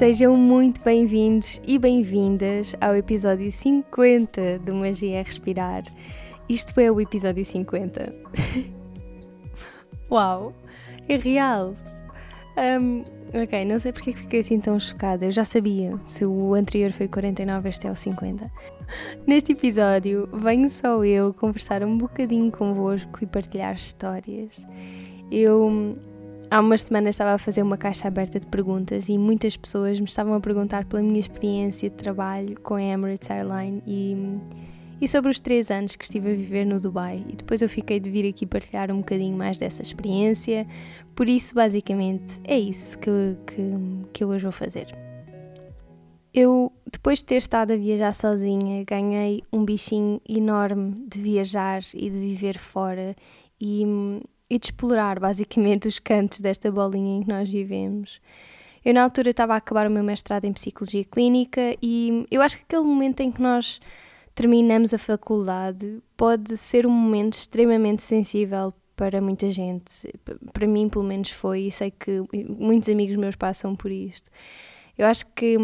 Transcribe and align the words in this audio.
Sejam 0.00 0.34
muito 0.34 0.82
bem-vindos 0.82 1.60
e 1.62 1.78
bem-vindas 1.78 2.74
ao 2.80 2.96
episódio 2.96 3.52
50 3.52 4.60
do 4.60 4.74
Magia 4.74 5.18
é 5.18 5.22
Respirar. 5.22 5.82
Isto 6.48 6.80
é 6.80 6.90
o 6.90 6.98
episódio 7.02 7.44
50. 7.44 8.10
Uau, 10.10 10.54
é 11.06 11.16
real! 11.18 11.74
Um, 12.80 13.04
ok, 13.42 13.62
não 13.66 13.78
sei 13.78 13.92
porque 13.92 14.14
fiquei 14.14 14.40
assim 14.40 14.58
tão 14.58 14.80
chocada. 14.80 15.26
Eu 15.26 15.32
já 15.32 15.44
sabia. 15.44 15.92
Se 16.06 16.24
o 16.24 16.54
anterior 16.54 16.92
foi 16.92 17.06
49, 17.06 17.68
este 17.68 17.86
é 17.86 17.90
o 17.90 17.94
50. 17.94 18.50
Neste 19.26 19.52
episódio, 19.52 20.26
venho 20.32 20.70
só 20.70 21.04
eu 21.04 21.34
conversar 21.34 21.84
um 21.84 21.98
bocadinho 21.98 22.50
convosco 22.50 23.18
e 23.20 23.26
partilhar 23.26 23.74
histórias. 23.74 24.66
Eu 25.30 25.98
Há 26.50 26.58
umas 26.58 26.82
semanas 26.82 27.10
estava 27.10 27.34
a 27.34 27.38
fazer 27.38 27.62
uma 27.62 27.76
caixa 27.76 28.08
aberta 28.08 28.40
de 28.40 28.46
perguntas 28.48 29.08
e 29.08 29.16
muitas 29.16 29.56
pessoas 29.56 30.00
me 30.00 30.06
estavam 30.06 30.34
a 30.34 30.40
perguntar 30.40 30.84
pela 30.84 31.00
minha 31.00 31.20
experiência 31.20 31.88
de 31.88 31.94
trabalho 31.94 32.58
com 32.60 32.74
a 32.74 32.82
Emirates 32.82 33.30
Airline 33.30 33.80
e, 33.86 34.16
e 35.00 35.06
sobre 35.06 35.30
os 35.30 35.38
três 35.38 35.70
anos 35.70 35.94
que 35.94 36.02
estive 36.02 36.32
a 36.32 36.34
viver 36.34 36.64
no 36.64 36.80
Dubai. 36.80 37.24
E 37.28 37.36
depois 37.36 37.62
eu 37.62 37.68
fiquei 37.68 38.00
de 38.00 38.10
vir 38.10 38.28
aqui 38.28 38.46
partilhar 38.46 38.90
um 38.90 38.98
bocadinho 38.98 39.36
mais 39.36 39.60
dessa 39.60 39.80
experiência. 39.80 40.66
Por 41.14 41.28
isso, 41.28 41.54
basicamente, 41.54 42.40
é 42.42 42.58
isso 42.58 42.98
que, 42.98 43.36
que, 43.46 43.62
que 44.12 44.24
eu 44.24 44.28
hoje 44.30 44.42
vou 44.42 44.52
fazer. 44.52 44.88
Eu, 46.34 46.72
depois 46.90 47.20
de 47.20 47.26
ter 47.26 47.36
estado 47.36 47.74
a 47.74 47.76
viajar 47.76 48.12
sozinha, 48.12 48.82
ganhei 48.84 49.44
um 49.52 49.64
bichinho 49.64 50.20
enorme 50.28 51.06
de 51.06 51.20
viajar 51.20 51.80
e 51.94 52.10
de 52.10 52.18
viver 52.18 52.58
fora 52.58 53.14
e 53.60 53.84
e 54.50 54.58
de 54.58 54.66
explorar 54.66 55.20
basicamente 55.20 55.86
os 55.86 56.00
cantos 56.00 56.40
desta 56.40 56.70
bolinha 56.70 57.18
em 57.18 57.22
que 57.22 57.28
nós 57.28 57.48
vivemos. 57.48 58.20
Eu, 58.84 58.92
na 58.92 59.04
altura, 59.04 59.30
estava 59.30 59.54
a 59.54 59.56
acabar 59.56 59.86
o 59.86 59.90
meu 59.90 60.02
mestrado 60.02 60.46
em 60.46 60.52
Psicologia 60.52 61.04
Clínica 61.04 61.76
e 61.80 62.26
eu 62.30 62.42
acho 62.42 62.56
que 62.56 62.64
aquele 62.64 62.82
momento 62.82 63.20
em 63.20 63.30
que 63.30 63.40
nós 63.40 63.80
terminamos 64.34 64.92
a 64.92 64.98
faculdade 64.98 66.02
pode 66.16 66.56
ser 66.56 66.86
um 66.86 66.90
momento 66.90 67.34
extremamente 67.34 68.02
sensível 68.02 68.72
para 68.96 69.20
muita 69.20 69.48
gente. 69.50 69.92
Para 70.52 70.66
mim, 70.66 70.88
pelo 70.88 71.04
menos, 71.04 71.30
foi, 71.30 71.62
e 71.62 71.70
sei 71.70 71.90
que 71.90 72.22
muitos 72.48 72.88
amigos 72.88 73.16
meus 73.16 73.36
passam 73.36 73.76
por 73.76 73.90
isto. 73.90 74.30
Eu 74.96 75.06
acho 75.06 75.26
que 75.34 75.56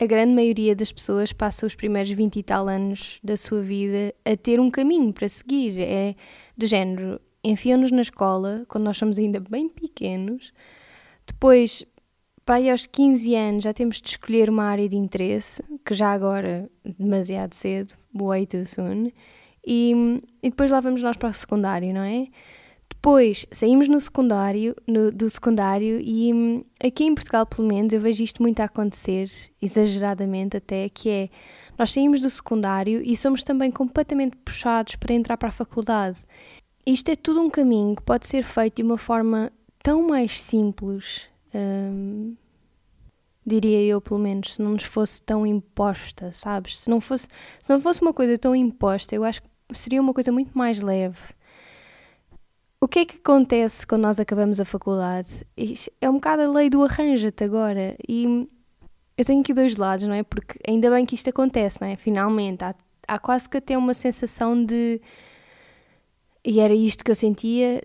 a 0.00 0.06
grande 0.06 0.32
maioria 0.32 0.76
das 0.76 0.92
pessoas 0.92 1.32
passa 1.32 1.66
os 1.66 1.74
primeiros 1.74 2.10
20 2.10 2.36
e 2.36 2.42
tal 2.42 2.68
anos 2.68 3.18
da 3.22 3.36
sua 3.36 3.60
vida 3.60 4.14
a 4.24 4.36
ter 4.36 4.60
um 4.60 4.70
caminho 4.70 5.12
para 5.12 5.28
seguir. 5.28 5.80
É 5.80 6.14
do 6.56 6.66
género, 6.66 7.20
enfiam-nos 7.42 7.90
na 7.90 8.02
escola, 8.02 8.64
quando 8.68 8.84
nós 8.84 8.96
somos 8.96 9.18
ainda 9.18 9.40
bem 9.40 9.68
pequenos, 9.68 10.52
depois, 11.26 11.84
para 12.44 12.56
aí 12.56 12.70
aos 12.70 12.86
15 12.86 13.34
anos, 13.34 13.64
já 13.64 13.72
temos 13.72 14.00
de 14.00 14.08
escolher 14.08 14.48
uma 14.48 14.64
área 14.64 14.88
de 14.88 14.96
interesse, 14.96 15.62
que 15.84 15.94
já 15.94 16.12
agora, 16.12 16.70
demasiado 16.98 17.54
cedo, 17.54 17.94
way 18.14 18.46
too 18.46 18.66
soon, 18.66 19.10
e, 19.66 20.22
e 20.42 20.50
depois 20.50 20.70
lá 20.70 20.80
vamos 20.80 21.02
nós 21.02 21.16
para 21.16 21.28
o 21.28 21.34
secundário, 21.34 21.92
não 21.92 22.02
é? 22.02 22.28
Depois 22.88 23.46
saímos 23.52 23.86
no 23.86 24.00
secundário, 24.00 24.74
no, 24.86 25.12
do 25.12 25.28
secundário 25.28 26.00
e 26.00 26.64
aqui 26.82 27.04
em 27.04 27.14
Portugal, 27.14 27.46
pelo 27.46 27.68
menos, 27.68 27.92
eu 27.92 28.00
vejo 28.00 28.24
isto 28.24 28.42
muito 28.42 28.60
a 28.60 28.64
acontecer, 28.64 29.30
exageradamente 29.60 30.56
até, 30.56 30.88
que 30.88 31.08
é 31.08 31.28
nós 31.78 31.92
saímos 31.92 32.20
do 32.20 32.28
secundário 32.28 33.00
e 33.04 33.14
somos 33.14 33.44
também 33.44 33.70
completamente 33.70 34.36
puxados 34.38 34.96
para 34.96 35.14
entrar 35.14 35.36
para 35.36 35.48
a 35.48 35.52
faculdade. 35.52 36.18
Isto 36.88 37.10
é 37.10 37.16
tudo 37.16 37.42
um 37.42 37.50
caminho 37.50 37.94
que 37.94 38.02
pode 38.02 38.26
ser 38.26 38.42
feito 38.42 38.76
de 38.76 38.82
uma 38.82 38.96
forma 38.96 39.52
tão 39.82 40.08
mais 40.08 40.40
simples, 40.40 41.28
hum, 41.54 42.34
diria 43.44 43.82
eu 43.82 44.00
pelo 44.00 44.18
menos, 44.18 44.54
se 44.54 44.62
não 44.62 44.70
nos 44.72 44.84
fosse 44.84 45.20
tão 45.20 45.46
imposta, 45.46 46.32
sabes? 46.32 46.78
Se 46.78 46.88
não 46.88 46.98
fosse, 46.98 47.28
se 47.60 47.70
não 47.70 47.78
fosse 47.78 48.00
uma 48.00 48.14
coisa 48.14 48.38
tão 48.38 48.56
imposta, 48.56 49.14
eu 49.14 49.22
acho 49.22 49.42
que 49.42 49.48
seria 49.74 50.00
uma 50.00 50.14
coisa 50.14 50.32
muito 50.32 50.56
mais 50.56 50.80
leve. 50.80 51.18
O 52.80 52.88
que 52.88 53.00
é 53.00 53.04
que 53.04 53.18
acontece 53.18 53.86
quando 53.86 54.04
nós 54.04 54.18
acabamos 54.18 54.58
a 54.58 54.64
faculdade? 54.64 55.46
Isto 55.58 55.92
é 56.00 56.08
um 56.08 56.14
bocado 56.14 56.40
a 56.40 56.48
lei 56.48 56.70
do 56.70 56.82
arranja-te 56.82 57.44
agora. 57.44 57.98
E 58.08 58.48
eu 59.18 59.26
tenho 59.26 59.42
aqui 59.42 59.52
dois 59.52 59.76
lados, 59.76 60.06
não 60.06 60.14
é? 60.14 60.22
Porque 60.22 60.58
ainda 60.66 60.88
bem 60.88 61.04
que 61.04 61.14
isto 61.14 61.28
acontece, 61.28 61.82
não 61.82 61.88
é? 61.88 61.96
Finalmente, 61.96 62.64
há, 62.64 62.74
há 63.06 63.18
quase 63.18 63.46
que 63.46 63.58
até 63.58 63.76
uma 63.76 63.92
sensação 63.92 64.64
de. 64.64 65.02
E 66.44 66.60
era 66.60 66.74
isto 66.74 67.04
que 67.04 67.10
eu 67.10 67.14
sentia, 67.14 67.82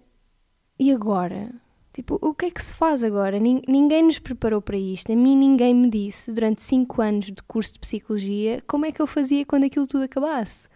e 0.80 0.92
agora? 0.92 1.54
Tipo, 1.94 2.18
o 2.22 2.34
que 2.34 2.48
é 2.48 2.52
que 2.52 2.64
se 2.64 2.74
faz 2.74 3.04
agora? 3.04 3.40
Ninguém 3.40 4.04
nos 4.04 4.18
preparou 4.18 4.62
para 4.62 4.78
isto. 4.78 5.12
A 5.12 5.16
mim 5.16 5.38
ninguém 5.38 5.76
me 5.76 5.90
disse, 5.90 6.32
durante 6.34 6.64
cinco 6.64 7.02
anos 7.02 7.28
de 7.28 7.44
curso 7.44 7.74
de 7.74 7.80
psicologia, 7.80 8.64
como 8.68 8.86
é 8.86 8.92
que 8.92 9.02
eu 9.02 9.06
fazia 9.06 9.46
quando 9.46 9.66
aquilo 9.66 9.86
tudo 9.86 10.04
acabasse. 10.04 10.68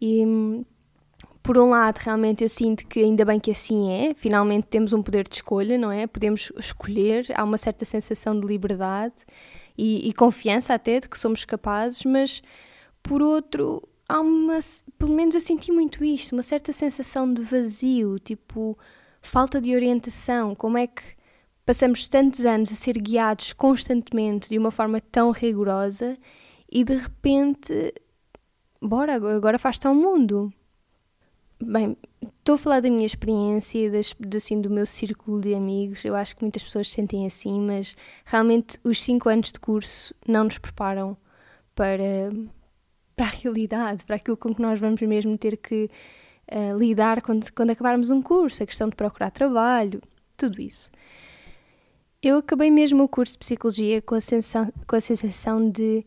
E, 0.00 0.24
por 1.42 1.58
um 1.58 1.68
lado, 1.68 1.98
realmente 1.98 2.42
eu 2.42 2.48
sinto 2.48 2.86
que 2.86 3.00
ainda 3.00 3.22
bem 3.22 3.38
que 3.38 3.50
assim 3.50 3.90
é. 3.90 4.14
Finalmente 4.14 4.66
temos 4.68 4.94
um 4.94 5.02
poder 5.02 5.28
de 5.28 5.34
escolha, 5.34 5.76
não 5.76 5.92
é? 5.92 6.06
Podemos 6.06 6.50
escolher, 6.56 7.26
há 7.34 7.44
uma 7.44 7.58
certa 7.58 7.84
sensação 7.84 8.38
de 8.40 8.46
liberdade 8.46 9.26
e, 9.76 10.08
e 10.08 10.12
confiança 10.14 10.72
até 10.72 11.00
de 11.00 11.08
que 11.08 11.18
somos 11.18 11.44
capazes, 11.44 12.02
mas 12.06 12.42
por 13.02 13.20
outro, 13.20 13.82
há 14.10 14.20
uma. 14.20 14.58
Pelo 14.98 15.12
menos 15.12 15.34
eu 15.34 15.40
senti 15.40 15.70
muito 15.70 16.04
isto, 16.04 16.32
uma 16.32 16.42
certa 16.42 16.72
sensação 16.72 17.32
de 17.32 17.42
vazio, 17.42 18.18
tipo, 18.18 18.76
falta 19.22 19.60
de 19.60 19.74
orientação. 19.74 20.54
Como 20.54 20.76
é 20.76 20.86
que 20.86 21.02
passamos 21.64 22.08
tantos 22.08 22.44
anos 22.44 22.72
a 22.72 22.74
ser 22.74 22.98
guiados 22.98 23.52
constantemente 23.52 24.48
de 24.48 24.58
uma 24.58 24.72
forma 24.72 25.00
tão 25.00 25.30
rigorosa 25.30 26.18
e 26.70 26.82
de 26.82 26.96
repente, 26.96 27.94
bora, 28.82 29.14
agora 29.14 29.58
faz-te 29.58 29.86
ao 29.86 29.94
mundo. 29.94 30.52
Bem, 31.62 31.96
estou 32.38 32.54
a 32.54 32.58
falar 32.58 32.80
da 32.80 32.88
minha 32.90 33.06
experiência 33.06 33.90
das, 33.90 34.14
assim, 34.34 34.60
do 34.60 34.70
meu 34.70 34.86
círculo 34.86 35.40
de 35.40 35.54
amigos. 35.54 36.04
Eu 36.04 36.16
acho 36.16 36.34
que 36.34 36.42
muitas 36.42 36.64
pessoas 36.64 36.88
se 36.88 36.94
sentem 36.94 37.26
assim, 37.26 37.60
mas 37.60 37.96
realmente 38.24 38.78
os 38.82 39.00
cinco 39.00 39.28
anos 39.28 39.52
de 39.52 39.60
curso 39.60 40.14
não 40.26 40.44
nos 40.44 40.58
preparam 40.58 41.16
para, 41.74 42.30
para 43.20 43.26
a 43.26 43.32
realidade, 43.32 44.02
para 44.06 44.16
aquilo 44.16 44.34
com 44.34 44.54
que 44.54 44.62
nós 44.62 44.80
vamos 44.80 44.98
mesmo 45.02 45.36
ter 45.36 45.58
que 45.58 45.90
uh, 46.50 46.78
lidar 46.78 47.20
quando, 47.20 47.52
quando 47.52 47.68
acabarmos 47.68 48.08
um 48.08 48.22
curso, 48.22 48.62
a 48.62 48.66
questão 48.66 48.88
de 48.88 48.96
procurar 48.96 49.30
trabalho, 49.30 50.00
tudo 50.38 50.58
isso. 50.58 50.90
Eu 52.22 52.38
acabei 52.38 52.70
mesmo 52.70 53.04
o 53.04 53.08
curso 53.08 53.34
de 53.34 53.40
Psicologia 53.40 54.00
com 54.00 54.14
a 54.14 54.22
sensação, 54.22 54.72
com 54.86 54.96
a 54.96 55.00
sensação 55.02 55.70
de: 55.70 56.02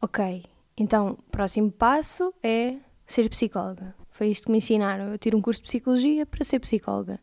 ok, 0.00 0.44
então, 0.78 1.18
o 1.18 1.30
próximo 1.30 1.70
passo 1.70 2.32
é 2.42 2.76
ser 3.06 3.28
psicóloga 3.28 3.94
foi 4.16 4.28
isto 4.28 4.46
que 4.46 4.50
me 4.50 4.58
ensinaram. 4.58 5.12
Eu 5.12 5.18
tiro 5.18 5.36
um 5.36 5.42
curso 5.42 5.60
de 5.60 5.68
psicologia 5.68 6.24
para 6.24 6.42
ser 6.42 6.58
psicóloga. 6.58 7.20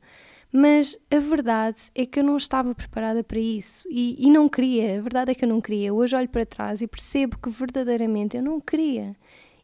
Mas 0.51 0.95
a 1.09 1.17
verdade 1.17 1.89
é 1.95 2.05
que 2.05 2.19
eu 2.19 2.23
não 2.23 2.37
estava 2.37 2.75
preparada 2.75 3.23
para 3.23 3.39
isso 3.39 3.87
e, 3.89 4.15
e, 4.19 4.29
não 4.29 4.47
queria. 4.47 4.99
A 4.99 5.01
verdade 5.01 5.31
é 5.31 5.35
que 5.35 5.43
eu 5.43 5.49
não 5.49 5.59
queria. 5.59 5.91
Hoje 5.91 6.15
olho 6.15 6.29
para 6.29 6.45
trás 6.45 6.83
e 6.83 6.87
percebo 6.87 7.39
que 7.39 7.49
verdadeiramente 7.49 8.37
eu 8.37 8.43
não 8.43 8.61
queria 8.61 9.15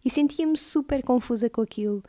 e 0.04 0.10
sentia-me 0.10 0.57
super 0.57 1.04
confusa 1.04 1.50
com 1.50 1.62
aquilo. 1.62 2.04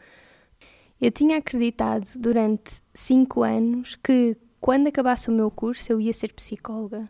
Eu 1.00 1.10
tinha 1.10 1.38
acreditado 1.38 2.06
durante 2.18 2.80
cinco 2.92 3.42
anos 3.42 3.96
que 3.96 4.36
quando 4.60 4.88
acabasse 4.88 5.28
o 5.28 5.32
meu 5.32 5.50
curso 5.50 5.90
eu 5.92 6.00
ia 6.00 6.12
ser 6.12 6.32
psicóloga. 6.32 7.08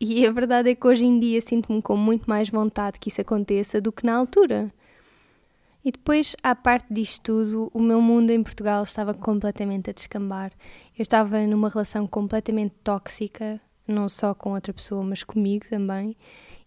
E 0.00 0.26
a 0.26 0.32
verdade 0.32 0.70
é 0.70 0.74
que 0.74 0.86
hoje 0.86 1.04
em 1.04 1.18
dia 1.18 1.40
sinto-me 1.40 1.80
com 1.80 1.96
muito 1.96 2.28
mais 2.28 2.48
vontade 2.48 2.98
que 2.98 3.08
isso 3.08 3.20
aconteça 3.20 3.80
do 3.80 3.92
que 3.92 4.04
na 4.04 4.16
altura. 4.16 4.72
E 5.84 5.92
depois, 5.92 6.34
à 6.42 6.54
parte 6.54 6.92
disto 6.92 7.22
tudo, 7.22 7.70
o 7.72 7.80
meu 7.80 8.00
mundo 8.00 8.30
em 8.30 8.42
Portugal 8.42 8.82
estava 8.82 9.14
completamente 9.14 9.90
a 9.90 9.92
descambar. 9.92 10.52
Eu 10.96 11.02
estava 11.02 11.44
numa 11.46 11.68
relação 11.68 12.06
completamente 12.06 12.74
tóxica, 12.82 13.60
não 13.86 14.08
só 14.08 14.34
com 14.34 14.54
outra 14.54 14.72
pessoa, 14.72 15.04
mas 15.04 15.22
comigo 15.22 15.66
também. 15.68 16.16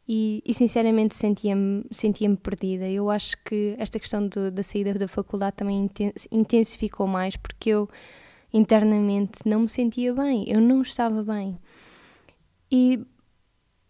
E, 0.08 0.44
e 0.46 0.54
sinceramente 0.54 1.16
sentia-me 1.16 1.84
sentia 1.90 2.30
perdida. 2.36 2.88
Eu 2.88 3.10
acho 3.10 3.36
que 3.44 3.76
esta 3.80 4.00
questão 4.00 4.28
de, 4.28 4.52
da 4.52 4.62
saída 4.62 4.94
da 4.94 5.08
faculdade 5.08 5.56
também 5.56 5.90
intensificou 6.32 7.08
mais, 7.08 7.36
porque 7.36 7.72
eu 7.72 7.90
internamente 8.54 9.40
não 9.44 9.62
me 9.62 9.70
sentia 9.70 10.14
bem, 10.14 10.46
eu 10.48 10.62
não 10.62 10.82
estava 10.82 11.24
bem. 11.24 11.60
E 12.72 13.06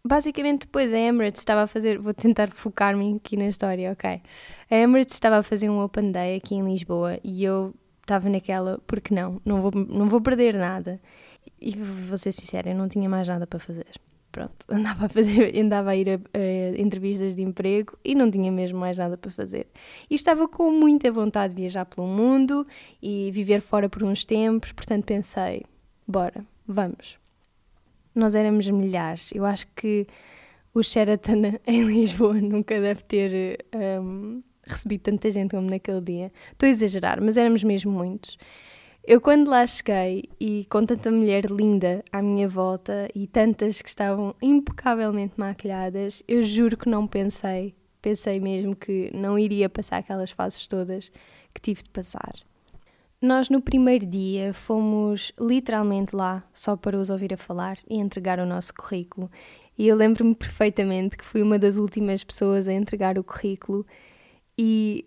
basicamente 0.06 0.62
depois 0.62 0.94
a 0.94 0.98
Emirates 0.98 1.42
estava 1.42 1.64
a 1.64 1.68
fazer, 1.68 2.00
vou 2.00 2.14
tentar 2.14 2.50
focar-me 2.52 3.16
aqui 3.16 3.36
na 3.36 3.48
história, 3.48 3.92
ok? 3.92 4.22
A 4.70 4.76
Emirates 4.76 5.16
estava 5.16 5.38
a 5.38 5.44
fazer 5.44 5.70
um 5.70 5.84
Open 5.84 6.12
Day 6.12 6.38
aqui 6.38 6.56
em 6.56 6.64
Lisboa 6.64 7.20
e 7.24 7.44
eu 7.44 7.74
estava 8.02 8.30
naquela, 8.30 8.80
porque 8.86 9.14
não, 9.14 9.42
não 9.44 9.62
vou, 9.62 9.72
não 9.72 10.08
vou 10.08 10.22
perder 10.22 10.54
nada. 10.54 11.02
E 11.60 11.76
vou 11.76 12.18
ser 12.18 12.32
sincera, 12.32 12.70
eu 12.70 12.76
não 12.76 12.88
tinha 12.88 13.10
mais 13.10 13.28
nada 13.28 13.48
para 13.48 13.60
fazer. 13.60 14.00
Pronto, 14.36 14.66
andava 14.70 15.06
a, 15.06 15.10
fazer, 15.10 15.58
andava 15.58 15.92
a 15.92 15.96
ir 15.96 16.10
a, 16.10 16.14
a, 16.14 16.82
entrevistas 16.82 17.36
de 17.36 17.42
emprego 17.42 17.98
e 18.04 18.14
não 18.14 18.30
tinha 18.30 18.52
mesmo 18.52 18.78
mais 18.78 18.98
nada 18.98 19.16
para 19.16 19.32
fazer. 19.32 19.68
E 20.10 20.16
estava 20.16 20.46
com 20.46 20.70
muita 20.72 21.10
vontade 21.10 21.56
de 21.56 21.62
viajar 21.62 21.86
pelo 21.86 22.06
mundo 22.06 22.68
e 23.02 23.32
viver 23.32 23.62
fora 23.62 23.88
por 23.88 24.04
uns 24.04 24.26
tempos, 24.26 24.74
portanto 24.74 25.06
pensei, 25.06 25.64
bora, 26.06 26.46
vamos 26.68 27.18
nós 28.16 28.34
éramos 28.34 28.68
milhares. 28.70 29.32
Eu 29.34 29.46
acho 29.46 29.68
que 29.76 30.08
o 30.74 30.82
Sheraton 30.82 31.60
em 31.68 31.84
Lisboa 31.84 32.36
nunca 32.36 32.80
deve 32.80 33.04
ter 33.04 33.66
um, 34.02 34.42
tanta 35.04 35.30
gente 35.30 35.52
como 35.52 35.70
naquele 35.70 36.02
dia. 36.02 36.32
Estou 36.54 36.66
a 36.66 36.70
exagerar, 36.70 37.22
mas 37.22 37.36
éramos 37.36 37.64
mesmo 37.64 37.92
muitos. 37.92 38.38
Eu, 39.08 39.22
quando 39.22 39.50
lá 39.50 39.68
cheguei 39.68 40.24
e 40.40 40.66
com 40.68 40.84
tanta 40.84 41.12
mulher 41.12 41.46
linda 41.46 42.04
à 42.12 42.24
minha 42.24 42.48
volta 42.48 43.08
e 43.14 43.28
tantas 43.28 43.80
que 43.80 43.88
estavam 43.88 44.34
impecavelmente 44.42 45.36
maquilhadas, 45.38 46.24
eu 46.28 46.42
juro 46.42 46.76
que 46.76 46.90
não 46.90 47.06
pensei. 47.06 47.76
Pensei 48.02 48.40
mesmo 48.40 48.76
que 48.76 49.12
não 49.14 49.38
iria 49.38 49.70
passar 49.70 49.98
aquelas 49.98 50.32
fases 50.32 50.68
todas 50.68 51.12
que 51.54 51.62
tive 51.62 51.84
de 51.84 51.90
passar. 51.92 52.34
Nós, 53.22 53.48
no 53.48 53.62
primeiro 53.62 54.08
dia, 54.08 54.56
fomos 54.56 55.32
literalmente 55.40 56.16
lá 56.16 56.44
só 56.52 56.76
para 56.76 56.98
os 56.98 57.12
ouvir 57.12 57.32
a 57.32 57.38
falar 57.38 57.78
e 57.88 57.98
entregar 57.98 58.40
o 58.40 58.46
nosso 58.46 58.74
currículo. 58.74 59.30
E 59.78 59.88
eu 59.88 59.96
lembro-me 59.96 60.34
perfeitamente 60.34 61.16
que 61.16 61.24
fui 61.24 61.44
uma 61.44 61.60
das 61.60 61.78
últimas 61.78 62.24
pessoas 62.24 62.68
a 62.68 62.74
entregar 62.74 63.20
o 63.20 63.24
currículo 63.24 63.86
e 64.58 65.06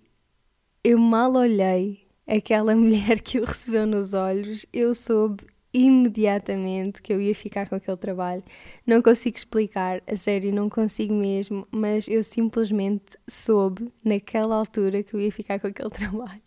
eu 0.84 0.98
mal 0.98 1.34
olhei 1.34 2.07
aquela 2.28 2.76
mulher 2.76 3.20
que 3.22 3.40
o 3.40 3.44
recebeu 3.44 3.86
nos 3.86 4.12
olhos, 4.12 4.66
eu 4.72 4.94
soube 4.94 5.46
imediatamente 5.72 7.00
que 7.00 7.12
eu 7.12 7.20
ia 7.20 7.34
ficar 7.34 7.68
com 7.68 7.74
aquele 7.74 7.96
trabalho. 7.96 8.42
Não 8.86 9.00
consigo 9.00 9.36
explicar, 9.36 10.02
a 10.06 10.16
sério, 10.16 10.52
não 10.52 10.68
consigo 10.68 11.14
mesmo, 11.14 11.66
mas 11.70 12.06
eu 12.06 12.22
simplesmente 12.22 13.16
soube 13.28 13.90
naquela 14.04 14.56
altura 14.56 15.02
que 15.02 15.14
eu 15.14 15.20
ia 15.20 15.32
ficar 15.32 15.58
com 15.58 15.68
aquele 15.68 15.90
trabalho. 15.90 16.42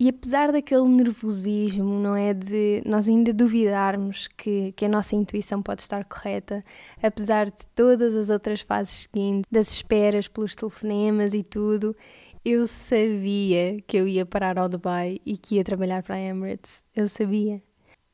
E 0.00 0.08
apesar 0.08 0.52
daquele 0.52 0.84
nervosismo, 0.84 1.98
não 1.98 2.14
é? 2.14 2.32
De 2.32 2.80
nós 2.86 3.08
ainda 3.08 3.32
duvidarmos 3.32 4.28
que, 4.36 4.70
que 4.76 4.84
a 4.84 4.88
nossa 4.88 5.16
intuição 5.16 5.60
pode 5.60 5.82
estar 5.82 6.04
correta, 6.04 6.64
apesar 7.02 7.46
de 7.46 7.66
todas 7.74 8.14
as 8.14 8.30
outras 8.30 8.60
fases 8.60 9.08
seguintes, 9.08 9.50
das 9.50 9.72
esperas 9.72 10.28
pelos 10.28 10.54
telefonemas 10.54 11.34
e 11.34 11.42
tudo, 11.42 11.96
eu 12.44 12.66
sabia 12.66 13.80
que 13.86 13.96
eu 13.96 14.06
ia 14.06 14.24
parar 14.26 14.58
ao 14.58 14.68
Dubai 14.68 15.18
e 15.24 15.36
que 15.36 15.56
ia 15.56 15.64
trabalhar 15.64 16.02
para 16.02 16.16
a 16.16 16.20
Emirates. 16.20 16.82
Eu 16.94 17.08
sabia. 17.08 17.62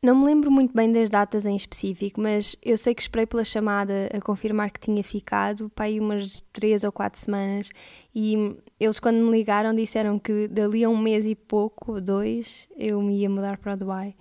Não 0.02 0.14
me 0.14 0.26
lembro 0.26 0.50
muito 0.50 0.74
bem 0.74 0.92
das 0.92 1.08
datas 1.08 1.46
em 1.46 1.56
específico, 1.56 2.20
mas 2.20 2.54
eu 2.62 2.76
sei 2.76 2.94
que 2.94 3.00
esperei 3.00 3.24
pela 3.26 3.42
chamada 3.42 4.10
a 4.12 4.20
confirmar 4.20 4.70
que 4.70 4.78
tinha 4.78 5.02
ficado, 5.02 5.70
para 5.70 5.86
aí 5.86 5.98
umas 5.98 6.42
três 6.52 6.84
ou 6.84 6.92
quatro 6.92 7.18
semanas, 7.18 7.70
e 8.14 8.54
eles 8.78 9.00
quando 9.00 9.16
me 9.24 9.30
ligaram 9.30 9.74
disseram 9.74 10.18
que 10.18 10.46
dali 10.46 10.84
a 10.84 10.90
um 10.90 10.98
mês 10.98 11.24
e 11.24 11.34
pouco, 11.34 12.02
dois, 12.02 12.68
eu 12.76 13.00
me 13.00 13.20
ia 13.20 13.30
mudar 13.30 13.56
para 13.56 13.72
o 13.72 13.76
Dubai. 13.78 14.14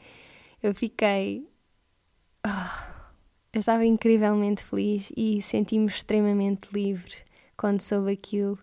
Eu 0.62 0.74
fiquei... 0.74 1.46
Oh, 2.48 2.94
eu 3.52 3.60
estava 3.60 3.86
incrivelmente 3.86 4.64
feliz 4.64 5.12
e 5.18 5.42
senti-me 5.42 5.88
extremamente 5.88 6.70
livre 6.74 7.14
quando 7.58 7.82
soube 7.82 8.14
aquilo. 8.14 8.58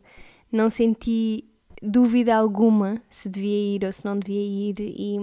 Não 0.52 0.68
senti 0.68 1.44
dúvida 1.82 2.36
alguma 2.36 3.02
se 3.08 3.28
devia 3.28 3.76
ir 3.76 3.84
ou 3.84 3.92
se 3.92 4.04
não 4.04 4.18
devia 4.18 4.42
ir 4.42 4.76
e 4.80 5.16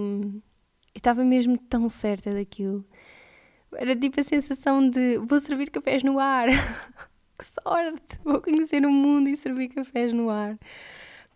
estava 0.94 1.24
mesmo 1.24 1.56
tão 1.56 1.88
certa 1.88 2.32
daquilo. 2.32 2.84
Era 3.74 3.94
tipo 3.94 4.18
a 4.20 4.22
sensação 4.22 4.88
de 4.88 5.18
vou 5.18 5.38
servir 5.38 5.70
cafés 5.70 6.02
no 6.02 6.18
ar. 6.18 6.48
que 7.38 7.46
sorte! 7.46 8.18
Vou 8.24 8.40
conhecer 8.40 8.84
o 8.84 8.90
mundo 8.90 9.28
e 9.28 9.36
servir 9.36 9.68
cafés 9.68 10.12
no 10.12 10.30
ar. 10.30 10.58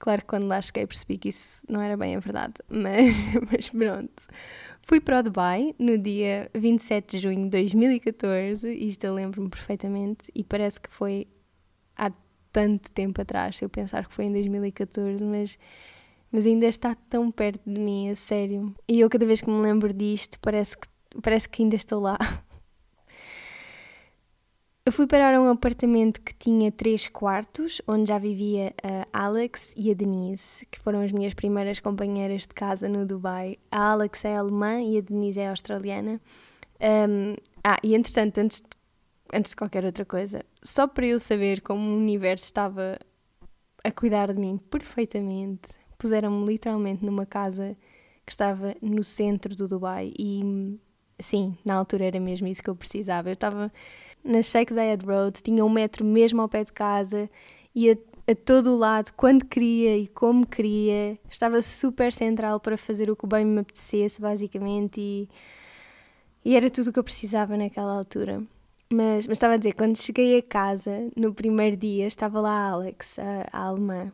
Claro 0.03 0.23
que 0.23 0.27
quando 0.27 0.49
lá 0.49 0.61
cheguei 0.61 0.85
percebi 0.85 1.17
que 1.17 1.29
isso 1.29 1.65
não 1.69 1.81
era 1.81 1.97
bem 1.97 2.17
a 2.17 2.19
verdade, 2.19 2.55
mas, 2.69 3.15
mas 3.49 3.71
pronto. 3.71 4.27
Fui 4.85 5.00
para 5.00 5.21
o 5.21 5.23
Dubai 5.23 5.77
no 5.79 5.97
dia 5.97 6.50
27 6.55 7.19
de 7.19 7.23
junho 7.23 7.45
de 7.45 7.50
2014, 7.50 8.69
isto 8.75 9.05
eu 9.05 9.15
lembro-me 9.15 9.49
perfeitamente 9.49 10.29
e 10.35 10.43
parece 10.43 10.81
que 10.81 10.91
foi 10.91 11.29
tanto 12.52 12.93
tempo 12.93 13.20
atrás, 13.20 13.56
se 13.56 13.64
eu 13.64 13.69
pensar 13.69 14.06
que 14.06 14.14
foi 14.14 14.26
em 14.26 14.32
2014, 14.32 15.25
mas 15.25 15.58
mas 16.32 16.46
ainda 16.46 16.66
está 16.66 16.94
tão 17.10 17.31
perto 17.31 17.60
de 17.66 17.78
mim, 17.78 18.08
a 18.08 18.14
sério. 18.14 18.75
E 18.88 18.99
eu, 19.00 19.10
cada 19.10 19.26
vez 19.26 19.43
que 19.43 19.50
me 19.50 19.60
lembro 19.60 19.93
disto, 19.93 20.40
parece 20.40 20.78
que, 20.78 20.88
parece 21.20 21.46
que 21.46 21.62
ainda 21.62 21.76
estou 21.76 22.00
lá. 22.00 22.16
Eu 24.84 24.90
fui 24.90 25.06
parar 25.06 25.32
a 25.32 25.40
um 25.40 25.49
apartamento 25.49 26.20
que 26.20 26.34
tinha 26.34 26.72
três 26.72 27.06
quartos, 27.06 27.81
onde 27.87 28.08
já 28.08 28.19
vivia 28.19 28.75
a 29.12 29.26
Alex 29.26 29.72
e 29.76 29.93
a 29.93 29.94
Denise, 29.94 30.66
que 30.66 30.81
foram 30.81 31.02
as 31.02 31.12
minhas 31.12 31.34
primeiras 31.34 31.78
companheiras 31.78 32.43
de 32.43 32.49
casa 32.49 32.88
no 32.88 33.06
Dubai. 33.06 33.58
A 33.70 33.93
Alex 33.93 34.25
é 34.25 34.34
alemã 34.34 34.82
e 34.82 34.99
a 34.99 35.00
Denise 35.00 35.38
é 35.38 35.49
australiana. 35.49 36.20
Um, 36.81 37.34
ah, 37.62 37.78
e 37.81 37.94
entretanto, 37.94 38.38
antes 38.38 38.60
de, 38.60 38.70
antes 39.32 39.50
de 39.50 39.56
qualquer 39.56 39.84
outra 39.84 40.05
coisa, 40.05 40.44
só 40.62 40.87
para 40.87 41.06
eu 41.06 41.19
saber 41.19 41.61
como 41.61 41.90
o 41.90 41.96
universo 41.96 42.45
estava 42.45 42.99
a 43.85 43.90
cuidar 43.90 44.33
de 44.33 44.38
mim 44.38 44.59
perfeitamente, 44.71 45.71
puseram-me 45.99 46.47
literalmente 46.47 47.04
numa 47.04 47.26
casa 47.26 47.76
que 48.26 48.33
estava 48.33 48.75
no 48.80 49.02
centro 49.02 49.57
do 49.57 49.66
Dubai 49.66 50.12
e 50.18 50.78
sim, 51.18 51.57
na 51.64 51.75
altura 51.75 52.04
era 52.04 52.21
mesmo 52.21 52.47
isso 52.47 52.62
que 52.62 52.71
eu 52.71 52.76
precisava. 52.76 53.30
Eu 53.30 53.35
estava 53.35 53.73
na 54.23 54.42
Sheikh 54.42 54.73
Zayed 54.73 55.04
Road, 55.04 55.42
tinha 55.42 55.64
um 55.64 55.68
metro 55.68 56.04
mesmo 56.04 56.40
ao 56.40 56.49
pé 56.49 56.64
de 56.64 56.73
casa, 56.73 57.28
ia 57.75 57.99
a 58.26 58.35
todo 58.35 58.73
o 58.75 58.78
lado, 58.78 59.12
quando 59.16 59.45
queria 59.45 59.99
e 59.99 60.07
como 60.07 60.47
queria, 60.47 61.18
estava 61.28 61.61
super 61.61 62.12
central 62.12 62.61
para 62.61 62.76
fazer 62.76 63.11
o 63.11 63.16
que 63.16 63.26
bem 63.26 63.45
me 63.45 63.61
apetecesse, 63.61 64.21
basicamente, 64.21 65.00
e, 65.00 65.28
e 66.45 66.57
era 66.57 66.71
tudo 66.71 66.88
o 66.88 66.92
que 66.92 66.99
eu 67.00 67.04
precisava 67.04 67.57
naquela 67.57 67.92
altura. 67.92 68.42
Mas, 68.92 69.26
mas 69.26 69.37
estava 69.37 69.54
a 69.54 69.56
dizer, 69.56 69.72
quando 69.75 69.96
cheguei 69.96 70.38
a 70.38 70.42
casa, 70.42 71.11
no 71.16 71.32
primeiro 71.32 71.76
dia, 71.76 72.06
estava 72.06 72.40
lá 72.40 72.50
a 72.50 72.70
Alex, 72.70 73.18
a, 73.18 73.49
a 73.50 73.66
alemã, 73.66 74.12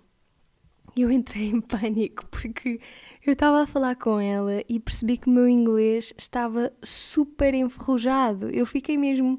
e 0.98 1.02
eu 1.02 1.12
entrei 1.12 1.50
em 1.50 1.60
pânico 1.60 2.26
porque 2.26 2.80
eu 3.24 3.32
estava 3.32 3.62
a 3.62 3.66
falar 3.68 3.94
com 3.94 4.18
ela 4.18 4.64
e 4.68 4.80
percebi 4.80 5.16
que 5.16 5.28
o 5.28 5.32
meu 5.32 5.48
inglês 5.48 6.12
estava 6.18 6.72
super 6.82 7.54
enferrujado. 7.54 8.50
Eu 8.50 8.66
fiquei 8.66 8.98
mesmo. 8.98 9.38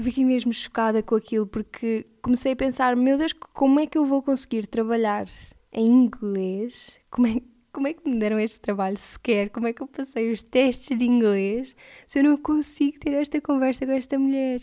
Fiquei 0.00 0.24
mesmo 0.24 0.52
chocada 0.52 1.02
com 1.02 1.16
aquilo 1.16 1.48
porque 1.48 2.06
comecei 2.22 2.52
a 2.52 2.56
pensar: 2.56 2.94
meu 2.94 3.18
Deus, 3.18 3.32
como 3.32 3.80
é 3.80 3.86
que 3.86 3.98
eu 3.98 4.06
vou 4.06 4.22
conseguir 4.22 4.68
trabalhar 4.68 5.26
em 5.72 5.86
inglês? 5.86 6.96
Como 7.10 7.26
é, 7.26 7.42
como 7.72 7.88
é 7.88 7.94
que 7.94 8.08
me 8.08 8.18
deram 8.18 8.38
este 8.38 8.60
trabalho 8.60 8.96
sequer? 8.96 9.48
Como 9.50 9.66
é 9.66 9.72
que 9.72 9.82
eu 9.82 9.86
passei 9.86 10.30
os 10.30 10.42
testes 10.42 10.96
de 10.96 11.04
inglês 11.04 11.74
se 12.06 12.18
eu 12.18 12.24
não 12.24 12.36
consigo 12.36 12.98
ter 12.98 13.14
esta 13.14 13.40
conversa 13.40 13.86
com 13.86 13.92
esta 13.92 14.18
mulher? 14.18 14.60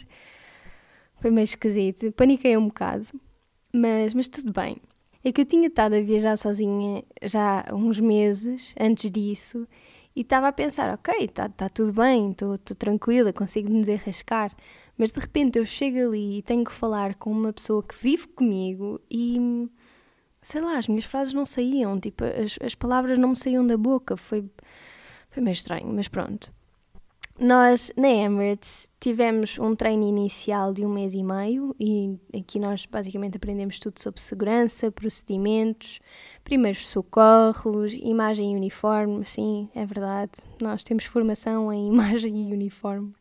Foi 1.16 1.32
meio 1.32 1.44
esquisito. 1.44 2.12
Paniquei 2.12 2.56
um 2.56 2.68
bocado, 2.68 3.08
mas, 3.74 4.14
mas 4.14 4.28
tudo 4.28 4.54
bem. 4.54 4.78
É 5.24 5.32
que 5.32 5.42
eu 5.42 5.46
tinha 5.46 5.68
estado 5.68 5.96
a 5.96 6.02
viajar 6.02 6.38
sozinha 6.38 7.04
já 7.24 7.66
uns 7.74 8.00
meses 8.00 8.74
antes 8.80 9.12
disso 9.12 9.68
e 10.16 10.22
estava 10.22 10.48
a 10.48 10.54
pensar: 10.54 10.94
ok, 10.94 11.26
está 11.26 11.50
tá 11.50 11.68
tudo 11.68 11.92
bem, 11.92 12.32
estou 12.32 12.58
tranquila, 12.58 13.34
consigo 13.34 13.70
me 13.70 13.82
desenrascar. 13.82 14.56
Mas 14.98 15.12
de 15.12 15.20
repente 15.20 15.58
eu 15.58 15.66
chego 15.66 15.98
ali 15.98 16.38
e 16.38 16.42
tenho 16.42 16.64
que 16.64 16.72
falar 16.72 17.16
com 17.16 17.32
uma 17.32 17.52
pessoa 17.52 17.82
que 17.82 17.96
vive 17.96 18.28
comigo 18.28 19.02
e 19.10 19.70
sei 20.42 20.62
lá, 20.62 20.78
as 20.78 20.88
minhas 20.88 21.06
frases 21.06 21.34
não 21.34 21.46
saíam, 21.46 22.00
tipo, 22.00 22.24
as, 22.24 22.58
as 22.62 22.76
palavras 22.76 23.18
não 23.18 23.30
me 23.30 23.36
saíam 23.36 23.66
da 23.66 23.78
boca. 23.78 24.16
Foi, 24.16 24.46
foi 25.30 25.44
meio 25.44 25.54
estranho, 25.54 25.88
mas 25.88 26.08
pronto. 26.08 26.54
nós 27.40 27.92
na 27.96 28.10
Emirates 28.10 28.90
tivemos 29.00 29.58
um 29.60 29.76
treino 29.76 30.04
inicial 30.08 30.74
de 30.74 30.86
um 30.86 30.90
mês 30.90 31.14
e 31.14 31.24
meio 31.24 31.76
e 31.80 32.18
aqui 32.38 32.60
nós 32.60 32.86
basicamente 32.86 33.38
aprendemos 33.38 33.80
tudo 33.80 34.00
sobre 34.00 34.20
segurança, 34.22 34.92
procedimentos, 34.92 36.00
primeiros 36.44 36.88
socorros, 36.88 37.94
imagem 37.94 38.54
e 38.54 38.56
uniforme, 38.56 39.24
sim, 39.26 39.70
é 39.76 39.86
verdade. 39.86 40.32
Nós 40.62 40.84
temos 40.84 41.06
formação 41.06 41.72
em 41.72 41.88
imagem 41.92 42.50
e 42.50 42.54
uniforme. 42.54 43.14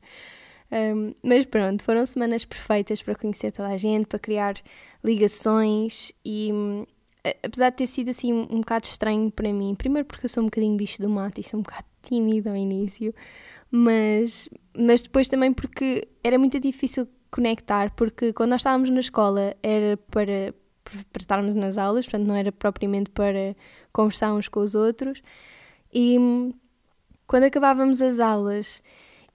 Um, 0.70 1.14
mas 1.22 1.46
pronto, 1.46 1.82
foram 1.82 2.04
semanas 2.04 2.44
perfeitas 2.44 3.02
para 3.02 3.14
conhecer 3.14 3.50
toda 3.50 3.68
a 3.68 3.76
gente, 3.76 4.06
para 4.06 4.18
criar 4.18 4.54
ligações 5.02 6.12
e 6.24 6.52
apesar 7.42 7.70
de 7.70 7.76
ter 7.76 7.86
sido 7.86 8.10
assim 8.10 8.32
um 8.32 8.60
bocado 8.60 8.86
estranho 8.86 9.30
para 9.30 9.52
mim, 9.52 9.74
primeiro 9.74 10.06
porque 10.06 10.26
eu 10.26 10.28
sou 10.28 10.42
um 10.42 10.46
bocadinho 10.46 10.76
bicho 10.76 11.00
do 11.00 11.08
mato 11.08 11.40
e 11.40 11.44
sou 11.44 11.60
um 11.60 11.62
bocado 11.62 11.84
tímida 12.02 12.50
ao 12.50 12.56
início, 12.56 13.14
mas, 13.70 14.48
mas 14.76 15.02
depois 15.02 15.28
também 15.28 15.52
porque 15.52 16.08
era 16.22 16.38
muito 16.38 16.58
difícil 16.60 17.06
conectar, 17.30 17.90
porque 17.94 18.32
quando 18.32 18.50
nós 18.50 18.60
estávamos 18.60 18.90
na 18.90 19.00
escola 19.00 19.54
era 19.62 19.96
para, 20.10 20.54
para 20.84 21.20
estarmos 21.20 21.54
nas 21.54 21.76
aulas, 21.76 22.06
portanto 22.06 22.26
não 22.26 22.34
era 22.34 22.50
propriamente 22.50 23.10
para 23.10 23.54
conversar 23.92 24.32
uns 24.32 24.48
com 24.48 24.60
os 24.60 24.74
outros, 24.74 25.22
e 25.92 26.16
quando 27.26 27.44
acabávamos 27.44 28.00
as 28.00 28.20
aulas 28.20 28.82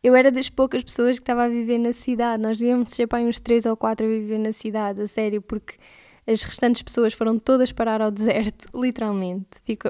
eu 0.04 0.14
era 0.16 0.30
das 0.30 0.50
poucas 0.50 0.84
pessoas 0.84 1.18
que 1.18 1.24
estava 1.24 1.46
a 1.46 1.48
viver 1.48 1.78
na 1.78 1.94
cidade. 1.94 2.44
Nós 2.44 2.60
devíamos 2.60 2.90
ser 2.90 3.08
para 3.08 3.24
uns 3.24 3.40
três 3.40 3.66
ou 3.66 3.78
quatro 3.78 4.06
a 4.06 4.10
viver 4.10 4.38
na 4.38 4.52
cidade, 4.52 5.02
a 5.02 5.08
sério, 5.08 5.42
porque 5.42 5.76
as 6.26 6.44
restantes 6.44 6.82
pessoas 6.82 7.14
foram 7.14 7.38
todas 7.38 7.72
parar 7.72 8.02
ao 8.02 8.10
deserto, 8.12 8.68
literalmente. 8.74 9.48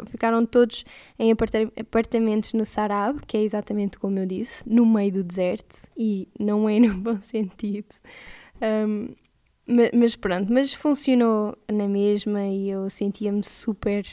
Ficaram 0.08 0.46
todos 0.46 0.84
em 1.18 1.32
apartamentos 1.32 2.54
no 2.54 2.66
Sarab, 2.66 3.20
que 3.26 3.38
é 3.38 3.44
exatamente 3.44 3.98
como 3.98 4.20
eu 4.20 4.26
disse, 4.26 4.68
no 4.68 4.86
meio 4.86 5.12
do 5.12 5.24
deserto, 5.24 5.88
e 5.98 6.28
não 6.40 6.68
é 6.68 6.80
no 6.80 6.94
bom 6.98 7.22
sentido. 7.22 7.94
Um, 8.62 9.14
mas, 9.66 9.92
mas, 9.94 10.16
pronto, 10.16 10.52
mas 10.52 10.74
funcionou 10.74 11.58
na 11.72 11.88
mesma 11.88 12.46
e 12.46 12.70
eu 12.70 12.90
sentia-me 12.90 13.44
super 13.44 14.06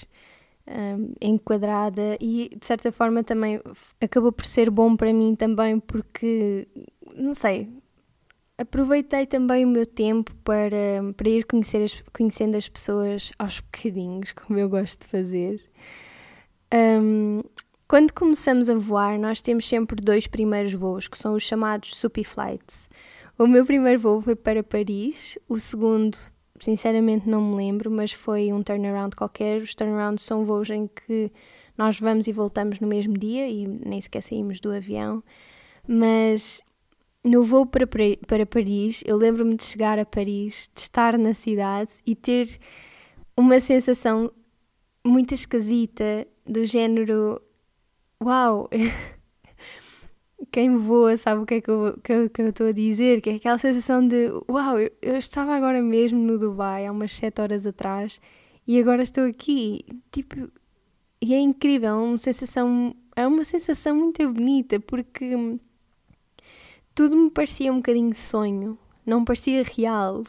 um, 0.66 1.12
enquadrada 1.20 2.16
e 2.20 2.50
de 2.56 2.64
certa 2.64 2.92
forma 2.92 3.24
também 3.24 3.60
acabou 4.00 4.30
por 4.30 4.44
ser 4.44 4.70
bom 4.70 4.94
para 4.96 5.12
mim 5.12 5.34
também 5.34 5.80
porque, 5.80 6.68
não 7.16 7.34
sei, 7.34 7.68
aproveitei 8.61 9.26
também 9.26 9.64
o 9.64 9.69
meu 9.69 9.87
tempo 9.87 10.35
para, 10.45 11.02
para 11.17 11.29
ir 11.29 11.45
conhecer 11.45 11.83
as, 11.83 12.02
conhecendo 12.12 12.57
as 12.57 12.69
pessoas 12.69 13.33
aos 13.38 13.61
bocadinhos, 13.61 14.33
como 14.37 14.59
eu 14.59 14.69
gosto 14.69 15.02
de 15.02 15.09
fazer. 15.09 15.61
Um, 16.73 17.43
quando 17.88 18.12
começamos 18.12 18.69
a 18.69 18.75
voar, 18.75 19.19
nós 19.19 19.40
temos 19.40 19.67
sempre 19.67 19.97
dois 20.00 20.26
primeiros 20.26 20.75
voos, 20.75 21.09
que 21.09 21.19
são 21.19 21.35
os 21.35 21.43
chamados 21.43 21.97
Supi 21.97 22.23
Flights. 22.23 22.88
O 23.38 23.47
meu 23.47 23.64
primeiro 23.64 23.99
voo 23.99 24.21
foi 24.21 24.37
para 24.37 24.62
Paris, 24.62 25.38
o 25.49 25.59
segundo, 25.59 26.17
sinceramente, 26.61 27.26
não 27.26 27.40
me 27.40 27.57
lembro, 27.57 27.90
mas 27.90 28.12
foi 28.12 28.52
um 28.52 28.62
turnaround 28.62 29.17
qualquer. 29.17 29.62
Os 29.62 29.75
turnarounds 29.75 30.23
são 30.23 30.45
voos 30.45 30.69
em 30.69 30.87
que 30.87 31.33
nós 31.79 31.99
vamos 31.99 32.29
e 32.29 32.33
voltamos 32.33 32.79
no 32.79 32.87
mesmo 32.87 33.17
dia 33.17 33.49
e 33.49 33.67
nem 33.67 33.99
sequer 34.00 34.23
saímos 34.23 34.61
do 34.61 34.71
avião. 34.71 35.25
Mas 35.88 36.62
no 37.24 37.42
voo 37.42 37.66
para, 37.66 37.86
para 38.26 38.46
Paris, 38.46 39.02
eu 39.06 39.16
lembro-me 39.16 39.56
de 39.56 39.64
chegar 39.64 39.98
a 39.98 40.04
Paris, 40.04 40.70
de 40.74 40.80
estar 40.80 41.18
na 41.18 41.34
cidade 41.34 41.90
e 42.06 42.14
ter 42.14 42.58
uma 43.36 43.60
sensação 43.60 44.32
muito 45.04 45.34
esquisita, 45.34 46.26
do 46.46 46.64
género: 46.64 47.40
Uau! 48.22 48.68
Quem 50.50 50.76
voa 50.76 51.16
sabe 51.16 51.42
o 51.42 51.46
que 51.46 51.54
é 51.54 51.60
que 51.60 51.70
eu, 51.70 51.98
que, 52.02 52.28
que 52.30 52.42
eu 52.42 52.48
estou 52.48 52.68
a 52.68 52.72
dizer, 52.72 53.20
que 53.20 53.30
é 53.30 53.34
aquela 53.34 53.58
sensação 53.58 54.06
de 54.06 54.30
uau, 54.48 54.78
eu, 54.78 54.90
eu 55.00 55.16
estava 55.16 55.54
agora 55.54 55.80
mesmo 55.82 56.18
no 56.18 56.38
Dubai 56.38 56.86
há 56.86 56.92
umas 56.92 57.14
7 57.14 57.40
horas 57.40 57.66
atrás 57.66 58.20
e 58.66 58.80
agora 58.80 59.02
estou 59.02 59.24
aqui. 59.24 59.84
Tipo, 60.10 60.50
e 61.20 61.34
é 61.34 61.38
incrível, 61.38 61.90
é 61.90 61.94
uma 61.94 62.18
sensação, 62.18 62.94
é 63.14 63.26
uma 63.26 63.44
sensação 63.44 63.94
muito 63.94 64.26
bonita 64.32 64.80
porque 64.80 65.36
tudo 66.94 67.16
me 67.16 67.30
parecia 67.30 67.73
um 67.73 67.76
bocadinho 67.76 68.14
sonho, 68.14 68.78
não 69.04 69.25
parecia 69.25 69.62
real. 69.62 70.25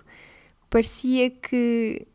Parecia 0.69 1.29
que 1.29 2.07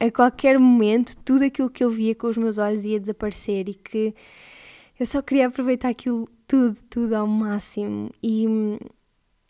a 0.00 0.10
qualquer 0.10 0.58
momento 0.58 1.16
tudo 1.24 1.44
aquilo 1.44 1.70
que 1.70 1.84
eu 1.84 1.90
via 1.90 2.14
com 2.14 2.28
os 2.28 2.36
meus 2.36 2.58
olhos 2.58 2.84
ia 2.84 3.00
desaparecer 3.00 3.68
e 3.68 3.74
que 3.74 4.14
eu 4.98 5.06
só 5.06 5.20
queria 5.20 5.48
aproveitar 5.48 5.88
aquilo 5.88 6.28
tudo, 6.46 6.78
tudo 6.88 7.14
ao 7.14 7.26
máximo. 7.26 8.10
E 8.22 8.46
hum, 8.48 8.78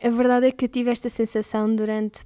a 0.01 0.09
verdade 0.09 0.47
é 0.47 0.51
que 0.51 0.65
eu 0.65 0.69
tive 0.69 0.91
esta 0.91 1.09
sensação 1.09 1.73
durante 1.73 2.25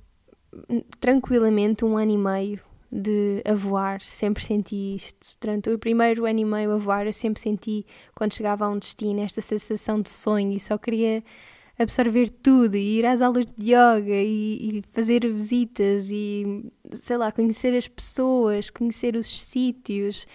hum, 0.70 0.82
tranquilamente 1.00 1.86
um 1.86 1.98
ano 1.98 2.12
e 2.12 2.18
meio 2.18 2.60
de 2.92 3.42
a 3.46 3.54
voar, 3.54 4.02
sempre 4.02 4.44
senti 4.44 4.96
isto. 4.96 5.38
Durante 5.42 5.70
o 5.70 5.80
primeiro 5.80 6.26
ano 6.26 6.40
e 6.40 6.46
meio 6.46 6.72
a 6.74 6.78
voar, 6.78 7.06
eu 7.08 7.14
sempre 7.14 7.42
senti, 7.42 7.86
quando 8.14 8.34
chegava 8.34 8.66
a 8.66 8.70
um 8.70 8.78
destino, 8.78 9.22
esta 9.22 9.42
sensação 9.42 10.02
de 10.02 10.10
sonho 10.10 10.52
e 10.52 10.60
só 10.60 10.78
queria 10.78 11.24
absorver 11.78 12.30
tudo 12.30 12.76
e 12.76 13.00
ir 13.00 13.06
às 13.06 13.22
aulas 13.22 13.46
de 13.46 13.74
yoga 13.74 14.22
e, 14.22 14.80
e, 14.80 14.84
fazer 14.92 15.28
visitas 15.32 16.12
e 16.12 16.72
sei 16.94 17.18
lá, 17.18 17.32
conhecer 17.32 17.76
as 17.76 17.88
pessoas, 17.88 18.70
conhecer 18.70 19.16
os 19.16 19.26
sítios, 19.44 20.28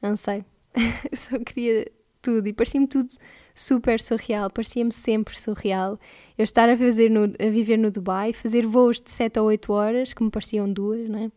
não 0.00 0.16
sei. 0.16 0.44
Só 1.14 1.38
queria 1.38 1.90
tudo 2.22 2.48
e 2.48 2.52
parecia-me 2.52 2.86
tudo 2.86 3.08
super 3.54 4.00
surreal, 4.00 4.50
parecia-me 4.50 4.92
sempre 4.92 5.38
surreal. 5.38 5.98
Eu 6.38 6.42
estar 6.42 6.68
a, 6.68 6.76
fazer 6.76 7.10
no, 7.10 7.24
a 7.24 7.50
viver 7.50 7.76
no 7.76 7.90
Dubai, 7.90 8.32
fazer 8.32 8.66
voos 8.66 9.00
de 9.00 9.10
7 9.10 9.38
a 9.38 9.42
8 9.42 9.72
horas, 9.72 10.12
que 10.12 10.22
me 10.22 10.30
pareciam 10.30 10.72
duas, 10.72 11.08
não 11.08 11.24
é? 11.24 11.32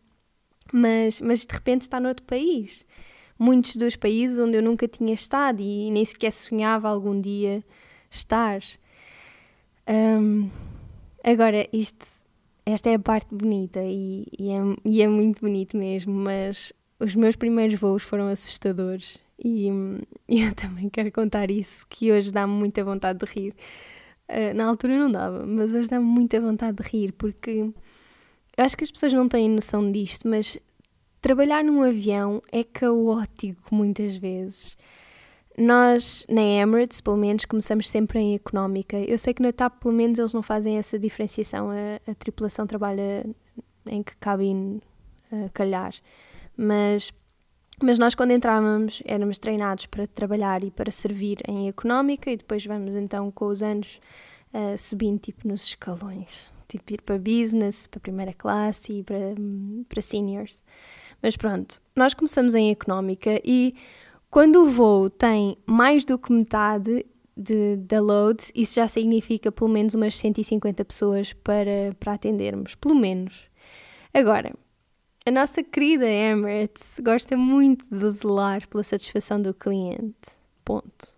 Mas, 0.72 1.20
mas 1.20 1.46
de 1.46 1.52
repente 1.52 1.82
estar 1.82 2.00
noutro 2.00 2.24
país. 2.24 2.84
Muitos 3.38 3.76
dos 3.76 3.96
países 3.96 4.38
onde 4.38 4.56
eu 4.56 4.62
nunca 4.62 4.88
tinha 4.88 5.14
estado 5.14 5.60
e 5.60 5.90
nem 5.90 6.04
sequer 6.04 6.32
sonhava 6.32 6.88
algum 6.88 7.20
dia 7.20 7.64
estar. 8.10 8.60
Um, 9.88 10.50
agora, 11.24 11.66
isto, 11.72 12.06
esta 12.66 12.90
é 12.90 12.94
a 12.94 12.98
parte 12.98 13.34
bonita 13.34 13.80
e, 13.82 14.26
e, 14.38 14.50
é, 14.50 14.60
e 14.84 15.02
é 15.02 15.08
muito 15.08 15.40
bonito 15.40 15.76
mesmo, 15.76 16.12
mas 16.12 16.72
os 17.00 17.14
meus 17.14 17.36
primeiros 17.36 17.78
voos 17.80 18.02
foram 18.02 18.28
assustadores 18.28 19.18
e, 19.42 19.68
eu 20.28 20.54
também 20.54 20.88
quero 20.88 21.10
contar 21.10 21.50
isso, 21.50 21.86
que 21.88 22.12
hoje 22.12 22.30
dá-me 22.30 22.52
muita 22.52 22.84
vontade 22.84 23.18
de 23.18 23.26
rir. 23.26 23.54
Uh, 24.28 24.54
na 24.54 24.66
altura 24.66 24.98
não 24.98 25.10
dava, 25.10 25.46
mas 25.46 25.74
hoje 25.74 25.88
dá-me 25.88 26.04
muita 26.04 26.38
vontade 26.38 26.82
de 26.82 26.88
rir 26.88 27.12
porque 27.12 27.70
eu 28.58 28.64
acho 28.64 28.76
que 28.76 28.84
as 28.84 28.90
pessoas 28.90 29.12
não 29.12 29.26
têm 29.26 29.48
noção 29.48 29.90
disto, 29.90 30.28
mas 30.28 30.58
trabalhar 31.22 31.64
num 31.64 31.82
avião 31.82 32.42
é 32.52 32.62
caótico 32.62 33.74
muitas 33.74 34.16
vezes. 34.16 34.76
Nós, 35.58 36.24
na 36.28 36.40
Emirates, 36.40 37.00
pelo 37.00 37.16
menos, 37.16 37.44
começamos 37.44 37.90
sempre 37.90 38.20
em 38.20 38.34
económica. 38.36 38.96
Eu 38.96 39.18
sei 39.18 39.34
que 39.34 39.42
na 39.42 39.52
TAP, 39.52 39.80
pelo 39.80 39.92
menos, 39.92 40.16
eles 40.16 40.32
não 40.32 40.42
fazem 40.42 40.78
essa 40.78 40.96
diferenciação. 40.96 41.70
A, 41.70 42.10
a 42.10 42.14
tripulação 42.14 42.64
trabalha 42.64 43.26
em 43.86 44.00
que 44.00 44.16
cabine 44.18 44.80
uh, 45.32 45.50
calhar. 45.52 45.92
Mas, 46.56 47.12
mas 47.82 47.98
nós, 47.98 48.14
quando 48.14 48.30
entrávamos, 48.30 49.02
éramos 49.04 49.40
treinados 49.40 49.86
para 49.86 50.06
trabalhar 50.06 50.62
e 50.62 50.70
para 50.70 50.92
servir 50.92 51.38
em 51.48 51.68
económica 51.68 52.30
e 52.30 52.36
depois 52.36 52.64
vamos, 52.64 52.94
então, 52.94 53.28
com 53.32 53.46
os 53.46 53.60
anos, 53.60 54.00
uh, 54.54 54.78
subindo 54.78 55.18
tipo 55.18 55.48
nos 55.48 55.64
escalões. 55.64 56.52
Tipo, 56.68 56.94
ir 56.94 57.02
para 57.02 57.18
business, 57.18 57.88
para 57.88 57.98
primeira 57.98 58.32
classe 58.32 59.00
e 59.00 59.02
para, 59.02 59.34
para 59.88 60.02
seniors. 60.02 60.62
Mas 61.20 61.36
pronto, 61.36 61.80
nós 61.96 62.14
começamos 62.14 62.54
em 62.54 62.70
económica 62.70 63.40
e 63.42 63.74
quando 64.30 64.62
o 64.62 64.66
voo 64.66 65.08
tem 65.08 65.56
mais 65.66 66.04
do 66.04 66.18
que 66.18 66.32
metade 66.32 67.06
de, 67.36 67.76
da 67.76 68.00
load, 68.00 68.44
isso 68.54 68.74
já 68.74 68.88
significa 68.88 69.50
pelo 69.52 69.70
menos 69.70 69.94
umas 69.94 70.16
150 70.18 70.84
pessoas 70.84 71.32
para, 71.32 71.94
para 71.98 72.14
atendermos, 72.14 72.74
pelo 72.74 72.94
menos. 72.94 73.48
Agora, 74.12 74.52
a 75.24 75.30
nossa 75.30 75.62
querida 75.62 76.06
Emirates 76.06 76.98
gosta 77.02 77.36
muito 77.36 77.88
de 77.88 78.10
zelar 78.10 78.66
pela 78.68 78.82
satisfação 78.82 79.40
do 79.40 79.54
cliente. 79.54 80.30
Ponto. 80.64 81.14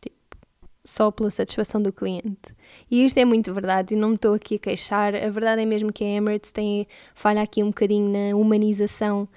Tipo, 0.00 0.36
só 0.84 1.10
pela 1.10 1.30
satisfação 1.30 1.82
do 1.82 1.92
cliente. 1.92 2.54
E 2.90 3.04
isto 3.04 3.18
é 3.18 3.24
muito 3.24 3.52
verdade 3.52 3.94
e 3.94 3.96
não 3.96 4.10
me 4.10 4.14
estou 4.14 4.34
aqui 4.34 4.54
a 4.56 4.58
queixar. 4.58 5.14
A 5.14 5.30
verdade 5.30 5.62
é 5.62 5.66
mesmo 5.66 5.92
que 5.92 6.04
a 6.04 6.06
Emirates 6.06 6.52
tem 6.52 6.86
falha 7.14 7.42
aqui 7.42 7.62
um 7.62 7.68
bocadinho 7.68 8.08
na 8.10 8.36
humanização 8.36 9.28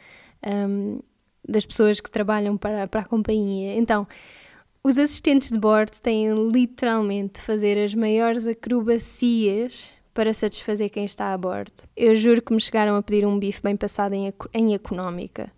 um, 0.46 1.00
das 1.48 1.66
pessoas 1.66 2.00
que 2.00 2.10
trabalham 2.10 2.58
para, 2.58 2.88
para 2.88 3.02
a 3.02 3.06
companhia. 3.06 3.76
Então, 3.76 4.08
os 4.84 4.98
assistentes 4.98 5.52
de 5.52 5.60
bordo 5.60 6.00
têm 6.02 6.50
literalmente 6.50 7.40
de 7.40 7.42
fazer 7.42 7.78
as 7.78 7.94
maiores 7.94 8.48
acrobacias 8.48 9.94
para 10.14 10.34
satisfazer 10.34 10.90
quem 10.90 11.06
está 11.06 11.34
a 11.34 11.38
bordo. 11.38 11.84
Eu 11.96 12.16
juro 12.16 12.42
que 12.42 12.54
me 12.54 12.62
chegaram 12.62 12.96
a 12.96 13.04
pedir 13.04 13.26
um 13.26 13.38
bife 13.38 13.62
bem 13.62 13.76
passado 13.76 14.14
em, 14.14 14.34
em 14.54 14.74
económica. 14.74 15.52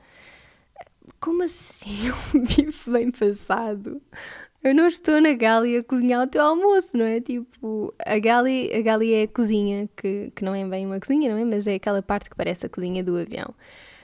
Como 1.19 1.43
assim 1.43 2.09
um 2.33 2.41
bife 2.41 2.89
bem 2.89 3.11
passado? 3.11 4.01
Eu 4.63 4.75
não 4.75 4.87
estou 4.87 5.19
na 5.19 5.33
Gali 5.33 5.77
a 5.77 5.83
cozinhar 5.83 6.21
o 6.23 6.27
teu 6.27 6.43
almoço, 6.43 6.95
não 6.95 7.05
é? 7.05 7.19
Tipo, 7.19 7.93
a 8.05 8.19
Gali, 8.19 8.71
a 8.73 8.81
Gali 8.81 9.13
é 9.13 9.23
a 9.23 9.27
cozinha, 9.27 9.89
que, 9.97 10.31
que 10.35 10.43
não 10.43 10.53
é 10.53 10.63
bem 10.65 10.85
uma 10.85 10.99
cozinha, 10.99 11.31
não 11.31 11.39
é? 11.39 11.45
Mas 11.45 11.65
é 11.65 11.75
aquela 11.75 12.01
parte 12.03 12.29
que 12.29 12.35
parece 12.35 12.67
a 12.67 12.69
cozinha 12.69 13.03
do 13.03 13.17
avião. 13.17 13.55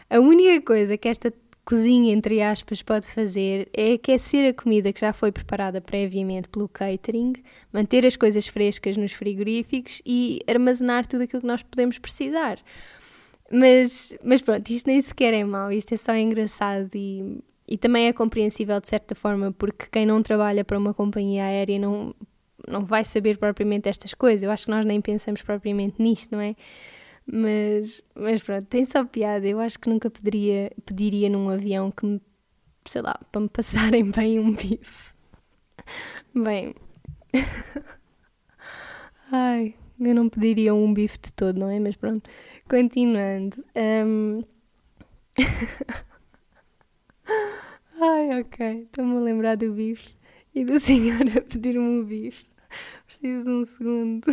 A 0.09 0.19
única 0.19 0.59
coisa 0.65 0.97
que 0.97 1.07
esta 1.07 1.31
cozinha, 1.67 2.13
entre 2.13 2.41
aspas, 2.41 2.81
pode 2.81 3.05
fazer 3.05 3.67
é 3.73 3.93
aquecer 3.93 4.49
a 4.49 4.53
comida 4.53 4.93
que 4.93 5.01
já 5.01 5.11
foi 5.11 5.31
preparada 5.31 5.81
previamente 5.81 6.47
pelo 6.47 6.69
catering, 6.69 7.33
manter 7.73 8.05
as 8.05 8.15
coisas 8.15 8.47
frescas 8.47 8.95
nos 8.95 9.11
frigoríficos 9.11 10.01
e 10.05 10.39
armazenar 10.47 11.05
tudo 11.05 11.23
aquilo 11.23 11.41
que 11.41 11.47
nós 11.47 11.61
podemos 11.63 11.99
precisar. 11.99 12.57
Mas, 13.51 14.15
mas 14.23 14.41
pronto, 14.41 14.69
isto 14.69 14.87
nem 14.87 15.01
sequer 15.01 15.33
é 15.33 15.43
mau, 15.43 15.71
isto 15.71 15.93
é 15.93 15.97
só 15.97 16.15
engraçado 16.15 16.89
e 16.95 17.43
e 17.67 17.77
também 17.77 18.07
é 18.07 18.13
compreensível 18.13 18.79
de 18.79 18.87
certa 18.87 19.13
forma, 19.13 19.51
porque 19.51 19.87
quem 19.91 20.05
não 20.05 20.23
trabalha 20.23 20.63
para 20.63 20.77
uma 20.77 20.93
companhia 20.93 21.43
aérea 21.43 21.77
não, 21.77 22.15
não 22.65 22.85
vai 22.85 23.03
saber 23.03 23.37
propriamente 23.37 23.89
estas 23.89 24.13
coisas. 24.13 24.43
Eu 24.43 24.51
acho 24.51 24.65
que 24.65 24.71
nós 24.71 24.85
nem 24.85 25.01
pensamos 25.01 25.41
propriamente 25.41 26.01
nisto, 26.01 26.31
não 26.31 26.39
é? 26.39 26.55
Mas, 27.31 28.01
mas 28.15 28.41
pronto, 28.41 28.65
tem 28.67 28.85
só 28.85 29.03
piada. 29.03 29.45
Eu 29.47 29.59
acho 29.59 29.77
que 29.79 29.89
nunca 29.89 30.09
pediria, 30.09 30.71
pediria 30.85 31.29
num 31.29 31.49
avião 31.49 31.91
que 31.91 32.05
me, 32.05 32.21
sei 32.85 33.01
lá, 33.01 33.19
para 33.31 33.41
me 33.41 33.49
passarem 33.49 34.09
bem 34.11 34.39
um 34.39 34.53
bife. 34.53 35.13
Bem. 36.33 36.73
Ai, 39.31 39.75
eu 39.99 40.15
não 40.15 40.29
pediria 40.29 40.73
um 40.73 40.93
bife 40.93 41.19
de 41.19 41.33
todo, 41.33 41.59
não 41.59 41.69
é? 41.69 41.79
Mas 41.79 41.97
pronto, 41.97 42.29
continuando. 42.69 43.63
Um... 43.75 44.41
Ai, 47.99 48.39
ok. 48.39 48.83
Estou-me 48.83 49.17
a 49.17 49.19
lembrar 49.19 49.57
do 49.57 49.73
bife 49.73 50.15
e 50.55 50.63
do 50.63 50.79
senhor 50.79 51.27
a 51.37 51.41
pedir-me 51.41 51.79
um 51.79 52.05
bife. 52.05 52.45
Preciso 53.05 53.43
de 53.43 53.49
um 53.49 53.65
segundo. 53.65 54.27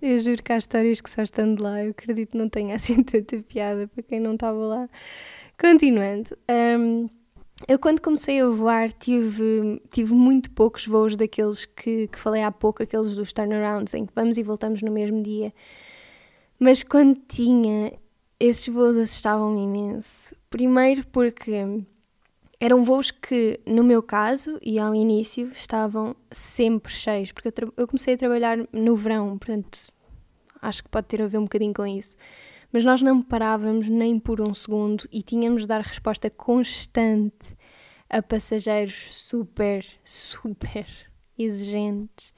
Eu 0.00 0.18
juro 0.18 0.42
que 0.42 0.52
há 0.52 0.58
histórias 0.58 1.00
que 1.00 1.10
só 1.10 1.22
estando 1.22 1.62
lá, 1.62 1.82
eu 1.82 1.90
acredito 1.90 2.36
não 2.36 2.48
tenha 2.48 2.74
assim 2.76 3.02
tanta 3.02 3.42
piada 3.42 3.88
para 3.88 4.02
quem 4.02 4.20
não 4.20 4.34
estava 4.34 4.58
lá. 4.58 4.88
Continuando. 5.58 6.36
Um, 6.48 7.08
eu 7.66 7.78
quando 7.78 8.00
comecei 8.00 8.40
a 8.40 8.48
voar 8.48 8.92
tive, 8.92 9.82
tive 9.90 10.14
muito 10.14 10.50
poucos 10.52 10.86
voos 10.86 11.16
daqueles 11.16 11.64
que, 11.64 12.06
que 12.06 12.18
falei 12.18 12.42
há 12.42 12.52
pouco, 12.52 12.82
aqueles 12.82 13.16
dos 13.16 13.32
turnarounds, 13.32 13.94
em 13.94 14.06
que 14.06 14.12
vamos 14.14 14.38
e 14.38 14.42
voltamos 14.44 14.82
no 14.82 14.92
mesmo 14.92 15.20
dia. 15.22 15.52
Mas 16.60 16.84
quando 16.84 17.20
tinha, 17.26 17.92
esses 18.38 18.68
voos 18.68 18.96
assustavam-me 18.96 19.62
imenso. 19.62 20.36
Primeiro 20.48 21.04
porque 21.08 21.82
eram 22.60 22.82
voos 22.82 23.10
que, 23.10 23.60
no 23.66 23.84
meu 23.84 24.02
caso 24.02 24.58
e 24.62 24.78
ao 24.78 24.94
início, 24.94 25.50
estavam 25.52 26.16
sempre 26.30 26.92
cheios, 26.92 27.30
porque 27.30 27.48
eu, 27.48 27.72
eu, 27.76 27.86
comecei 27.86 28.14
a 28.14 28.18
trabalhar 28.18 28.58
no 28.72 28.96
verão, 28.96 29.38
portanto, 29.38 29.78
acho 30.60 30.82
que 30.82 30.88
pode 30.88 31.06
ter 31.06 31.22
a 31.22 31.26
ver 31.26 31.38
um 31.38 31.44
bocadinho 31.44 31.72
com 31.72 31.86
isso. 31.86 32.16
Mas 32.72 32.84
nós 32.84 33.00
não 33.00 33.22
parávamos 33.22 33.88
nem 33.88 34.18
por 34.18 34.40
um 34.40 34.52
segundo 34.52 35.08
e 35.10 35.22
tínhamos 35.22 35.62
de 35.62 35.68
dar 35.68 35.80
resposta 35.80 36.28
constante 36.28 37.56
a 38.10 38.20
passageiros 38.20 39.14
super, 39.14 39.84
super 40.04 40.86
exigentes. 41.38 42.34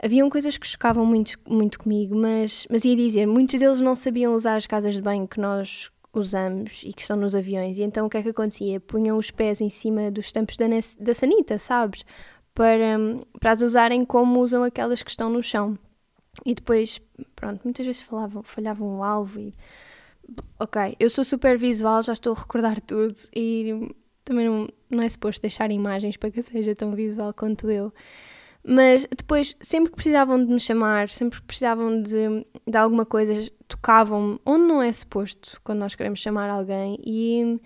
Haviam 0.00 0.28
coisas 0.28 0.58
que 0.58 0.66
chocavam 0.66 1.06
muito, 1.06 1.38
muito 1.48 1.78
comigo, 1.78 2.14
mas, 2.14 2.66
mas 2.70 2.84
ia 2.84 2.94
dizer, 2.94 3.26
muitos 3.26 3.58
deles 3.58 3.80
não 3.80 3.94
sabiam 3.94 4.34
usar 4.34 4.56
as 4.56 4.66
casas 4.66 4.94
de 4.94 5.00
banho 5.00 5.26
que 5.26 5.40
nós 5.40 5.90
usamos 6.18 6.82
e 6.84 6.92
que 6.92 7.02
estão 7.02 7.16
nos 7.16 7.34
aviões. 7.34 7.78
E 7.78 7.82
então 7.82 8.06
o 8.06 8.10
que 8.10 8.16
é 8.16 8.22
que 8.22 8.28
acontecia? 8.30 8.80
Punham 8.80 9.16
os 9.18 9.30
pés 9.30 9.60
em 9.60 9.70
cima 9.70 10.10
dos 10.10 10.32
tampos 10.32 10.56
da, 10.56 10.66
da 11.00 11.14
sanita, 11.14 11.58
sabes? 11.58 12.04
Para, 12.54 12.96
para 13.40 13.50
as 13.50 13.62
usarem 13.62 14.04
como 14.04 14.40
usam 14.40 14.62
aquelas 14.62 15.02
que 15.02 15.10
estão 15.10 15.28
no 15.28 15.42
chão. 15.42 15.78
E 16.44 16.54
depois, 16.54 17.00
pronto, 17.36 17.60
muitas 17.64 17.86
vezes 17.86 18.02
falavam, 18.02 18.42
falhavam 18.42 18.98
o 18.98 19.04
alvo 19.04 19.38
e. 19.38 19.54
Ok, 20.58 20.96
eu 20.98 21.10
sou 21.10 21.22
super 21.22 21.58
visual, 21.58 22.02
já 22.02 22.14
estou 22.14 22.32
a 22.32 22.38
recordar 22.38 22.80
tudo 22.80 23.14
e 23.36 23.94
também 24.24 24.48
não, 24.48 24.66
não 24.88 25.02
é 25.02 25.08
suposto 25.08 25.42
deixar 25.42 25.70
imagens 25.70 26.16
para 26.16 26.30
que 26.30 26.40
seja 26.40 26.74
tão 26.74 26.94
visual 26.94 27.32
quanto 27.34 27.70
eu. 27.70 27.92
Mas 28.66 29.06
depois, 29.06 29.54
sempre 29.60 29.90
que 29.90 29.96
precisavam 29.96 30.42
de 30.42 30.50
me 30.50 30.58
chamar, 30.58 31.10
sempre 31.10 31.38
que 31.38 31.46
precisavam 31.46 32.00
de, 32.00 32.46
de 32.66 32.78
alguma 32.78 33.04
coisa, 33.04 33.34
tocavam-me 33.68 34.38
onde 34.46 34.64
não 34.64 34.82
é 34.82 34.90
suposto 34.90 35.60
quando 35.62 35.80
nós 35.80 35.94
queremos 35.94 36.20
chamar 36.20 36.48
alguém. 36.48 36.98
E 37.04 37.60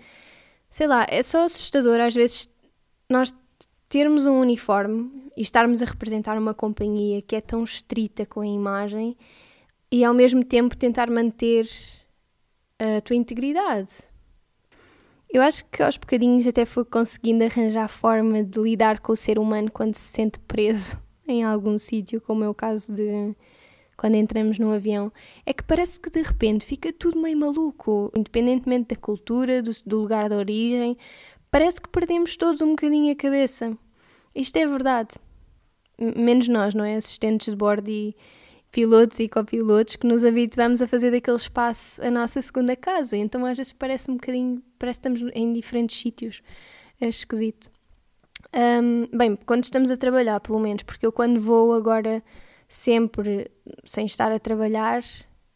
sei 0.69 0.87
lá, 0.87 1.05
é 1.09 1.23
só 1.23 1.45
assustador 1.45 2.01
às 2.01 2.13
vezes 2.13 2.49
nós 3.09 3.33
termos 3.87 4.25
um 4.25 4.39
uniforme 4.39 5.31
e 5.37 5.41
estarmos 5.41 5.81
a 5.81 5.85
representar 5.85 6.37
uma 6.37 6.53
companhia 6.53 7.21
que 7.21 7.35
é 7.35 7.41
tão 7.41 7.63
estrita 7.63 8.25
com 8.25 8.41
a 8.41 8.47
imagem 8.47 9.17
e 9.91 10.03
ao 10.03 10.13
mesmo 10.13 10.43
tempo 10.43 10.77
tentar 10.77 11.09
manter 11.09 11.67
a 12.77 13.01
tua 13.01 13.15
integridade. 13.15 14.08
Eu 15.31 15.43
acho 15.43 15.63
que 15.65 15.83
aos 15.83 15.95
bocadinhos 15.95 16.47
até 16.47 16.65
fui 16.65 16.83
conseguindo 16.83 17.43
arranjar 17.43 17.87
forma 17.87 18.43
de 18.43 18.59
lidar 18.59 18.99
com 18.99 19.13
o 19.13 19.15
ser 19.15 19.37
humano 19.37 19.69
quando 19.71 19.93
se 19.93 20.11
sente 20.11 20.39
preso 20.39 20.97
em 21.27 21.43
algum 21.43 21.77
sítio, 21.77 22.19
como 22.19 22.43
é 22.43 22.49
o 22.49 22.53
caso 22.53 22.91
de 22.91 23.35
quando 23.95 24.15
entramos 24.15 24.57
no 24.57 24.71
avião, 24.71 25.11
é 25.45 25.53
que 25.53 25.61
parece 25.61 25.99
que 25.99 26.09
de 26.09 26.21
repente 26.21 26.65
fica 26.65 26.91
tudo 26.91 27.19
meio 27.19 27.37
maluco, 27.37 28.09
independentemente 28.15 28.95
da 28.95 28.95
cultura, 28.95 29.61
do, 29.61 29.71
do 29.85 29.99
lugar 29.99 30.29
de 30.29 30.35
origem, 30.35 30.97
parece 31.51 31.81
que 31.81 31.89
perdemos 31.89 32.37
todos 32.37 32.61
um 32.61 32.69
bocadinho 32.69 33.11
a 33.11 33.15
cabeça. 33.15 33.77
Isto 34.33 34.55
é 34.57 34.65
verdade. 34.65 35.15
Menos 35.99 36.47
nós, 36.47 36.73
não 36.73 36.85
é? 36.85 36.95
Assistentes 36.95 37.49
de 37.49 37.57
bordo 37.57 37.89
e 37.89 38.15
pilotos 38.71 39.19
e 39.19 39.27
copilotos 39.27 39.95
que 39.95 40.05
nos 40.05 40.23
habituamos 40.23 40.81
a 40.81 40.87
fazer 40.87 41.11
daquele 41.11 41.37
espaço 41.37 42.03
a 42.03 42.11
nossa 42.11 42.41
segunda 42.41 42.75
casa. 42.75 43.17
Então 43.17 43.45
às 43.45 43.57
vezes 43.57 43.73
parece 43.73 44.11
um 44.11 44.15
bocadinho, 44.15 44.61
parece 44.77 44.99
que 44.99 45.09
estamos 45.09 45.31
em 45.33 45.53
diferentes 45.53 45.99
sítios. 45.99 46.41
É 47.01 47.07
esquisito. 47.07 47.71
Um, 48.53 49.05
bem, 49.15 49.37
quando 49.45 49.63
estamos 49.63 49.91
a 49.91 49.97
trabalhar, 49.97 50.39
pelo 50.39 50.59
menos, 50.59 50.83
porque 50.83 51.05
eu 51.05 51.11
quando 51.11 51.39
vou 51.39 51.73
agora 51.73 52.23
sempre 52.67 53.49
sem 53.83 54.05
estar 54.05 54.31
a 54.31 54.39
trabalhar, 54.39 55.03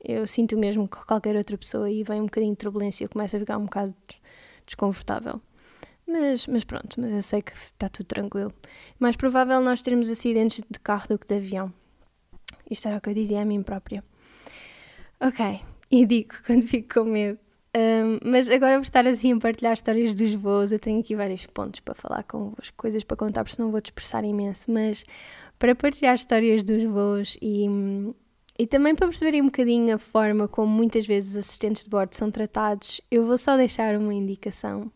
eu 0.04 0.28
sinto 0.28 0.58
mesmo 0.58 0.88
que 0.88 0.98
qualquer 1.06 1.36
outra 1.36 1.58
pessoa 1.58 1.90
e 1.90 2.04
vem 2.04 2.22
um 2.22 2.26
bocadinho 2.26 2.54
de 2.54 2.58
turbulência, 2.58 3.06
eu 3.06 3.10
começo 3.10 3.36
a 3.36 3.40
ficar 3.40 3.58
um 3.58 3.66
bocado 3.66 3.94
desconfortável. 4.66 5.42
Mas, 6.06 6.48
mas 6.48 6.64
pronto, 6.64 7.00
mas 7.00 7.12
eu 7.12 7.22
sei 7.22 7.42
que 7.42 7.54
está 7.54 7.88
tudo 7.88 8.06
tranquilo. 8.08 8.52
Mais 9.00 9.16
provável 9.16 9.62
nós 9.62 9.82
termos 9.82 10.10
acidentes 10.10 10.62
de 10.70 10.80
carro 10.80 11.08
do 11.08 11.18
que 11.18 11.28
de 11.28 11.36
avião. 11.36 11.74
Isto 12.74 12.90
era 12.90 12.98
o 12.98 13.02
que 13.02 13.10
eu 13.10 13.14
dizia 13.14 13.42
a 13.42 13.46
mim 13.46 13.64
própria. 13.64 14.04
Ok, 15.20 15.62
e 15.90 16.06
digo 16.06 16.34
quando 16.46 16.68
fico 16.68 17.02
com 17.02 17.10
medo. 17.10 17.40
Um, 17.76 18.20
mas 18.30 18.50
agora 18.50 18.74
vou 18.74 18.82
estar 18.82 19.08
assim 19.08 19.34
a 19.34 19.40
partilhar 19.40 19.74
histórias 19.74 20.14
dos 20.14 20.34
voos. 20.36 20.72
Eu 20.72 20.80
tenho 20.80 21.00
aqui 21.00 21.16
vários 21.16 21.46
pontos 21.48 21.80
para 21.80 21.96
falar 21.96 22.24
convosco, 22.24 22.76
coisas 22.78 23.04
para 23.04 23.18
contar, 23.18 23.44
porque 23.44 23.56
senão 23.56 23.72
vou 23.72 23.82
dispersar 23.82 24.24
imenso. 24.24 24.72
Mas 24.72 25.06
para 25.58 25.74
partilhar 25.74 26.16
histórias 26.16 26.64
dos 26.64 26.84
voos 26.84 27.38
e, 27.42 27.66
e 28.60 28.68
também 28.68 28.94
para 28.94 29.08
perceberem 29.08 29.42
um 29.42 29.46
bocadinho 29.46 29.96
a 29.96 29.98
forma 29.98 30.48
como 30.48 30.72
muitas 30.72 31.06
vezes 31.06 31.32
os 31.32 31.38
assistentes 31.38 31.86
de 31.86 31.90
bordo 31.90 32.14
são 32.14 32.30
tratados, 32.30 33.02
eu 33.10 33.26
vou 33.26 33.38
só 33.38 33.58
deixar 33.58 33.96
uma 33.98 34.14
indicação 34.14 34.92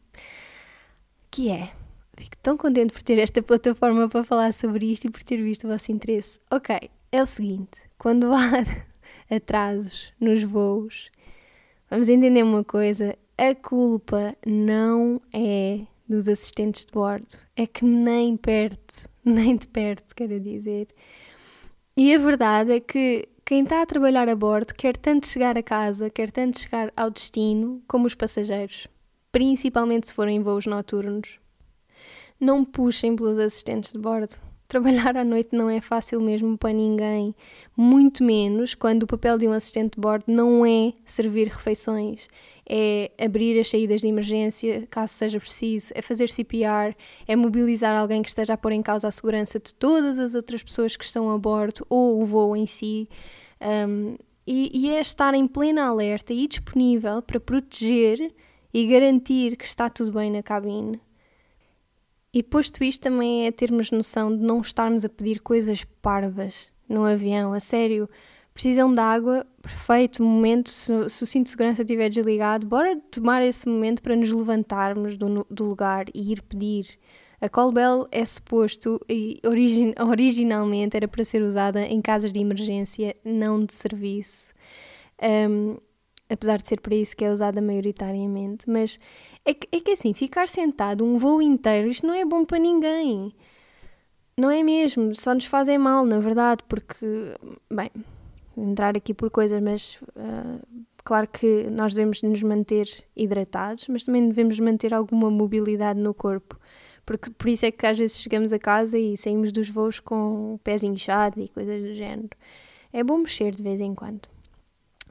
que 1.32 1.50
é. 1.50 1.70
Fico 2.16 2.36
tão 2.42 2.58
contente 2.58 2.92
por 2.92 3.02
ter 3.04 3.20
esta 3.20 3.42
plataforma 3.44 4.10
para 4.10 4.24
falar 4.24 4.52
sobre 4.52 4.92
isto 4.92 5.06
e 5.06 5.10
por 5.10 5.24
ter 5.24 5.38
visto 5.38 5.66
o 5.66 5.68
vosso 5.68 5.92
interesse. 5.92 6.40
Ok, 6.50 6.90
é 7.12 7.22
o 7.22 7.26
seguinte: 7.26 7.82
quando 7.98 8.32
há 8.34 8.52
atrasos 9.36 10.14
nos 10.20 10.44
voos, 10.44 11.10
vamos 11.90 12.10
entender 12.10 12.44
uma 12.44 12.64
coisa: 12.64 13.18
a 13.38 13.54
culpa 13.56 14.36
não 14.46 15.22
é 15.34 15.82
dos 16.08 16.28
assistentes 16.28 16.86
de 16.86 16.92
bordo, 16.92 17.46
é 17.56 17.68
que 17.68 17.84
nem 17.84 18.38
perto 18.38 19.10
nem 19.28 19.58
de 19.58 19.68
perto, 19.68 20.16
quero 20.16 20.40
dizer. 20.40 20.88
E 21.96 22.14
a 22.14 22.18
verdade 22.18 22.72
é 22.72 22.80
que 22.80 23.28
quem 23.44 23.64
está 23.64 23.82
a 23.82 23.86
trabalhar 23.86 24.30
a 24.30 24.36
bordo 24.36 24.74
quer 24.74 24.96
tanto 24.96 25.28
chegar 25.28 25.58
a 25.58 25.64
casa, 25.64 26.10
quer 26.10 26.32
tanto 26.32 26.60
chegar 26.60 26.92
ao 26.96 27.10
destino, 27.10 27.82
como 27.88 28.08
os 28.08 28.16
passageiros, 28.16 28.88
principalmente 29.32 30.08
se 30.08 30.14
forem 30.14 30.42
voos 30.42 30.66
noturnos. 30.66 31.40
Não 32.40 32.64
puxem 32.64 33.16
pelos 33.16 33.40
assistentes 33.40 33.92
de 33.92 34.00
bordo. 34.00 34.36
Trabalhar 34.68 35.16
à 35.16 35.24
noite 35.24 35.56
não 35.56 35.70
é 35.70 35.80
fácil 35.80 36.20
mesmo 36.20 36.58
para 36.58 36.74
ninguém, 36.74 37.34
muito 37.76 38.22
menos 38.22 38.76
quando 38.76 39.04
o 39.04 39.08
papel 39.08 39.38
de 39.38 39.48
um 39.48 39.54
assistente 39.54 39.96
de 39.96 40.02
bordo 40.02 40.26
não 40.28 40.66
é 40.66 40.92
servir 41.06 41.48
refeições, 41.48 42.28
é 42.70 43.10
abrir 43.18 43.58
as 43.58 43.70
saídas 43.70 44.02
de 44.02 44.08
emergência 44.08 44.86
caso 44.90 45.14
seja 45.14 45.40
preciso, 45.40 45.94
é 45.96 46.02
fazer 46.02 46.28
CPR, 46.28 46.94
é 47.26 47.34
mobilizar 47.34 47.96
alguém 47.96 48.22
que 48.22 48.28
esteja 48.28 48.56
a 48.56 48.58
pôr 48.58 48.74
em 48.74 48.82
causa 48.82 49.08
a 49.08 49.12
segurança 49.12 49.58
de 49.58 49.74
todas 49.74 50.20
as 50.20 50.36
outras 50.36 50.62
pessoas 50.62 50.98
que 50.98 51.06
estão 51.06 51.32
a 51.32 51.38
bordo 51.38 51.86
ou 51.90 52.22
o 52.22 52.26
voo 52.26 52.54
em 52.54 52.66
si. 52.66 53.08
Um, 53.62 54.18
e, 54.46 54.70
e 54.74 54.90
é 54.90 55.00
estar 55.00 55.34
em 55.34 55.48
plena 55.48 55.86
alerta 55.86 56.34
e 56.34 56.46
disponível 56.46 57.22
para 57.22 57.40
proteger 57.40 58.34
e 58.74 58.86
garantir 58.86 59.56
que 59.56 59.66
está 59.66 59.90
tudo 59.90 60.12
bem 60.12 60.30
na 60.30 60.44
cabine. 60.44 61.00
E 62.38 62.44
posto 62.44 62.84
isto 62.84 63.02
também 63.02 63.48
é 63.48 63.52
termos 63.52 63.90
noção 63.90 64.30
de 64.30 64.44
não 64.44 64.62
estarmos 64.62 65.04
a 65.04 65.10
pedir 65.10 65.42
coisas 65.42 65.84
parvas 66.04 66.72
no 66.88 67.04
avião, 67.04 67.52
a 67.52 67.60
sério. 67.60 68.08
Precisam 68.54 68.94
de 68.94 69.00
água, 69.00 69.44
perfeito 69.60 70.22
momento. 70.22 70.70
Se, 70.70 71.10
se 71.10 71.24
o 71.24 71.26
cinto 71.26 71.46
de 71.46 71.50
segurança 71.50 71.82
estiver 71.82 72.10
desligado, 72.10 72.68
bora 72.68 72.96
tomar 73.10 73.42
esse 73.42 73.68
momento 73.68 74.04
para 74.04 74.16
nos 74.16 74.32
levantarmos 74.32 75.18
do, 75.18 75.48
do 75.50 75.64
lugar 75.64 76.06
e 76.14 76.32
ir 76.32 76.44
pedir. 76.44 76.86
A 77.42 77.50
call 77.50 77.72
bell 77.72 78.08
é 78.12 78.24
suposto 78.24 79.02
e 79.10 79.40
origin, 79.44 79.96
originalmente 80.08 80.96
era 80.96 81.08
para 81.08 81.26
ser 81.26 81.42
usada 81.42 81.88
em 81.88 82.00
casos 82.04 82.32
de 82.32 82.40
emergência, 82.40 83.16
não 83.26 83.66
de 83.66 83.74
serviço. 83.74 84.54
Um, 85.50 85.78
apesar 86.30 86.58
de 86.58 86.68
ser 86.68 86.82
para 86.82 86.94
isso 86.94 87.16
que 87.16 87.26
é 87.26 87.32
usada 87.32 87.60
maioritariamente. 87.62 88.70
Mas 88.70 89.00
é 89.48 89.54
que, 89.54 89.68
é 89.72 89.80
que 89.80 89.92
assim, 89.92 90.14
ficar 90.14 90.48
sentado 90.50 91.06
um 91.06 91.18
voo 91.18 91.42
inteiro, 91.42 91.88
isto 91.88 92.06
não 92.06 92.14
é 92.14 92.26
bom 92.26 92.44
para 92.44 92.60
ninguém. 92.60 93.34
Não 94.38 94.52
é 94.52 94.62
mesmo, 94.62 95.16
só 95.16 95.34
nos 95.34 95.46
fazem 95.46 95.78
mal, 95.78 96.06
na 96.06 96.20
verdade, 96.20 96.64
porque, 96.68 97.06
bem, 97.72 97.90
entrar 98.58 98.98
aqui 98.98 99.14
por 99.14 99.32
coisas, 99.32 99.62
mas 99.62 99.96
uh, 100.18 100.62
claro 101.04 101.30
que 101.30 101.64
nós 101.72 101.94
devemos 101.94 102.22
nos 102.22 102.44
manter 102.44 102.88
hidratados, 103.16 103.88
mas 103.88 104.04
também 104.04 104.28
devemos 104.28 104.60
manter 104.60 104.94
alguma 104.94 105.32
mobilidade 105.32 106.00
no 106.00 106.14
corpo. 106.14 106.60
Porque 107.06 107.32
por 107.32 107.48
isso 107.48 107.66
é 107.66 107.72
que 107.72 107.88
às 107.88 107.98
vezes 107.98 108.20
chegamos 108.20 108.52
a 108.52 108.60
casa 108.60 109.00
e 109.00 109.16
saímos 109.16 109.54
dos 109.54 109.70
voos 109.70 110.02
com 110.02 110.60
pés 110.62 110.84
inchado 110.84 111.40
e 111.40 111.48
coisas 111.48 111.82
do 111.82 111.96
género. 111.96 112.32
É 112.92 113.02
bom 113.02 113.20
mexer 113.20 113.56
de 113.56 113.64
vez 113.64 113.80
em 113.80 113.96
quando. 113.96 114.28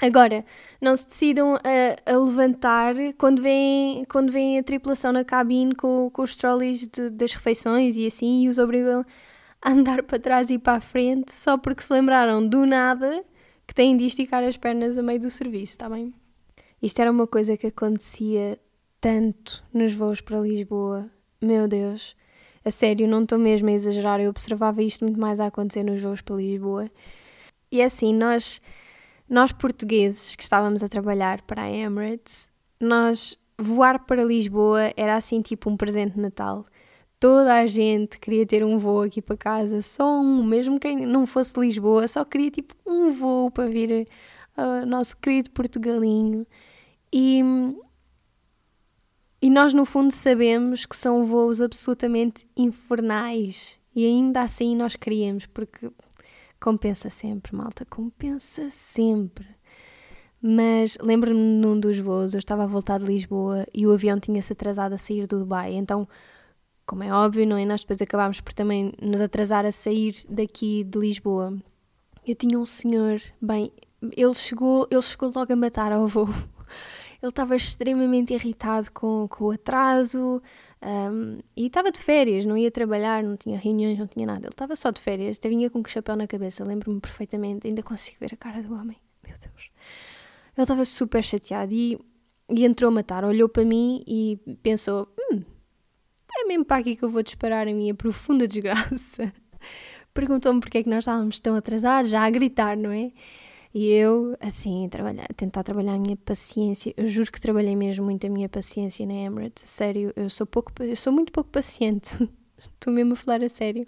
Agora, 0.00 0.44
não 0.80 0.94
se 0.94 1.06
decidam 1.06 1.54
a, 1.54 2.10
a, 2.12 2.18
levantar 2.18 2.94
quando 3.16 3.40
vem, 3.40 4.04
quando 4.04 4.30
vem 4.30 4.58
a 4.58 4.62
tripulação 4.62 5.10
na 5.10 5.24
cabine 5.24 5.74
com, 5.74 6.10
com 6.12 6.22
os 6.22 6.36
trolleys 6.36 6.86
de, 6.86 7.08
das 7.08 7.32
refeições 7.32 7.96
e 7.96 8.06
assim, 8.06 8.42
e 8.42 8.48
os 8.48 8.58
obrigam 8.58 9.04
a 9.62 9.70
andar 9.70 10.02
para 10.02 10.18
trás 10.18 10.50
e 10.50 10.58
para 10.58 10.76
a 10.76 10.80
frente 10.80 11.32
só 11.32 11.56
porque 11.56 11.82
se 11.82 11.92
lembraram 11.92 12.46
do 12.46 12.66
nada 12.66 13.24
que 13.66 13.74
têm 13.74 13.96
de 13.96 14.04
esticar 14.04 14.44
as 14.44 14.56
pernas 14.56 14.98
a 14.98 15.02
meio 15.02 15.18
do 15.18 15.30
serviço, 15.30 15.72
está 15.72 15.88
bem? 15.88 16.12
Isto 16.82 17.00
era 17.00 17.10
uma 17.10 17.26
coisa 17.26 17.56
que 17.56 17.66
acontecia 17.66 18.60
tanto 19.00 19.64
nos 19.72 19.94
voos 19.94 20.20
para 20.20 20.38
Lisboa. 20.38 21.10
Meu 21.40 21.66
Deus, 21.66 22.14
a 22.64 22.70
sério, 22.70 23.08
não 23.08 23.22
estou 23.22 23.38
mesmo 23.38 23.68
a 23.70 23.72
exagerar, 23.72 24.20
eu 24.20 24.28
observava 24.28 24.82
isto 24.82 25.04
muito 25.04 25.18
mais 25.18 25.40
a 25.40 25.46
acontecer 25.46 25.82
nos 25.82 26.02
voos 26.02 26.20
para 26.20 26.36
Lisboa. 26.36 26.90
E 27.72 27.80
é 27.80 27.84
assim, 27.86 28.12
nós 28.12 28.60
nós 29.28 29.52
portugueses 29.52 30.36
que 30.36 30.42
estávamos 30.42 30.82
a 30.82 30.88
trabalhar 30.88 31.42
para 31.42 31.62
a 31.62 31.70
Emirates, 31.70 32.48
nós 32.80 33.38
voar 33.58 34.04
para 34.06 34.22
Lisboa 34.22 34.92
era 34.96 35.16
assim 35.16 35.40
tipo 35.40 35.70
um 35.70 35.76
presente 35.76 36.14
de 36.14 36.20
Natal. 36.20 36.66
Toda 37.18 37.54
a 37.54 37.66
gente 37.66 38.18
queria 38.20 38.46
ter 38.46 38.62
um 38.64 38.78
voo 38.78 39.02
aqui 39.02 39.22
para 39.22 39.36
casa, 39.36 39.80
só 39.80 40.20
um, 40.20 40.44
mesmo 40.44 40.78
quem 40.78 41.06
não 41.06 41.26
fosse 41.26 41.58
Lisboa, 41.58 42.06
só 42.06 42.24
queria 42.24 42.50
tipo 42.50 42.74
um 42.86 43.10
voo 43.10 43.50
para 43.50 43.66
vir 43.66 44.06
ao 44.56 44.82
uh, 44.82 44.86
nosso 44.86 45.16
querido 45.16 45.50
Portugalinho. 45.50 46.46
E, 47.10 47.40
e 49.40 49.48
nós, 49.48 49.72
no 49.72 49.86
fundo, 49.86 50.12
sabemos 50.12 50.84
que 50.84 50.96
são 50.96 51.24
voos 51.24 51.60
absolutamente 51.60 52.46
infernais. 52.54 53.80
E 53.94 54.04
ainda 54.04 54.42
assim 54.42 54.76
nós 54.76 54.94
queríamos, 54.94 55.46
porque 55.46 55.90
Compensa 56.60 57.10
sempre, 57.10 57.54
malta, 57.54 57.84
compensa 57.84 58.70
sempre. 58.70 59.46
Mas 60.40 60.96
lembro-me 61.00 61.40
num 61.40 61.78
dos 61.78 61.98
voos, 61.98 62.34
eu 62.34 62.38
estava 62.38 62.64
a 62.64 62.66
voltar 62.66 62.98
de 62.98 63.04
Lisboa 63.04 63.66
e 63.74 63.86
o 63.86 63.92
avião 63.92 64.20
tinha-se 64.20 64.52
atrasado 64.52 64.92
a 64.92 64.98
sair 64.98 65.26
do 65.26 65.38
Dubai. 65.40 65.74
Então, 65.74 66.08
como 66.86 67.02
é 67.02 67.12
óbvio, 67.12 67.46
não 67.46 67.56
é? 67.56 67.64
Nós 67.64 67.80
depois 67.80 68.00
acabámos 68.00 68.40
por 68.40 68.52
também 68.52 68.92
nos 69.02 69.20
atrasar 69.20 69.66
a 69.66 69.72
sair 69.72 70.24
daqui 70.28 70.84
de 70.84 70.98
Lisboa. 70.98 71.56
Eu 72.26 72.34
tinha 72.34 72.58
um 72.58 72.64
senhor, 72.64 73.20
bem, 73.40 73.72
ele 74.16 74.34
chegou, 74.34 74.86
ele 74.90 75.02
chegou 75.02 75.32
logo 75.34 75.52
a 75.52 75.56
matar 75.56 75.92
ao 75.92 76.06
voo. 76.06 76.28
Ele 77.22 77.30
estava 77.30 77.56
extremamente 77.56 78.34
irritado 78.34 78.92
com, 78.92 79.26
com 79.26 79.46
o 79.46 79.50
atraso, 79.50 80.42
um, 80.82 81.38
e 81.56 81.66
estava 81.66 81.90
de 81.90 81.98
férias, 81.98 82.44
não 82.44 82.56
ia 82.56 82.70
trabalhar, 82.70 83.22
não 83.22 83.36
tinha 83.36 83.58
reuniões, 83.58 83.98
não 83.98 84.06
tinha 84.06 84.26
nada. 84.26 84.46
Ele 84.46 84.52
estava 84.52 84.76
só 84.76 84.90
de 84.90 85.00
férias, 85.00 85.38
até 85.38 85.48
vinha 85.48 85.70
com 85.70 85.80
um 85.80 85.84
chapéu 85.84 86.16
na 86.16 86.26
cabeça, 86.26 86.64
lembro-me 86.64 87.00
perfeitamente, 87.00 87.66
ainda 87.66 87.82
consigo 87.82 88.18
ver 88.20 88.34
a 88.34 88.36
cara 88.36 88.62
do 88.62 88.74
homem. 88.74 88.96
Meu 89.24 89.34
Deus. 89.38 89.70
Ele 90.56 90.62
estava 90.62 90.84
super 90.84 91.22
chateado 91.22 91.72
e, 91.72 91.98
e 92.50 92.64
entrou 92.64 92.88
a 92.88 92.94
matar, 92.94 93.24
olhou 93.24 93.48
para 93.48 93.64
mim 93.64 94.02
e 94.06 94.38
pensou: 94.62 95.08
hum, 95.18 95.42
é 96.34 96.44
mesmo 96.44 96.64
para 96.64 96.78
aqui 96.78 96.96
que 96.96 97.04
eu 97.04 97.10
vou 97.10 97.22
disparar 97.22 97.66
a 97.66 97.72
minha 97.72 97.94
profunda 97.94 98.46
desgraça. 98.46 99.32
Perguntou-me 100.14 100.60
porque 100.60 100.78
é 100.78 100.82
que 100.82 100.88
nós 100.88 101.00
estávamos 101.00 101.40
tão 101.40 101.54
atrasados, 101.54 102.10
já 102.10 102.24
a 102.24 102.30
gritar, 102.30 102.76
não 102.76 102.90
é? 102.90 103.12
E 103.78 103.92
eu, 103.92 104.34
assim, 104.40 104.88
trabalhar, 104.88 105.26
tentar 105.36 105.62
trabalhar 105.62 105.92
a 105.92 105.98
minha 105.98 106.16
paciência. 106.16 106.94
Eu 106.96 107.08
juro 107.08 107.30
que 107.30 107.38
trabalhei 107.38 107.76
mesmo 107.76 108.06
muito 108.06 108.26
a 108.26 108.30
minha 108.30 108.48
paciência 108.48 109.04
na 109.04 109.12
Emirates. 109.12 109.68
Sério, 109.68 110.14
eu 110.16 110.30
sou, 110.30 110.46
pouco, 110.46 110.72
eu 110.82 110.96
sou 110.96 111.12
muito 111.12 111.30
pouco 111.30 111.50
paciente. 111.50 112.26
Estou 112.58 112.90
mesmo 112.90 113.12
a 113.12 113.16
falar 113.16 113.42
a 113.42 113.48
sério. 113.50 113.86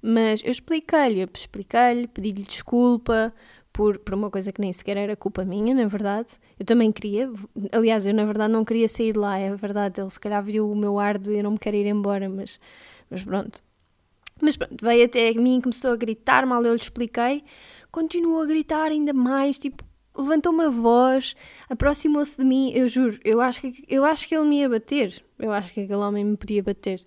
Mas 0.00 0.44
eu 0.44 0.50
expliquei-lhe, 0.52 1.28
expliquei-lhe, 1.34 2.06
pedi-lhe 2.06 2.42
desculpa 2.42 3.34
por, 3.72 3.98
por 3.98 4.14
uma 4.14 4.30
coisa 4.30 4.52
que 4.52 4.60
nem 4.60 4.72
sequer 4.72 4.96
era 4.96 5.16
culpa 5.16 5.44
minha, 5.44 5.74
na 5.74 5.88
verdade. 5.88 6.28
Eu 6.56 6.64
também 6.64 6.92
queria, 6.92 7.28
aliás, 7.72 8.06
eu 8.06 8.14
na 8.14 8.24
verdade 8.24 8.52
não 8.52 8.64
queria 8.64 8.86
sair 8.86 9.14
de 9.14 9.18
lá, 9.18 9.36
é 9.36 9.52
verdade. 9.56 10.00
Ele 10.00 10.08
se 10.10 10.20
calhar 10.20 10.40
viu 10.40 10.70
o 10.70 10.76
meu 10.76 11.00
ar 11.00 11.18
de 11.18 11.36
eu 11.36 11.42
não 11.42 11.50
me 11.50 11.58
quero 11.58 11.74
ir 11.76 11.86
embora, 11.86 12.28
mas, 12.28 12.60
mas 13.10 13.24
pronto. 13.24 13.60
Mas 14.40 14.56
pronto, 14.56 14.76
veio 14.84 15.04
até 15.04 15.32
mim, 15.32 15.60
começou 15.60 15.92
a 15.92 15.96
gritar, 15.96 16.44
mal 16.46 16.62
eu 16.64 16.74
lhe 16.74 16.80
expliquei 16.80 17.42
continuou 17.96 18.42
a 18.42 18.46
gritar 18.46 18.90
ainda 18.90 19.14
mais, 19.14 19.58
tipo, 19.58 19.82
levantou 20.14 20.52
uma 20.52 20.68
voz, 20.68 21.34
aproximou-se 21.66 22.36
de 22.36 22.44
mim, 22.44 22.70
eu 22.74 22.86
juro, 22.86 23.18
eu 23.24 23.40
acho, 23.40 23.62
que, 23.62 23.84
eu 23.88 24.04
acho 24.04 24.28
que 24.28 24.36
ele 24.36 24.44
me 24.44 24.60
ia 24.60 24.68
bater, 24.68 25.22
eu 25.38 25.50
acho 25.50 25.72
que 25.72 25.80
aquele 25.80 25.98
homem 26.00 26.22
me 26.22 26.36
podia 26.36 26.62
bater. 26.62 27.02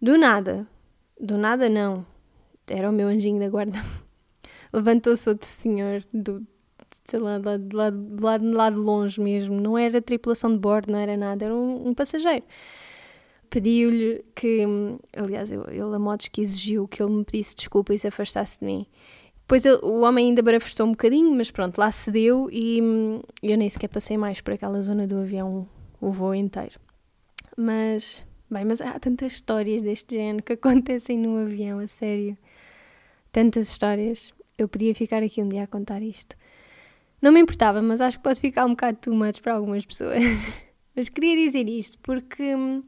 Do 0.00 0.16
nada, 0.16 0.66
do 1.20 1.36
nada 1.36 1.68
não, 1.68 2.06
era 2.66 2.88
o 2.88 2.92
meu 2.92 3.08
anjinho 3.08 3.38
da 3.38 3.50
guarda. 3.50 3.78
Levantou-se 4.72 5.28
outro 5.28 5.46
senhor 5.46 6.02
do, 6.10 6.46
sei 7.04 7.18
lá, 7.18 7.36
do, 7.36 7.76
lado, 7.76 7.98
do 7.98 8.56
lado 8.56 8.74
de 8.74 8.80
longe 8.80 9.20
mesmo, 9.20 9.60
não 9.60 9.76
era 9.76 10.00
tripulação 10.00 10.50
de 10.50 10.58
bordo, 10.58 10.90
não 10.90 10.98
era 10.98 11.18
nada, 11.18 11.44
era 11.44 11.54
um, 11.54 11.88
um 11.88 11.92
passageiro. 11.92 12.46
Pediu-lhe 13.50 14.24
que, 14.34 14.64
aliás, 15.16 15.50
eu, 15.50 15.64
ele 15.68 15.94
a 15.94 15.98
modos 15.98 16.28
que 16.28 16.40
exigiu 16.40 16.86
que 16.86 17.02
ele 17.02 17.12
me 17.12 17.24
pedisse 17.24 17.56
desculpa 17.56 17.92
e 17.92 17.98
se 17.98 18.06
afastasse 18.06 18.60
de 18.60 18.64
mim. 18.64 18.86
Depois 19.40 19.64
ele, 19.64 19.80
o 19.82 20.02
homem 20.02 20.28
ainda 20.28 20.40
barafustou 20.42 20.86
um 20.86 20.92
bocadinho, 20.92 21.34
mas 21.34 21.50
pronto, 21.50 21.76
lá 21.76 21.90
cedeu 21.90 22.48
e 22.52 22.78
eu 23.42 23.58
nem 23.58 23.68
sequer 23.68 23.88
passei 23.88 24.16
mais 24.16 24.40
por 24.40 24.54
aquela 24.54 24.80
zona 24.80 25.08
do 25.08 25.18
avião 25.18 25.68
o 26.00 26.12
voo 26.12 26.32
inteiro. 26.32 26.78
Mas, 27.56 28.24
bem, 28.48 28.64
mas 28.64 28.80
há 28.80 28.96
tantas 29.00 29.32
histórias 29.32 29.82
deste 29.82 30.14
género 30.14 30.44
que 30.44 30.52
acontecem 30.54 31.18
no 31.18 31.36
avião, 31.36 31.80
a 31.80 31.88
sério. 31.88 32.38
Tantas 33.32 33.68
histórias. 33.68 34.32
Eu 34.56 34.68
podia 34.68 34.94
ficar 34.94 35.22
aqui 35.22 35.42
um 35.42 35.48
dia 35.48 35.64
a 35.64 35.66
contar 35.66 36.00
isto. 36.00 36.36
Não 37.20 37.32
me 37.32 37.40
importava, 37.40 37.82
mas 37.82 38.00
acho 38.00 38.18
que 38.18 38.22
pode 38.22 38.38
ficar 38.40 38.64
um 38.64 38.70
bocado 38.70 38.98
too 38.98 39.14
much 39.14 39.40
para 39.40 39.54
algumas 39.54 39.84
pessoas. 39.84 40.22
mas 40.94 41.08
queria 41.08 41.36
dizer 41.36 41.68
isto 41.68 41.98
porque 41.98 42.54
hum, 42.54 42.82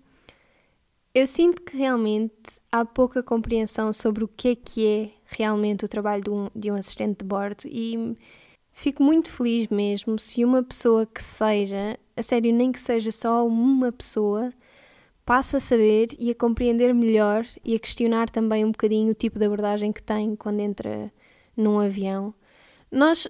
eu 1.14 1.27
sinto 1.27 1.62
que 1.62 1.77
realmente 1.77 2.35
há 2.70 2.85
pouca 2.85 3.22
compreensão 3.22 3.92
sobre 3.92 4.25
o 4.25 4.29
que 4.29 4.48
é 4.48 4.55
que 4.57 4.87
é 4.87 5.11
realmente 5.27 5.85
o 5.85 5.88
trabalho 5.88 6.22
de 6.22 6.31
um, 6.31 6.51
de 6.55 6.70
um 6.70 6.75
assistente 6.75 7.18
de 7.18 7.25
bordo 7.25 7.64
e 7.66 8.16
fico 8.72 9.03
muito 9.03 9.31
feliz 9.31 9.68
mesmo 9.68 10.18
se 10.18 10.44
uma 10.44 10.62
pessoa 10.62 11.07
que 11.07 11.22
seja, 11.22 11.98
a 12.16 12.22
sério, 12.22 12.53
nem 12.53 12.72
que 12.72 12.81
seja 12.81 13.12
só 13.12 13.46
uma 13.46 13.92
pessoa, 13.92 14.53
passa 15.25 15.59
a 15.59 15.61
saber 15.61 16.09
e 16.18 16.31
a 16.31 16.35
compreender 16.35 16.94
melhor 16.94 17.46
e 17.64 17.75
a 17.75 17.79
questionar 17.79 18.31
também 18.31 18.64
um 18.64 18.72
bocadinho 18.72 19.11
o 19.11 19.14
tipo 19.14 19.38
de 19.38 19.44
abordagem 19.44 19.92
que 19.92 20.03
tem 20.03 20.35
quando 20.35 20.61
entra 20.61 21.12
num 21.57 21.79
avião. 21.79 22.35
Nós, 22.90 23.29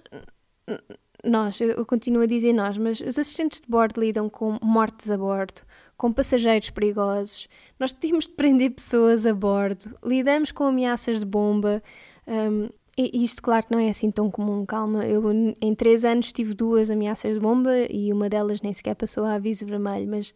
nós, 1.23 1.59
eu 1.61 1.85
continuo 1.85 2.23
a 2.23 2.25
dizer 2.25 2.53
nós, 2.53 2.77
mas 2.77 2.99
os 2.99 3.17
assistentes 3.17 3.61
de 3.61 3.67
bordo 3.67 3.99
lidam 4.01 4.29
com 4.29 4.57
mortes 4.61 5.09
a 5.09 5.17
bordo, 5.17 5.61
com 5.95 6.11
passageiros 6.11 6.69
perigosos, 6.69 7.47
nós 7.79 7.93
temos 7.93 8.25
de 8.25 8.31
prender 8.31 8.71
pessoas 8.71 9.25
a 9.25 9.33
bordo, 9.33 9.97
lidamos 10.03 10.51
com 10.51 10.65
ameaças 10.65 11.19
de 11.19 11.25
bomba. 11.25 11.81
Um, 12.27 12.69
e 12.97 13.23
isto, 13.23 13.41
claro, 13.41 13.65
não 13.71 13.79
é 13.79 13.89
assim 13.89 14.11
tão 14.11 14.29
comum, 14.29 14.65
calma. 14.65 15.05
Eu, 15.05 15.23
em 15.59 15.73
três 15.73 16.05
anos, 16.05 16.31
tive 16.31 16.53
duas 16.53 16.91
ameaças 16.91 17.33
de 17.33 17.39
bomba 17.39 17.71
e 17.89 18.11
uma 18.13 18.29
delas 18.29 18.61
nem 18.61 18.71
sequer 18.71 18.95
passou 18.95 19.23
a 19.23 19.33
aviso 19.35 19.65
vermelho, 19.65 20.07
mas 20.07 20.33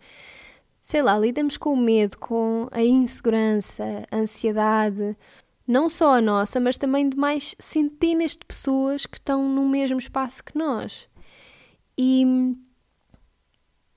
sei 0.81 1.01
lá, 1.01 1.19
lidamos 1.19 1.57
com 1.57 1.73
o 1.73 1.77
medo, 1.77 2.17
com 2.17 2.67
a 2.71 2.81
insegurança, 2.81 3.83
a 4.09 4.17
ansiedade, 4.17 5.17
não 5.67 5.89
só 5.89 6.15
a 6.15 6.21
nossa, 6.21 6.59
mas 6.59 6.77
também 6.77 7.09
de 7.09 7.17
mais 7.17 7.55
centenas 7.59 8.31
de 8.31 8.45
pessoas 8.45 9.05
que 9.05 9.17
estão 9.17 9.47
no 9.49 9.67
mesmo 9.67 9.99
espaço 9.99 10.43
que 10.43 10.57
nós. 10.57 11.09
E 11.97 12.25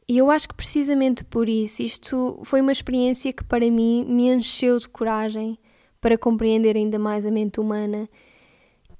eu 0.08 0.30
acho 0.30 0.48
que 0.48 0.54
precisamente 0.54 1.22
por 1.22 1.48
isso, 1.48 1.82
isto 1.82 2.40
foi 2.42 2.60
uma 2.60 2.72
experiência 2.72 3.32
que 3.32 3.44
para 3.44 3.70
mim 3.70 4.04
me 4.08 4.28
encheu 4.28 4.78
de 4.78 4.88
coragem 4.88 5.56
para 6.00 6.18
compreender 6.18 6.76
ainda 6.76 6.98
mais 6.98 7.24
a 7.24 7.30
mente 7.30 7.60
humana 7.60 8.08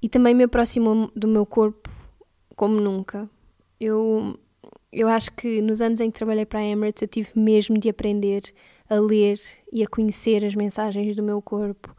e 0.01 0.09
também 0.09 0.35
me 0.35 0.45
aproximou 0.45 1.11
do 1.17 1.27
meu 1.27 1.45
corpo 1.45 1.91
como 2.55 2.81
nunca. 2.81 3.29
Eu, 3.81 4.39
eu 4.93 5.09
acho 5.09 5.33
que 5.33 5.61
nos 5.61 5.83
anos 5.83 6.01
em 6.01 6.11
que 6.11 6.19
trabalhei 6.19 6.47
para 6.47 6.61
a 6.61 6.65
Emirates 6.65 7.03
eu 7.03 7.09
tive 7.09 7.31
mesmo 7.35 7.77
de 7.79 7.89
aprender 7.89 8.43
a 8.89 8.97
ler 8.97 9.39
e 9.73 9.83
a 9.83 9.89
conhecer 9.89 10.45
as 10.45 10.55
mensagens 10.55 11.17
do 11.17 11.23
meu 11.23 11.43
corpo. 11.43 11.95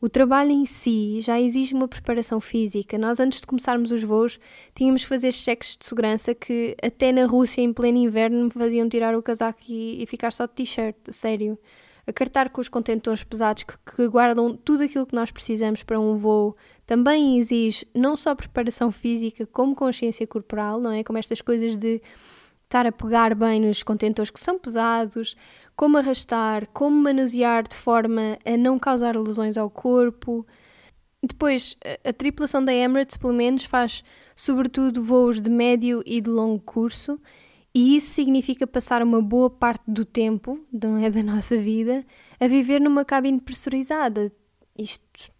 O 0.00 0.08
trabalho 0.08 0.50
em 0.50 0.66
si 0.66 1.20
já 1.20 1.40
exige 1.40 1.74
uma 1.74 1.88
preparação 1.88 2.40
física. 2.40 2.98
Nós, 2.98 3.18
antes 3.18 3.40
de 3.40 3.46
começarmos 3.46 3.90
os 3.90 4.02
voos, 4.02 4.38
tínhamos 4.74 5.02
que 5.02 5.08
fazer 5.08 5.32
cheques 5.32 5.76
de 5.76 5.86
segurança 5.86 6.34
que 6.34 6.76
até 6.82 7.12
na 7.12 7.24
Rússia, 7.24 7.62
em 7.62 7.72
pleno 7.72 7.98
inverno, 7.98 8.44
me 8.44 8.50
faziam 8.50 8.88
tirar 8.88 9.16
o 9.16 9.22
casaco 9.22 9.60
e, 9.68 10.02
e 10.02 10.06
ficar 10.06 10.32
só 10.32 10.46
de 10.46 10.52
t-shirt, 10.52 10.96
sério. 11.10 11.58
A 12.06 12.12
cartar 12.12 12.50
com 12.50 12.60
os 12.60 12.68
contentores 12.68 13.24
pesados 13.24 13.64
que, 13.64 13.74
que 13.96 14.06
guardam 14.06 14.54
tudo 14.54 14.84
aquilo 14.84 15.06
que 15.06 15.14
nós 15.14 15.30
precisamos 15.30 15.82
para 15.82 15.98
um 15.98 16.16
voo 16.16 16.56
também 16.86 17.36
exige 17.36 17.84
não 17.92 18.16
só 18.16 18.32
preparação 18.32 18.92
física, 18.92 19.44
como 19.46 19.74
consciência 19.74 20.24
corporal, 20.24 20.80
não 20.80 20.92
é? 20.92 21.02
Como 21.02 21.18
estas 21.18 21.40
coisas 21.40 21.76
de 21.76 22.00
estar 22.66 22.84
a 22.84 22.92
pegar 22.92 23.34
bem 23.34 23.60
nos 23.60 23.82
contentores 23.82 24.30
que 24.30 24.40
são 24.40 24.58
pesados, 24.58 25.36
como 25.74 25.96
arrastar, 25.96 26.68
como 26.72 26.96
manusear 26.96 27.66
de 27.66 27.76
forma 27.76 28.38
a 28.44 28.56
não 28.56 28.78
causar 28.78 29.16
lesões 29.16 29.56
ao 29.56 29.70
corpo. 29.70 30.46
Depois, 31.22 31.76
a, 32.04 32.12
tripulação 32.12 32.64
da 32.64 32.74
Emirates, 32.74 33.16
pelo 33.16 33.32
menos, 33.32 33.64
faz 33.64 34.04
sobretudo 34.34 35.02
voos 35.02 35.40
de 35.40 35.48
médio 35.48 36.02
e 36.04 36.20
de 36.20 36.28
longo 36.28 36.60
curso, 36.60 37.20
e 37.74 37.96
isso 37.96 38.08
significa 38.14 38.66
passar 38.66 39.02
uma 39.02 39.20
boa 39.20 39.50
parte 39.50 39.84
do 39.86 40.04
tempo, 40.04 40.58
não 40.72 40.96
é 40.98 41.10
da 41.10 41.22
nossa 41.22 41.56
vida, 41.56 42.04
a 42.40 42.46
viver 42.46 42.80
numa 42.80 43.04
cabine 43.04 43.40
pressurizada. 43.40 44.32
Isto, 44.76 45.30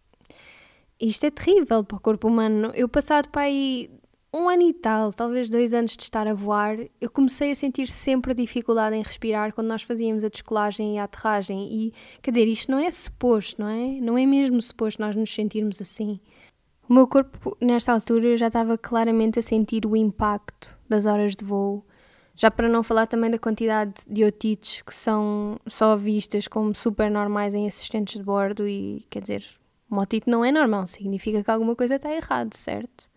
isto 1.01 1.25
é 1.25 1.31
terrível 1.31 1.83
para 1.83 1.97
o 1.97 2.01
corpo 2.01 2.29
humano. 2.29 2.71
Eu 2.75 2.89
passado 2.89 3.29
para 3.31 3.43
aí 3.43 3.91
um 4.37 4.49
ano 4.51 4.63
e 4.63 4.75
tal, 4.75 5.13
talvez 5.13 5.49
dois 5.49 5.73
anos 5.73 5.97
de 5.97 6.03
estar 6.03 6.29
a 6.29 6.35
voar, 6.35 6.77
eu 7.01 7.11
comecei 7.11 7.51
a 7.51 7.55
sentir 7.55 7.89
sempre 7.89 8.33
a 8.33 8.35
dificuldade 8.35 8.95
em 8.95 9.03
respirar 9.03 9.55
quando 9.55 9.69
nós 9.69 9.83
fazíamos 9.83 10.23
a 10.23 10.29
descolagem 10.29 10.97
e 10.97 10.99
a 10.99 11.05
aterragem. 11.05 11.67
E, 11.73 11.95
quer 12.21 12.31
dizer, 12.31 12.47
isto 12.47 12.71
não 12.71 12.79
é 12.79 12.91
suposto, 12.91 13.61
não 13.61 13.69
é? 13.69 14.01
Não 14.01 14.19
é 14.19 14.27
mesmo 14.27 14.61
suposto 14.61 15.01
nós 15.01 15.17
nos 15.17 15.35
sentirmos 15.35 15.81
assim. 15.81 16.21
O 16.89 16.93
meu 16.93 17.07
corpo, 17.07 17.57
nesta 17.61 17.93
altura, 17.93 18.37
já 18.37 18.49
estava 18.49 18.77
claramente 18.77 19.39
a 19.39 19.43
sentir 19.43 19.87
o 19.87 19.97
impacto 19.97 20.79
das 20.89 21.07
horas 21.07 21.35
de 21.35 21.45
voo. 21.45 21.85
Já 22.37 22.51
para 22.51 22.69
não 22.69 22.83
falar 22.83 23.07
também 23.07 23.31
da 23.31 23.39
quantidade 23.39 23.95
de 24.07 24.23
otites 24.23 24.83
que 24.83 24.95
são 24.95 25.59
só 25.67 25.97
vistas 25.97 26.47
como 26.47 26.75
super 26.75 27.11
normais 27.11 27.55
em 27.55 27.67
assistentes 27.67 28.19
de 28.19 28.23
bordo 28.23 28.69
e, 28.69 29.03
quer 29.09 29.23
dizer, 29.23 29.45
uma 29.91 30.03
otite 30.03 30.29
não 30.29 30.45
é 30.45 30.53
normal, 30.53 30.87
significa 30.87 31.43
que 31.43 31.51
alguma 31.51 31.75
coisa 31.75 31.97
está 31.97 32.13
errada, 32.13 32.51
certo? 32.55 33.09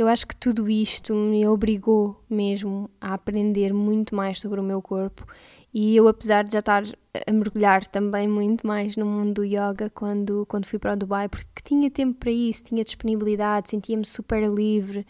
Eu 0.00 0.08
acho 0.08 0.26
que 0.26 0.34
tudo 0.34 0.70
isto 0.70 1.14
me 1.14 1.46
obrigou 1.46 2.18
mesmo 2.28 2.88
a 2.98 3.12
aprender 3.12 3.70
muito 3.74 4.14
mais 4.14 4.40
sobre 4.40 4.58
o 4.58 4.62
meu 4.62 4.80
corpo 4.80 5.26
e 5.74 5.94
eu, 5.94 6.08
apesar 6.08 6.42
de 6.42 6.54
já 6.54 6.60
estar 6.60 6.84
a 7.26 7.30
mergulhar 7.30 7.86
também 7.86 8.26
muito 8.26 8.66
mais 8.66 8.96
no 8.96 9.04
mundo 9.04 9.34
do 9.34 9.44
yoga 9.44 9.90
quando, 9.90 10.46
quando 10.46 10.64
fui 10.64 10.78
para 10.78 10.94
o 10.94 10.96
Dubai, 10.96 11.28
porque 11.28 11.44
tinha 11.62 11.90
tempo 11.90 12.18
para 12.18 12.30
isso, 12.30 12.64
tinha 12.64 12.82
disponibilidade, 12.82 13.68
sentia-me 13.68 14.06
super 14.06 14.48
livre. 14.50 15.06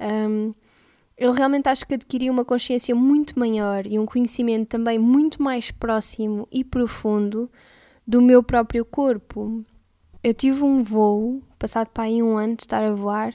Um, 0.00 0.54
eu 1.18 1.32
realmente 1.32 1.68
acho 1.68 1.86
que 1.86 1.92
adquiri 1.92 2.30
uma 2.30 2.42
consciência 2.42 2.94
muito 2.94 3.38
maior 3.38 3.86
e 3.86 3.98
um 3.98 4.06
conhecimento 4.06 4.68
também 4.68 4.98
muito 4.98 5.42
mais 5.42 5.70
próximo 5.70 6.48
e 6.50 6.64
profundo 6.64 7.50
do 8.06 8.22
meu 8.22 8.42
próprio 8.42 8.86
corpo. 8.86 9.62
Eu 10.24 10.32
tive 10.32 10.64
um 10.64 10.82
voo, 10.82 11.42
passado 11.58 11.88
para 11.88 12.04
aí 12.04 12.22
um 12.22 12.38
ano 12.38 12.56
de 12.56 12.62
estar 12.62 12.82
a 12.82 12.94
voar, 12.94 13.34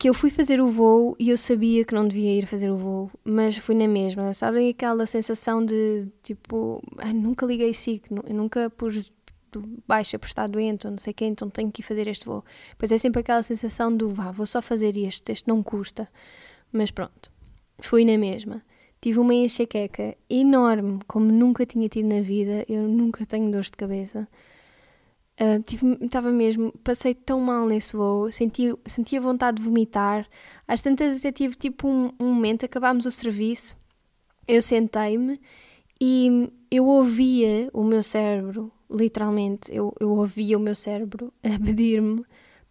que 0.00 0.08
eu 0.08 0.14
fui 0.14 0.30
fazer 0.30 0.62
o 0.62 0.68
voo 0.70 1.14
e 1.18 1.28
eu 1.28 1.36
sabia 1.36 1.84
que 1.84 1.94
não 1.94 2.08
devia 2.08 2.38
ir 2.38 2.46
fazer 2.46 2.70
o 2.70 2.76
voo, 2.78 3.10
mas 3.22 3.58
fui 3.58 3.74
na 3.74 3.86
mesma. 3.86 4.32
Sabem 4.32 4.70
aquela 4.70 5.04
sensação 5.04 5.62
de 5.62 6.06
tipo, 6.22 6.82
ah, 6.96 7.12
nunca 7.12 7.44
liguei 7.44 7.70
eu 8.26 8.34
nunca 8.34 8.70
pus 8.70 9.12
baixa 9.86 10.18
por 10.18 10.26
estar 10.26 10.48
doente 10.48 10.86
ou 10.86 10.92
não 10.92 10.98
sei 10.98 11.10
o 11.10 11.14
quê, 11.14 11.26
então 11.26 11.50
tenho 11.50 11.70
que 11.70 11.82
ir 11.82 11.84
fazer 11.84 12.08
este 12.08 12.24
voo. 12.24 12.42
Pois 12.78 12.90
é 12.90 12.96
sempre 12.96 13.20
aquela 13.20 13.42
sensação 13.42 13.94
do 13.94 14.08
vá, 14.08 14.30
vou 14.30 14.46
só 14.46 14.62
fazer 14.62 14.96
este, 14.96 15.32
este 15.32 15.46
não 15.46 15.62
custa. 15.62 16.08
Mas 16.72 16.90
pronto, 16.90 17.30
fui 17.78 18.02
na 18.02 18.16
mesma. 18.16 18.62
Tive 19.02 19.18
uma 19.18 19.34
enxaqueca 19.34 20.16
enorme, 20.30 21.00
como 21.06 21.30
nunca 21.30 21.66
tinha 21.66 21.90
tido 21.90 22.08
na 22.08 22.22
vida, 22.22 22.64
eu 22.66 22.88
nunca 22.88 23.26
tenho 23.26 23.50
dores 23.50 23.66
de 23.66 23.76
cabeça. 23.76 24.26
Uh, 25.40 26.30
mesmo, 26.32 26.70
passei 26.84 27.14
tão 27.14 27.40
mal 27.40 27.66
nesse 27.66 27.96
voo, 27.96 28.30
senti, 28.30 28.74
sentia 28.84 29.18
vontade 29.18 29.56
de 29.56 29.62
vomitar. 29.62 30.28
Às 30.68 30.82
tantas 30.82 31.18
até 31.20 31.32
tive 31.32 31.54
tipo 31.54 31.88
um, 31.88 32.10
um 32.20 32.34
momento, 32.34 32.66
acabámos 32.66 33.06
o 33.06 33.10
serviço, 33.10 33.74
eu 34.46 34.60
sentei-me 34.60 35.40
e 35.98 36.52
eu 36.70 36.86
ouvia 36.86 37.70
o 37.72 37.82
meu 37.82 38.02
cérebro, 38.02 38.70
literalmente, 38.90 39.74
eu, 39.74 39.94
eu 39.98 40.10
ouvia 40.10 40.58
o 40.58 40.60
meu 40.60 40.74
cérebro 40.74 41.32
a 41.42 41.58
pedir-me 41.58 42.22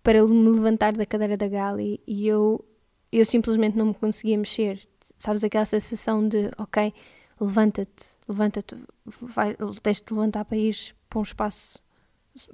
para 0.04 0.24
me 0.28 0.50
levantar 0.50 0.94
da 0.94 1.08
cadeira 1.08 1.36
da 1.36 1.48
Gali 1.48 2.00
e 2.06 2.28
eu, 2.28 2.64
eu 3.12 3.26
simplesmente 3.26 3.76
não 3.76 3.88
me 3.88 3.94
conseguia 3.96 4.38
mexer. 4.38 4.88
Sabes 5.18 5.44
aquela 5.44 5.66
sensação 5.66 6.28
de, 6.28 6.52
ok, 6.56 6.94
levanta-te, 7.42 8.06
levanta-te, 8.28 8.76
tens 9.82 10.02
de 10.02 10.14
levantar 10.14 10.46
para 10.46 10.58
ir 10.58 10.76
para 11.10 11.20
um 11.20 11.24
espaço 11.24 11.80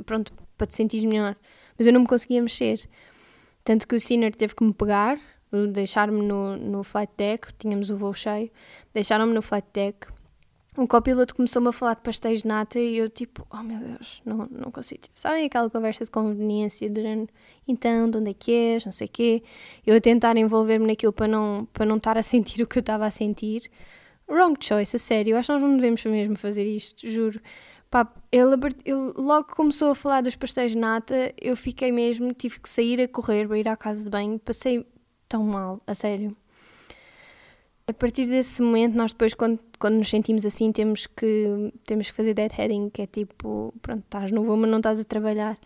pronto, 0.06 0.34
para 0.58 0.68
te 0.68 0.76
sentir 0.76 1.06
melhor. 1.08 1.36
Mas 1.78 1.88
eu 1.88 1.94
não 1.94 2.02
me 2.02 2.08
conseguia 2.08 2.42
mexer. 2.42 2.88
Tanto 3.64 3.88
que 3.88 3.96
o 3.96 4.00
Sinner 4.00 4.34
teve 4.36 4.56
que 4.56 4.64
me 4.64 4.74
pegar, 4.74 5.20
deixar-me 5.72 6.22
no, 6.22 6.56
no 6.56 6.84
flight 6.84 7.12
deck, 7.18 7.48
tínhamos 7.58 7.90
o 7.90 7.98
voo 7.98 8.14
cheio, 8.14 8.52
deixaram-me 8.94 9.34
no 9.34 9.42
flight 9.42 9.68
deck. 9.74 10.08
O 10.78 10.86
copiloto 10.88 11.34
começou-me 11.34 11.70
a 11.70 11.72
falar 11.72 11.96
de 11.96 12.02
pastéis 12.02 12.42
de 12.42 12.48
nata 12.48 12.78
e 12.78 12.98
eu 12.98 13.08
tipo, 13.08 13.48
oh 13.50 13.64
meu 13.64 13.80
Deus, 13.80 14.22
não, 14.26 14.46
não 14.52 14.70
consigo. 14.70 15.04
Tipo, 15.04 15.18
sabem 15.18 15.46
aquela 15.46 15.70
conversa 15.70 16.04
de 16.04 16.12
conveniência 16.12 16.90
durante, 16.90 17.32
então, 17.66 18.10
de 18.10 18.18
onde 18.18 18.32
é 18.32 18.34
que 18.34 18.52
és, 18.52 18.84
não 18.84 18.92
sei 18.92 19.08
o 19.08 19.10
quê. 19.10 19.44
Eu 19.86 19.96
a 19.96 20.02
tentar 20.02 20.36
envolver-me 20.36 20.86
naquilo 20.86 21.14
para 21.14 21.30
não, 21.30 21.66
para 21.72 21.86
não 21.86 21.96
estar 21.96 22.18
a 22.18 22.24
sentir 22.24 22.62
o 22.64 22.68
que 22.68 22.78
eu 22.78 22.82
estava 22.82 23.06
a 23.06 23.12
sentir. 23.12 23.72
Wrong 24.28 24.58
choice, 24.60 24.96
a 24.96 25.00
sério, 25.00 25.38
acho 25.38 25.48
que 25.48 25.54
nós 25.54 25.62
não 25.62 25.76
devemos 25.78 26.04
mesmo 26.04 26.36
fazer 26.36 26.66
isto, 26.66 27.10
juro. 27.10 27.40
Pá, 27.96 28.06
ele, 28.30 28.56
ele, 28.84 29.14
logo 29.16 29.56
começou 29.56 29.92
a 29.92 29.96
falar 29.96 30.20
dos 30.20 30.36
pastéis 30.36 30.74
de 30.74 30.78
nata, 30.78 31.34
eu 31.42 31.56
fiquei 31.56 31.94
mesmo, 31.94 32.34
tive 32.34 32.60
que 32.60 32.68
sair 32.68 33.00
a 33.00 33.08
correr 33.08 33.48
para 33.48 33.58
ir 33.58 33.70
à 33.70 33.78
casa 33.78 34.04
de 34.04 34.10
banho. 34.10 34.38
Passei 34.38 34.86
tão 35.30 35.44
mal, 35.44 35.80
a 35.88 35.96
sério. 35.96 36.36
A 37.88 37.94
partir 37.94 38.26
desse 38.26 38.62
momento, 38.62 38.96
nós 38.96 39.14
depois, 39.14 39.34
quando, 39.34 39.62
quando 39.80 39.96
nos 39.96 40.10
sentimos 40.10 40.46
assim, 40.46 40.74
temos 40.74 41.08
que, 41.08 41.72
temos 41.86 42.12
que 42.12 42.18
fazer 42.18 42.34
deadheading, 42.34 42.90
que 42.90 43.02
é 43.02 43.08
tipo, 43.08 43.74
pronto, 43.82 44.04
estás 44.04 44.30
no 44.30 44.44
voo, 44.44 44.58
mas 44.58 44.70
não 44.70 44.80
estás 44.80 45.00
a 45.00 45.06
trabalhar. 45.06 45.58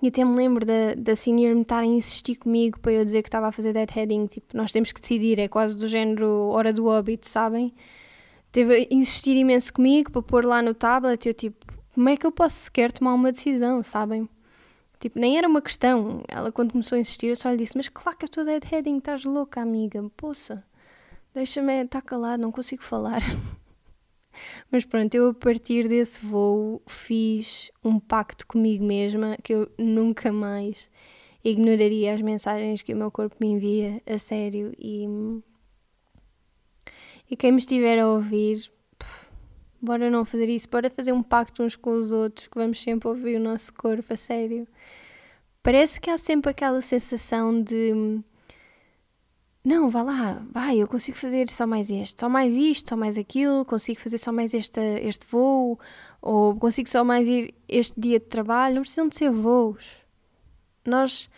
E 0.00 0.06
até 0.06 0.24
me 0.24 0.36
lembro 0.36 0.64
da, 0.64 0.94
da 0.96 1.16
senior 1.16 1.56
me 1.56 1.62
estar 1.62 1.80
a 1.80 1.86
insistir 1.86 2.36
comigo 2.36 2.78
para 2.78 2.92
eu 2.92 3.04
dizer 3.04 3.22
que 3.22 3.28
estava 3.28 3.48
a 3.48 3.52
fazer 3.52 3.72
deadheading. 3.72 4.28
Tipo, 4.28 4.56
nós 4.56 4.70
temos 4.70 4.92
que 4.92 5.00
decidir, 5.00 5.40
é 5.40 5.48
quase 5.48 5.76
do 5.76 5.88
género 5.88 6.50
hora 6.50 6.72
do 6.72 6.86
óbito, 6.86 7.28
sabem? 7.28 7.74
Teve 8.52 8.74
a 8.74 8.94
insistir 8.94 9.36
imenso 9.36 9.72
comigo 9.72 10.10
para 10.10 10.22
pôr 10.22 10.44
lá 10.44 10.62
no 10.62 10.74
tablet. 10.74 11.26
Eu, 11.26 11.34
tipo, 11.34 11.66
como 11.94 12.08
é 12.08 12.16
que 12.16 12.26
eu 12.26 12.32
posso 12.32 12.56
sequer 12.56 12.92
tomar 12.92 13.14
uma 13.14 13.32
decisão, 13.32 13.82
sabem? 13.82 14.28
Tipo, 14.98 15.18
nem 15.18 15.38
era 15.38 15.48
uma 15.48 15.62
questão. 15.62 16.22
Ela, 16.28 16.52
quando 16.52 16.72
começou 16.72 16.96
a 16.96 17.00
insistir, 17.00 17.28
eu 17.28 17.36
só 17.36 17.50
lhe 17.50 17.56
disse: 17.56 17.76
Mas 17.76 17.88
claro 17.88 18.16
que 18.18 18.24
eu 18.24 18.26
estou 18.26 18.44
deadheading, 18.44 18.98
estás 18.98 19.24
louca, 19.24 19.60
amiga. 19.60 20.02
Poça, 20.16 20.62
deixa-me 21.34 21.84
estar 21.84 22.02
calado, 22.02 22.42
não 22.42 22.52
consigo 22.52 22.82
falar. 22.82 23.20
Mas 24.70 24.84
pronto, 24.84 25.14
eu 25.14 25.30
a 25.30 25.34
partir 25.34 25.88
desse 25.88 26.24
voo 26.24 26.82
fiz 26.86 27.70
um 27.82 27.98
pacto 27.98 28.46
comigo 28.46 28.84
mesma 28.84 29.36
que 29.42 29.54
eu 29.54 29.70
nunca 29.78 30.32
mais 30.32 30.88
ignoraria 31.42 32.14
as 32.14 32.20
mensagens 32.20 32.82
que 32.82 32.94
o 32.94 32.96
meu 32.96 33.10
corpo 33.10 33.36
me 33.40 33.48
envia 33.48 34.00
a 34.06 34.18
sério 34.18 34.72
e 34.78 35.06
e 37.30 37.36
quem 37.36 37.52
me 37.52 37.58
estiver 37.58 37.98
a 37.98 38.08
ouvir, 38.08 38.70
pff, 38.98 39.28
bora 39.80 40.10
não 40.10 40.24
fazer 40.24 40.48
isso, 40.48 40.68
bora 40.68 40.90
fazer 40.90 41.12
um 41.12 41.22
pacto 41.22 41.62
uns 41.62 41.76
com 41.76 41.92
os 41.92 42.10
outros, 42.10 42.48
que 42.48 42.58
vamos 42.58 42.80
sempre 42.80 43.08
ouvir 43.08 43.36
o 43.36 43.40
nosso 43.40 43.72
corpo, 43.72 44.12
a 44.12 44.16
sério. 44.16 44.66
Parece 45.62 46.00
que 46.00 46.10
há 46.10 46.18
sempre 46.18 46.50
aquela 46.50 46.80
sensação 46.80 47.62
de 47.62 48.22
não, 49.62 49.90
vá 49.90 50.02
lá, 50.02 50.42
vai, 50.50 50.78
eu 50.78 50.88
consigo 50.88 51.18
fazer 51.18 51.50
só 51.50 51.66
mais 51.66 51.90
este, 51.90 52.18
só 52.18 52.30
mais 52.30 52.54
isto, 52.56 52.88
só 52.88 52.96
mais 52.96 53.18
aquilo, 53.18 53.62
consigo 53.64 54.00
fazer 54.00 54.16
só 54.16 54.32
mais 54.32 54.54
este, 54.54 54.80
este 55.02 55.26
voo, 55.26 55.78
ou 56.22 56.56
consigo 56.56 56.88
só 56.88 57.04
mais 57.04 57.28
ir 57.28 57.54
este 57.68 57.92
dia 58.00 58.18
de 58.18 58.24
trabalho. 58.24 58.76
Não 58.76 58.82
precisam 58.82 59.06
de 59.06 59.16
ser 59.16 59.30
voos. 59.30 59.86
Nós, 60.86 61.28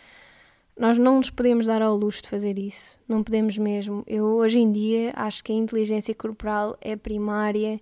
Nós 0.77 0.97
não 0.97 1.17
nos 1.17 1.29
podemos 1.29 1.67
dar 1.67 1.81
ao 1.81 1.95
luxo 1.95 2.23
de 2.23 2.29
fazer 2.29 2.57
isso. 2.57 2.99
Não 3.07 3.23
podemos 3.23 3.57
mesmo. 3.57 4.03
Eu, 4.07 4.25
hoje 4.25 4.59
em 4.59 4.71
dia, 4.71 5.13
acho 5.15 5.43
que 5.43 5.51
a 5.51 5.55
inteligência 5.55 6.15
corporal 6.15 6.75
é 6.81 6.95
primária. 6.95 7.79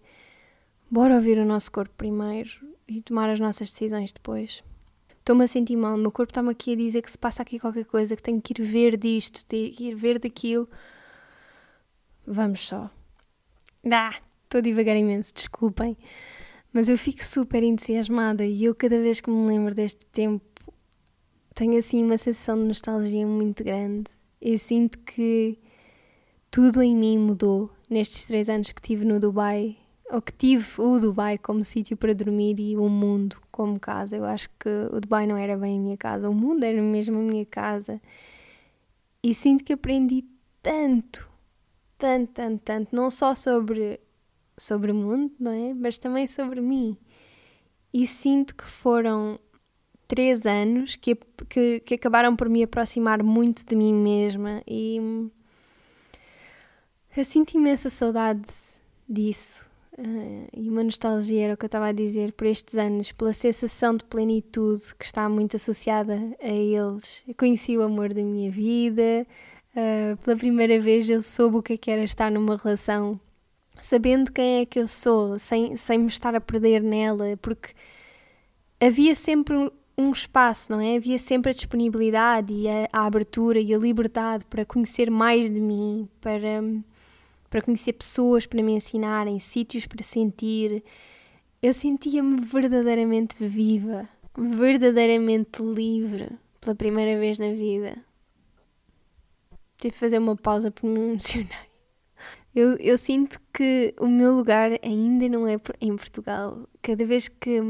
Bora 0.90 1.16
ouvir 1.16 1.38
o 1.38 1.46
nosso 1.46 1.72
corpo 1.72 1.94
primeiro 1.98 2.50
e 2.88 3.02
tomar 3.02 3.30
as 3.30 3.40
nossas 3.40 3.72
decisões 3.72 4.12
depois. 4.12 4.62
Estou-me 5.20 5.46
a 5.46 5.48
sentir 5.48 5.78
mal. 5.78 5.96
O 5.96 5.98
meu 5.98 6.12
corpo 6.12 6.32
está-me 6.32 6.50
aqui 6.50 6.74
a 6.74 6.76
dizer 6.76 7.02
que 7.02 7.12
se 7.12 7.18
passa 7.18 7.42
aqui 7.42 7.58
qualquer 7.60 7.86
coisa, 7.86 8.16
que 8.16 8.24
tenho 8.24 8.42
que 8.42 8.54
ir 8.54 8.66
ver 8.66 8.98
disto, 8.98 9.46
tenho 9.46 9.72
que 9.72 9.86
ir 9.86 9.96
ver 9.96 10.20
daquilo. 10.20 10.68
Vamos 12.28 12.68
só. 12.68 12.90
Ah, 13.90 14.16
estou 14.44 14.62
devagar 14.62 14.98
imenso, 14.98 15.34
desculpem. 15.34 15.98
Mas 16.74 16.90
eu 16.90 16.98
fico 16.98 17.24
super 17.24 17.64
entusiasmada 17.64 18.46
e 18.46 18.66
eu, 18.66 18.76
cada 18.76 19.00
vez 19.00 19.22
que 19.22 19.30
me 19.30 19.46
lembro 19.48 19.74
deste 19.74 20.06
tempo, 20.08 20.44
tenho 21.62 21.78
assim 21.78 22.04
uma 22.04 22.17
sensação 22.17 22.58
de 22.58 22.63
nostalgia 22.63 23.28
muito 23.28 23.63
grande. 23.63 24.10
Eu 24.41 24.58
sinto 24.58 24.97
que 24.97 25.60
tudo 26.50 26.82
em 26.82 26.95
mim 26.95 27.19
mudou 27.19 27.69
nestes 27.88 28.26
três 28.26 28.50
anos 28.50 28.71
que 28.71 28.82
tive 28.82 29.06
no 29.06 29.19
Dubai, 29.19 29.78
ou 30.12 30.19
que 30.24 30.32
tive 30.34 30.82
o 30.82 31.00
Dubai 31.00 31.38
como 31.38 31.63
sítio 31.63 31.95
para 31.95 32.15
dormir 32.15 32.60
e 32.60 32.76
o 32.76 32.89
mundo 32.89 33.38
como 33.52 33.80
casa. 33.80 34.17
Eu 34.17 34.26
acho 34.26 34.50
que 34.60 34.69
o 34.91 35.00
Dubai 35.00 35.28
não 35.28 35.38
era 35.38 35.56
bem 35.56 35.78
a 35.78 35.82
minha 35.82 35.97
casa, 35.97 36.28
o 36.28 36.34
mundo 36.34 36.63
era 36.63 36.82
mesmo 36.82 37.19
a 37.19 37.21
minha 37.21 37.45
casa. 37.45 38.02
E 39.21 39.32
sinto 39.32 39.63
que 39.63 39.74
aprendi 39.74 40.26
tanto, 40.63 41.30
tanto, 41.95 42.32
tanto, 42.34 42.62
tanto, 42.63 42.95
não 42.95 43.12
só 43.12 43.36
sobre, 43.36 44.00
sobre 44.58 44.91
o 44.91 44.95
mundo, 44.95 45.32
não 45.39 45.52
é? 45.52 45.76
Mas 45.76 46.00
também 46.00 46.26
sobre 46.26 46.60
mim. 46.60 46.97
E 47.93 48.08
sinto 48.08 48.56
que 48.56 48.65
foram 48.65 49.39
três 50.12 50.45
anos 50.45 50.97
que, 50.97 51.15
que, 51.47 51.80
que, 51.80 51.93
acabaram 51.93 52.36
por 52.36 52.50
me 52.50 52.62
aproximar 52.62 53.24
muito 53.24 53.65
de 53.65 53.78
mim 53.78 53.93
mesma 53.93 54.62
e 54.67 55.00
eu 57.15 57.24
sinto 57.24 57.54
imensa 57.54 57.89
saudade 57.89 58.43
disso 59.08 59.69
uh, 59.97 60.50
e 60.54 60.67
uma 60.69 60.84
nostalgia 60.84 61.45
era 61.45 61.54
o 61.54 61.58
que 61.58 61.63
eu 61.63 61.67
estava 61.67 61.88
a 61.88 61.91
dizer 61.93 62.34
por 62.34 62.45
estes 62.45 62.78
anos, 62.78 63.13
pela 63.13 63.32
sensação 63.32 63.95
de 63.95 64.04
plenitude 64.04 64.93
que 65.00 65.06
está 65.06 65.30
muito 65.30 65.56
associada 65.56 66.19
a 66.41 66.50
eles. 66.50 67.24
Eu 67.26 67.34
conheci 67.34 67.78
o 67.78 67.82
amor 67.82 68.13
da 68.13 68.21
minha 68.21 68.52
vida, 68.52 69.26
uh, 69.74 70.17
pela 70.17 70.36
primeira 70.36 70.78
vez 70.78 71.10
eu 71.10 71.21
soube 71.21 71.56
o 71.56 71.63
que, 71.63 71.71
é 71.71 71.78
que 71.78 71.89
era 71.89 72.04
estar 72.04 72.30
numa 72.30 72.58
relação 72.58 73.17
sabendo 73.80 74.30
quem 74.30 74.60
é 74.60 74.65
que 74.65 74.78
eu 74.78 74.88
sou, 74.88 75.39
sem, 75.39 75.78
sem 75.78 76.00
me 76.00 76.08
estar 76.08 76.36
a 76.36 76.41
perder 76.41 76.84
nela, 76.84 77.38
porque 77.41 77.69
havia 78.78 79.15
sempre 79.15 79.71
um 80.02 80.12
espaço, 80.12 80.72
não 80.72 80.80
é? 80.80 80.96
Havia 80.96 81.18
sempre 81.18 81.52
a 81.52 81.54
disponibilidade 81.54 82.54
e 82.54 82.68
a, 82.68 82.88
a, 82.92 83.06
abertura 83.06 83.60
e 83.60 83.74
a 83.74 83.78
liberdade 83.78 84.46
para 84.46 84.66
conhecer 84.66 85.10
mais 85.10 85.50
de 85.50 85.60
mim, 85.60 86.08
para, 86.20 86.64
para 87.50 87.62
conhecer 87.62 87.94
pessoas 87.94 88.46
para 88.46 88.62
me 88.62 88.74
ensinarem, 88.74 89.40
sítios 89.40 89.86
para 89.86 90.04
sentir. 90.04 90.84
Eu 91.62 91.74
sentia-me 91.74 92.42
verdadeiramente 92.42 93.36
viva, 93.46 94.10
verdadeiramente 94.38 95.62
livre 95.62 96.30
pela 96.60 96.76
primeira 96.76 97.20
vez 97.20 97.38
na 97.38 97.50
vida. 97.50 97.98
Tive 99.78 99.94
de 99.94 100.00
fazer 100.00 100.20
uma 100.20 100.36
pausa 100.36 100.72
porque 100.72 100.88
me 100.88 101.00
emocionei. 101.00 101.72
Eu, 102.54 102.76
eu 102.78 102.98
sinto 102.98 103.40
que 103.54 103.96
o 104.00 104.08
meu 104.08 104.36
lugar 104.36 104.72
ainda 104.84 105.30
não 105.30 105.48
é 105.48 105.58
em 105.80 105.96
Portugal. 105.96 106.68
Cada 106.82 107.06
vez 107.06 107.30
que 107.30 107.62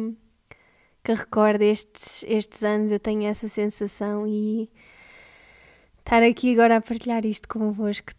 que 1.04 1.14
recordo 1.14 1.62
estes, 1.64 2.24
estes 2.28 2.64
anos, 2.64 2.92
eu 2.92 3.00
tenho 3.00 3.24
essa 3.24 3.48
sensação 3.48 4.28
e 4.28 4.70
estar 6.00 6.24
aqui 6.24 6.54
agora 6.54 6.78
a 6.78 6.82
partilhar 6.82 7.26
isto 7.26 7.48
convosco 7.48 8.14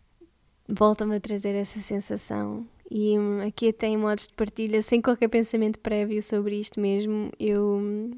volta-me 0.68 1.16
a 1.16 1.20
trazer 1.20 1.54
essa 1.54 1.78
sensação. 1.78 2.66
E 2.90 3.18
hum, 3.18 3.40
aqui 3.46 3.68
até 3.68 3.86
em 3.86 3.96
modos 3.96 4.28
de 4.28 4.34
partilha, 4.34 4.82
sem 4.82 5.00
qualquer 5.00 5.28
pensamento 5.28 5.78
prévio 5.78 6.22
sobre 6.22 6.58
isto 6.58 6.80
mesmo, 6.80 7.30
eu, 7.38 8.10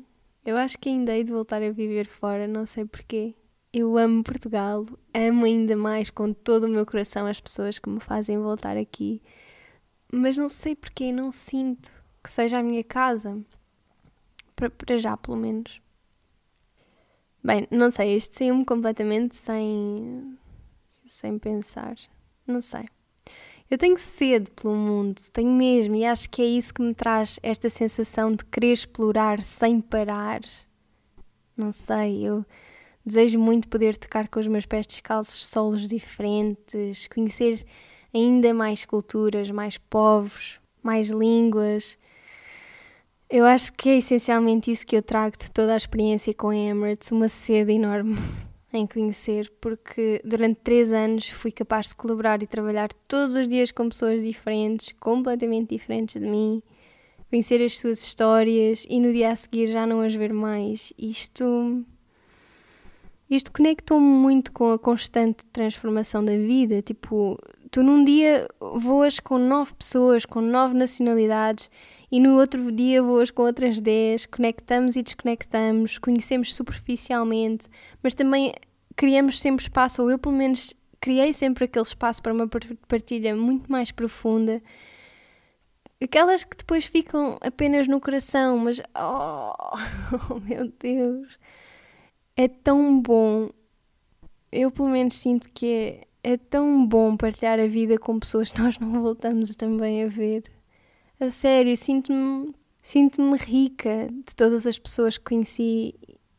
eu 0.44 0.57
acho 0.57 0.79
que 0.79 0.88
ainda 0.88 1.16
hei 1.16 1.24
de 1.24 1.33
voltar 1.33 1.62
a 1.62 1.70
viver 1.70 2.07
fora, 2.07 2.46
não 2.46 2.66
sei 2.66 2.85
porquê. 2.85 3.35
Eu 3.72 3.98
amo 3.98 4.22
Portugal, 4.22 4.85
amo 5.12 5.44
ainda 5.44 5.77
mais 5.77 6.11
com 6.11 6.33
todo 6.33 6.64
o 6.64 6.68
meu 6.68 6.87
coração 6.87 7.27
as 7.27 7.40
pessoas 7.40 7.79
que 7.79 7.88
me 7.88 8.00
fazem 8.00 8.38
voltar 8.38 8.77
aqui, 8.77 9.20
mas 10.12 10.37
não 10.37 10.48
sei 10.48 10.77
porquê, 10.77 11.11
não 11.11 11.33
sinto 11.33 11.90
que 12.22 12.31
seja 12.31 12.59
a 12.59 12.62
minha 12.62 12.85
casa 12.85 13.44
para, 14.70 14.98
já, 14.98 15.16
pelo 15.16 15.37
menos. 15.37 15.81
Bem, 17.42 17.66
não 17.70 17.90
sei, 17.90 18.16
isto 18.16 18.37
saiu-me 18.37 18.64
completamente 18.64 19.37
sem, 19.37 20.38
sem 20.88 21.38
pensar. 21.38 21.96
Não 22.46 22.61
sei. 22.61 22.85
Eu 23.70 23.79
tenho 23.79 23.98
sede 23.98 24.50
pelo 24.50 24.74
mundo, 24.74 25.20
tenho 25.33 25.53
mesmo, 25.53 25.94
e 25.94 26.05
acho 26.05 26.29
que 26.29 26.42
é 26.42 26.44
isso 26.44 26.72
que 26.72 26.83
me 26.83 26.94
traz 26.94 27.40
esta 27.42 27.70
sensação 27.70 28.33
de 28.33 28.44
querer 28.44 28.72
explorar 28.72 29.42
sem 29.42 29.81
parar. 29.81 30.40
Não 31.57 31.72
sei, 31.72 32.27
eu 32.27 32.44
desejo 33.05 33.38
muito 33.38 33.68
poder 33.68 33.96
tocar 33.96 34.29
com 34.29 34.38
os 34.38 34.46
meus 34.46 34.66
pés 34.66 34.87
descalços 34.87 35.46
solos 35.46 35.88
diferentes, 35.88 37.07
conhecer 37.09 37.64
ainda 38.12 38.55
mais 38.55 38.85
culturas, 38.85 39.50
mais 39.50 39.77
povos, 39.77 40.61
mais 40.83 41.09
línguas, 41.09 41.98
eu 43.35 43.44
acho 43.44 43.73
que 43.73 43.88
é 43.88 43.97
essencialmente 43.97 44.70
isso 44.70 44.87
que 44.87 44.97
eu 44.97 45.03
trago 45.03 45.37
de 45.37 45.51
toda 45.51 45.75
a 45.75 45.77
experiência 45.77 46.33
com 46.33 46.51
a 46.51 46.57
Emirates, 46.57 47.11
uma 47.11 47.29
sede 47.29 47.73
enorme 47.73 48.16
em 48.73 48.87
conhecer, 48.87 49.53
porque 49.61 50.23
durante 50.25 50.61
três 50.62 50.92
anos 50.92 51.29
fui 51.31 51.51
capaz 51.51 51.88
de 51.88 51.97
colaborar 51.97 52.44
e 52.44 52.47
trabalhar 52.47 52.92
todos 53.09 53.35
os 53.35 53.49
dias 53.49 53.73
com 53.73 53.88
pessoas 53.88 54.23
diferentes, 54.23 54.94
completamente 55.01 55.70
diferentes 55.70 56.23
de 56.23 56.29
mim, 56.29 56.62
conhecer 57.29 57.61
as 57.61 57.77
suas 57.77 58.05
histórias 58.05 58.87
e 58.88 59.01
no 59.01 59.12
dia 59.12 59.33
a 59.33 59.37
seguir 59.37 59.66
já 59.66 59.85
não 59.85 60.01
as 60.01 60.14
ver 60.14 60.33
mais. 60.33 60.92
Isto. 60.97 61.85
Isto 63.29 63.51
conectou-me 63.51 64.07
muito 64.07 64.53
com 64.53 64.70
a 64.70 64.79
constante 64.79 65.44
transformação 65.47 66.25
da 66.25 66.37
vida. 66.37 66.83
Tipo, 66.83 67.37
tu 67.68 67.83
num 67.83 68.05
dia 68.05 68.47
voas 68.61 69.18
com 69.18 69.38
nove 69.38 69.75
pessoas, 69.75 70.25
com 70.25 70.40
nove 70.40 70.75
nacionalidades 70.75 71.68
e 72.14 72.20
no 72.20 72.38
outro 72.38 72.70
dia 72.70 73.03
vou 73.03 73.20
com 73.35 73.42
outras 73.42 73.81
10, 73.81 74.27
conectamos 74.27 74.94
e 74.94 75.03
desconectamos, 75.03 75.98
conhecemos 75.98 76.55
superficialmente, 76.55 77.66
mas 78.00 78.14
também 78.14 78.53
criamos 78.94 79.40
sempre 79.40 79.64
espaço, 79.64 80.00
ou 80.00 80.09
eu 80.09 80.16
pelo 80.16 80.37
menos 80.37 80.72
criei 81.00 81.33
sempre 81.33 81.64
aquele 81.64 81.85
espaço 81.85 82.22
para 82.22 82.33
uma 82.33 82.48
partilha 82.87 83.35
muito 83.35 83.70
mais 83.70 83.90
profunda. 83.90 84.62
Aquelas 86.00 86.44
que 86.44 86.57
depois 86.57 86.87
ficam 86.87 87.37
apenas 87.40 87.88
no 87.88 88.00
coração, 88.00 88.59
mas 88.59 88.81
oh, 88.96 89.53
oh 90.31 90.38
meu 90.38 90.72
Deus, 90.79 91.37
é 92.37 92.46
tão 92.46 93.00
bom. 93.00 93.50
Eu 94.53 94.70
pelo 94.70 94.88
menos 94.88 95.14
sinto 95.14 95.48
que 95.53 95.66
é, 96.22 96.33
é 96.35 96.37
tão 96.37 96.87
bom 96.87 97.16
partilhar 97.16 97.59
a 97.59 97.66
vida 97.66 97.98
com 97.98 98.20
pessoas 98.20 98.53
que 98.53 98.61
nós 98.61 98.79
não 98.79 99.03
voltamos 99.03 99.57
também 99.57 100.05
a 100.05 100.07
ver. 100.07 100.44
A 101.20 101.31
sério, 101.31 101.77
sinto-me 101.77 102.53
sinto-me 102.83 103.38
rica 103.38 104.09
de 104.27 104.37
todas 104.37 104.66
as 104.66 104.79
pessoas 104.79 105.16
que 105.16 105.24
conheci 105.24 105.94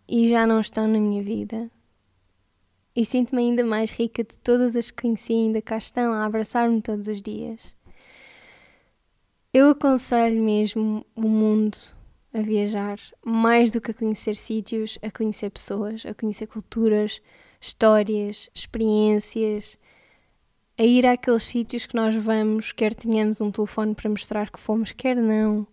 e 0.08 0.30
já 0.30 0.46
não 0.46 0.60
estão 0.60 0.88
na 0.88 1.00
minha 1.00 1.24
vida. 1.24 1.72
E 2.96 3.04
sinto-me 3.04 3.42
ainda 3.42 3.66
mais 3.66 3.90
rica 3.90 4.24
de 4.24 4.38
todas 4.38 4.76
as 4.76 4.92
que 4.92 5.02
conheci 5.02 5.34
e 5.34 5.36
ainda 5.38 5.62
cá 5.62 5.78
estão 5.78 6.14
a 6.14 6.26
abraçar-me 6.26 6.82
todos 6.82 7.08
os 7.08 7.22
dias. 7.22 7.76
Eu 9.54 9.70
aconselho 9.70 10.42
mesmo 10.44 11.06
o 11.16 11.28
mundo 11.28 11.78
a 12.34 12.42
viajar, 12.42 13.00
mais 13.26 13.72
do 13.72 13.82
que 13.82 13.92
a 13.92 13.94
conhecer 13.94 14.36
sítios, 14.36 15.00
a 15.02 15.10
conhecer 15.10 15.50
pessoas, 15.50 16.06
a 16.06 16.14
conhecer 16.14 16.48
culturas, 16.48 17.22
histórias, 17.60 18.50
experiências, 18.54 19.80
a 20.78 20.84
ir 20.84 21.06
àqueles 21.06 21.44
sítios 21.44 21.86
que 21.86 21.96
nós 21.96 22.16
vamos, 22.16 22.72
quer 22.72 22.94
tenhamos 22.94 23.40
um 23.42 23.52
telefone 23.52 23.96
para 23.96 24.10
mostrar 24.10 24.50
que 24.50 24.60
fomos, 24.60 24.92
quer 24.92 25.16
não. 25.16 25.66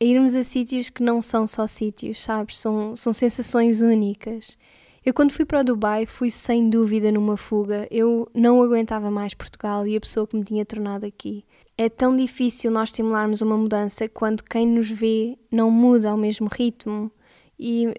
A 0.00 0.04
irmos 0.04 0.34
a 0.34 0.42
sítios 0.42 0.90
que 0.90 1.02
não 1.02 1.20
são 1.20 1.46
só 1.46 1.66
sítios, 1.66 2.20
sabes? 2.20 2.58
São, 2.58 2.94
são 2.94 3.12
sensações 3.12 3.80
únicas. 3.80 4.56
Eu, 5.04 5.12
quando 5.12 5.32
fui 5.32 5.44
para 5.44 5.60
o 5.60 5.64
Dubai, 5.64 6.06
fui 6.06 6.30
sem 6.30 6.70
dúvida 6.70 7.12
numa 7.12 7.36
fuga. 7.36 7.86
Eu 7.90 8.28
não 8.34 8.62
aguentava 8.62 9.10
mais 9.10 9.34
Portugal 9.34 9.86
e 9.86 9.96
a 9.96 10.00
pessoa 10.00 10.26
que 10.26 10.36
me 10.36 10.44
tinha 10.44 10.64
tornado 10.64 11.04
aqui. 11.04 11.44
É 11.76 11.88
tão 11.88 12.16
difícil 12.16 12.70
nós 12.70 12.88
estimularmos 12.88 13.42
uma 13.42 13.56
mudança 13.56 14.08
quando 14.08 14.42
quem 14.42 14.66
nos 14.66 14.88
vê 14.88 15.36
não 15.50 15.70
muda 15.70 16.10
ao 16.10 16.16
mesmo 16.16 16.48
ritmo. 16.48 17.10
E 17.58 17.92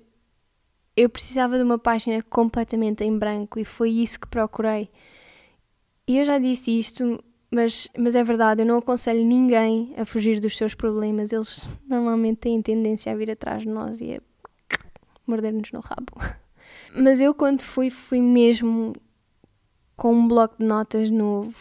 eu 0.95 1.09
precisava 1.09 1.57
de 1.57 1.63
uma 1.63 1.77
página 1.77 2.21
completamente 2.23 3.03
em 3.03 3.17
branco 3.17 3.59
e 3.59 3.65
foi 3.65 3.91
isso 3.91 4.19
que 4.19 4.27
procurei. 4.27 4.89
E 6.07 6.17
eu 6.17 6.25
já 6.25 6.37
disse 6.37 6.77
isto, 6.77 7.23
mas, 7.51 7.87
mas 7.97 8.15
é 8.15 8.23
verdade, 8.23 8.61
eu 8.61 8.65
não 8.65 8.77
aconselho 8.77 9.23
ninguém 9.23 9.93
a 9.97 10.05
fugir 10.05 10.39
dos 10.39 10.55
seus 10.55 10.75
problemas. 10.75 11.31
Eles 11.31 11.67
normalmente 11.87 12.39
têm 12.39 12.61
tendência 12.61 13.11
a 13.11 13.15
vir 13.15 13.31
atrás 13.31 13.63
de 13.63 13.69
nós 13.69 14.01
e 14.01 14.15
a 14.15 14.21
morder-nos 15.25 15.71
no 15.71 15.79
rabo. 15.79 16.13
Mas 16.95 17.19
eu, 17.19 17.33
quando 17.33 17.61
fui, 17.61 17.89
fui 17.89 18.21
mesmo 18.21 18.93
com 19.95 20.13
um 20.13 20.27
bloco 20.27 20.55
de 20.59 20.65
notas 20.65 21.09
novo. 21.09 21.55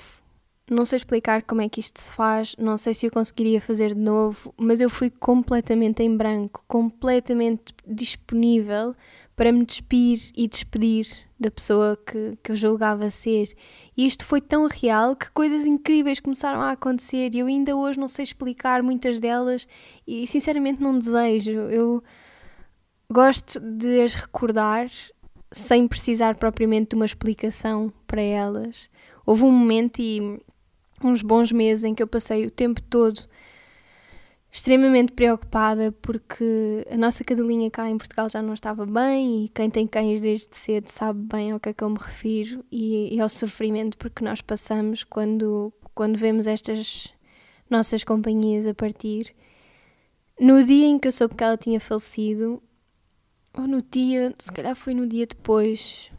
Não 0.70 0.84
sei 0.84 0.96
explicar 0.96 1.42
como 1.42 1.60
é 1.60 1.68
que 1.68 1.80
isto 1.80 2.00
se 2.00 2.12
faz, 2.12 2.56
não 2.56 2.76
sei 2.76 2.94
se 2.94 3.06
eu 3.06 3.10
conseguiria 3.10 3.60
fazer 3.60 3.94
de 3.94 4.00
novo, 4.00 4.54
mas 4.56 4.80
eu 4.80 4.88
fui 4.88 5.10
completamente 5.10 6.02
em 6.02 6.16
branco, 6.16 6.64
completamente 6.66 7.74
disponível 7.86 8.94
para 9.36 9.52
me 9.52 9.64
despir 9.64 10.30
e 10.36 10.46
despedir 10.46 11.06
da 11.38 11.50
pessoa 11.50 11.96
que, 11.96 12.38
que 12.42 12.52
eu 12.52 12.56
julgava 12.56 13.10
ser. 13.10 13.54
E 13.96 14.06
isto 14.06 14.24
foi 14.24 14.40
tão 14.40 14.66
real 14.68 15.16
que 15.16 15.30
coisas 15.32 15.66
incríveis 15.66 16.20
começaram 16.20 16.60
a 16.60 16.70
acontecer 16.70 17.34
e 17.34 17.40
eu 17.40 17.46
ainda 17.46 17.76
hoje 17.76 17.98
não 17.98 18.08
sei 18.08 18.22
explicar 18.22 18.82
muitas 18.82 19.18
delas 19.18 19.66
e 20.06 20.26
sinceramente 20.26 20.80
não 20.80 20.98
desejo. 20.98 21.52
Eu 21.52 22.02
gosto 23.10 23.58
de 23.60 24.00
as 24.02 24.14
recordar 24.14 24.90
sem 25.52 25.86
precisar 25.86 26.36
propriamente 26.36 26.90
de 26.90 26.96
uma 26.96 27.04
explicação 27.04 27.92
para 28.06 28.22
elas. 28.22 28.88
Houve 29.26 29.44
um 29.44 29.52
momento 29.52 30.00
e 30.00 30.40
uns 31.02 31.22
bons 31.22 31.52
meses 31.52 31.84
em 31.84 31.94
que 31.94 32.02
eu 32.02 32.06
passei 32.06 32.46
o 32.46 32.50
tempo 32.50 32.80
todo 32.82 33.20
extremamente 34.54 35.12
preocupada 35.12 35.90
porque 36.00 36.86
a 36.88 36.96
nossa 36.96 37.24
cadelinha 37.24 37.68
cá 37.68 37.90
em 37.90 37.98
Portugal 37.98 38.28
já 38.28 38.40
não 38.40 38.54
estava 38.54 38.86
bem 38.86 39.44
e 39.44 39.48
quem 39.48 39.68
tem 39.68 39.84
cães 39.84 40.20
desde 40.20 40.54
cedo 40.54 40.88
sabe 40.88 41.18
bem 41.18 41.50
ao 41.50 41.58
que 41.58 41.70
é 41.70 41.72
que 41.72 41.82
eu 41.82 41.90
me 41.90 41.98
refiro 41.98 42.64
e, 42.70 43.12
e 43.12 43.20
ao 43.20 43.28
sofrimento 43.28 43.98
porque 43.98 44.24
nós 44.24 44.40
passamos 44.40 45.02
quando, 45.02 45.72
quando 45.92 46.16
vemos 46.16 46.46
estas 46.46 47.12
nossas 47.68 48.04
companhias 48.04 48.64
a 48.64 48.72
partir. 48.72 49.34
No 50.38 50.62
dia 50.62 50.86
em 50.86 51.00
que 51.00 51.08
eu 51.08 51.12
soube 51.12 51.34
que 51.34 51.42
ela 51.42 51.56
tinha 51.56 51.80
falecido, 51.80 52.62
ou 53.58 53.66
no 53.66 53.82
dia, 53.82 54.32
se 54.38 54.52
calhar 54.52 54.76
foi 54.76 54.94
no 54.94 55.04
dia 55.04 55.26
depois, 55.26 56.12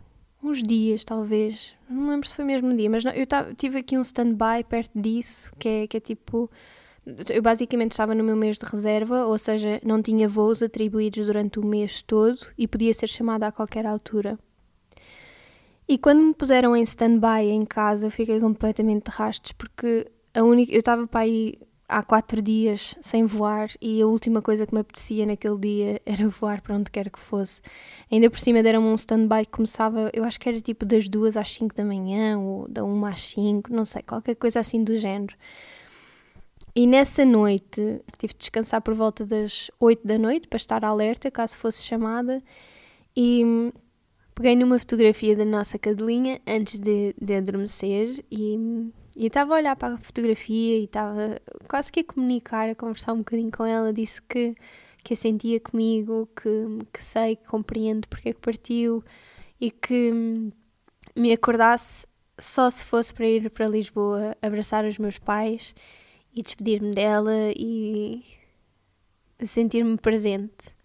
uns 0.44 0.62
dias 0.62 1.06
talvez, 1.06 1.74
não 1.90 2.10
lembro 2.10 2.28
se 2.28 2.36
foi 2.36 2.44
mesmo 2.44 2.68
no 2.68 2.76
dia, 2.76 2.90
mas 2.90 3.06
não, 3.06 3.14
eu 3.14 3.26
tive 3.56 3.80
aqui 3.80 3.98
um 3.98 4.02
stand-by 4.02 4.66
perto 4.68 4.92
disso, 5.00 5.54
que 5.58 5.70
é, 5.70 5.88
que 5.88 5.96
é 5.96 6.00
tipo. 6.02 6.52
Eu 7.30 7.42
basicamente 7.42 7.92
estava 7.92 8.16
no 8.16 8.24
meu 8.24 8.36
mês 8.36 8.58
de 8.58 8.66
reserva, 8.66 9.26
ou 9.26 9.38
seja, 9.38 9.80
não 9.84 10.02
tinha 10.02 10.28
voos 10.28 10.64
atribuídos 10.64 11.28
durante 11.28 11.60
o 11.60 11.66
mês 11.66 12.02
todo 12.02 12.40
e 12.58 12.68
podia 12.68 12.94
ser 12.94 13.08
chamada 13.08 13.48
a 13.48 13.52
qualquer 13.52 13.86
altura. 13.86 14.40
E 15.88 16.00
quando 16.00 16.22
me 16.22 16.34
puseram 16.34 16.76
em 16.76 16.82
stand-by 16.82 17.48
em 17.48 17.64
casa, 17.64 18.08
eu 18.08 18.12
fiquei 18.12 18.40
completamente 18.40 19.06
de 19.06 19.12
rastos, 19.12 19.52
porque 19.52 20.08
a 20.34 20.42
única, 20.42 20.74
eu 20.74 20.80
estava 20.80 21.06
para 21.06 21.22
aí 21.22 21.60
há 21.88 22.02
quatro 22.02 22.42
dias 22.42 22.96
sem 23.00 23.28
voar 23.28 23.70
e 23.80 24.02
a 24.02 24.08
última 24.08 24.42
coisa 24.42 24.66
que 24.66 24.74
me 24.74 24.80
apetecia 24.80 25.28
naquele 25.28 25.58
dia 25.58 26.02
era 26.06 26.28
voar 26.28 26.62
para 26.62 26.76
onde 26.76 26.90
quer 26.90 27.12
que 27.12 27.20
fosse. 27.20 27.62
Ainda 28.12 28.32
por 28.32 28.40
cima 28.40 28.64
deram-me 28.64 28.88
um 28.88 28.96
stand-by 28.96 29.46
que 29.46 29.52
começava, 29.52 30.10
eu 30.14 30.24
acho 30.24 30.40
que 30.40 30.50
era 30.50 30.60
tipo 30.60 30.86
das 30.86 31.08
duas 31.08 31.38
às 31.38 31.54
cinco 31.54 31.76
da 31.76 31.86
manhã 31.86 32.40
ou 32.40 32.68
da 32.68 32.84
uma 32.84 33.12
às 33.12 33.22
cinco, 33.22 33.72
não 33.72 33.86
sei, 33.86 34.02
qualquer 34.02 34.36
coisa 34.36 34.60
assim 34.60 34.84
do 34.84 34.98
género. 34.98 35.36
E 36.76 36.86
nessa 36.86 37.24
noite 37.26 38.02
tive 38.18 38.34
de 38.34 38.40
descansar 38.40 38.82
por 38.82 38.94
volta 38.94 39.26
das 39.26 39.72
oito 39.80 40.06
da 40.06 40.18
noite 40.18 40.48
para 40.48 40.58
estar 40.58 40.84
alerta 40.84 41.32
caso 41.32 41.58
fosse 41.58 41.82
chamada 41.84 42.44
e 43.16 43.72
peguei 44.34 44.58
numa 44.58 44.78
fotografia 44.78 45.38
da 45.38 45.46
nossa 45.46 45.80
cadelinha 45.80 46.42
antes 46.46 46.80
de, 46.80 47.16
de 47.20 47.36
adormecer 47.36 48.26
e 48.30 48.92
e 49.16 49.28
estava 49.28 49.54
a 49.54 49.58
olhar 49.58 49.76
para 49.78 49.94
a 49.94 49.98
fotografia 49.98 50.78
e 50.78 50.84
estava 50.84 51.40
quase 51.70 51.90
que 51.90 52.02
a 52.02 52.04
comunicar, 52.04 52.70
a 52.70 52.76
conversar 52.76 53.14
um 53.14 53.20
bocadinho 53.20 53.50
com 53.50 53.66
ela. 53.66 53.94
Disse 53.94 54.22
que, 54.22 54.54
que 55.04 55.14
a 55.14 55.16
sentia 55.16 55.60
comigo, 55.60 56.28
que, 56.36 56.50
que 56.92 57.02
sei, 57.02 57.38
que 57.38 57.46
compreendo 57.46 58.08
porque 58.10 58.30
é 58.30 58.34
que 58.34 58.42
partiu 58.42 59.02
e 59.60 59.72
que 59.72 60.12
me 61.16 61.32
acordasse 61.32 62.06
só 62.38 62.70
se 62.70 62.84
fosse 62.84 63.14
para 63.14 63.26
ir 63.26 63.50
para 63.50 63.68
Lisboa 63.68 64.36
abraçar 64.42 64.84
os 64.84 64.98
meus 64.98 65.18
pais 65.18 65.74
e 66.36 66.42
despedir-me 66.42 66.94
dela 66.94 67.52
e 67.56 68.24
sentir-me 69.42 69.98
presente 69.98 70.76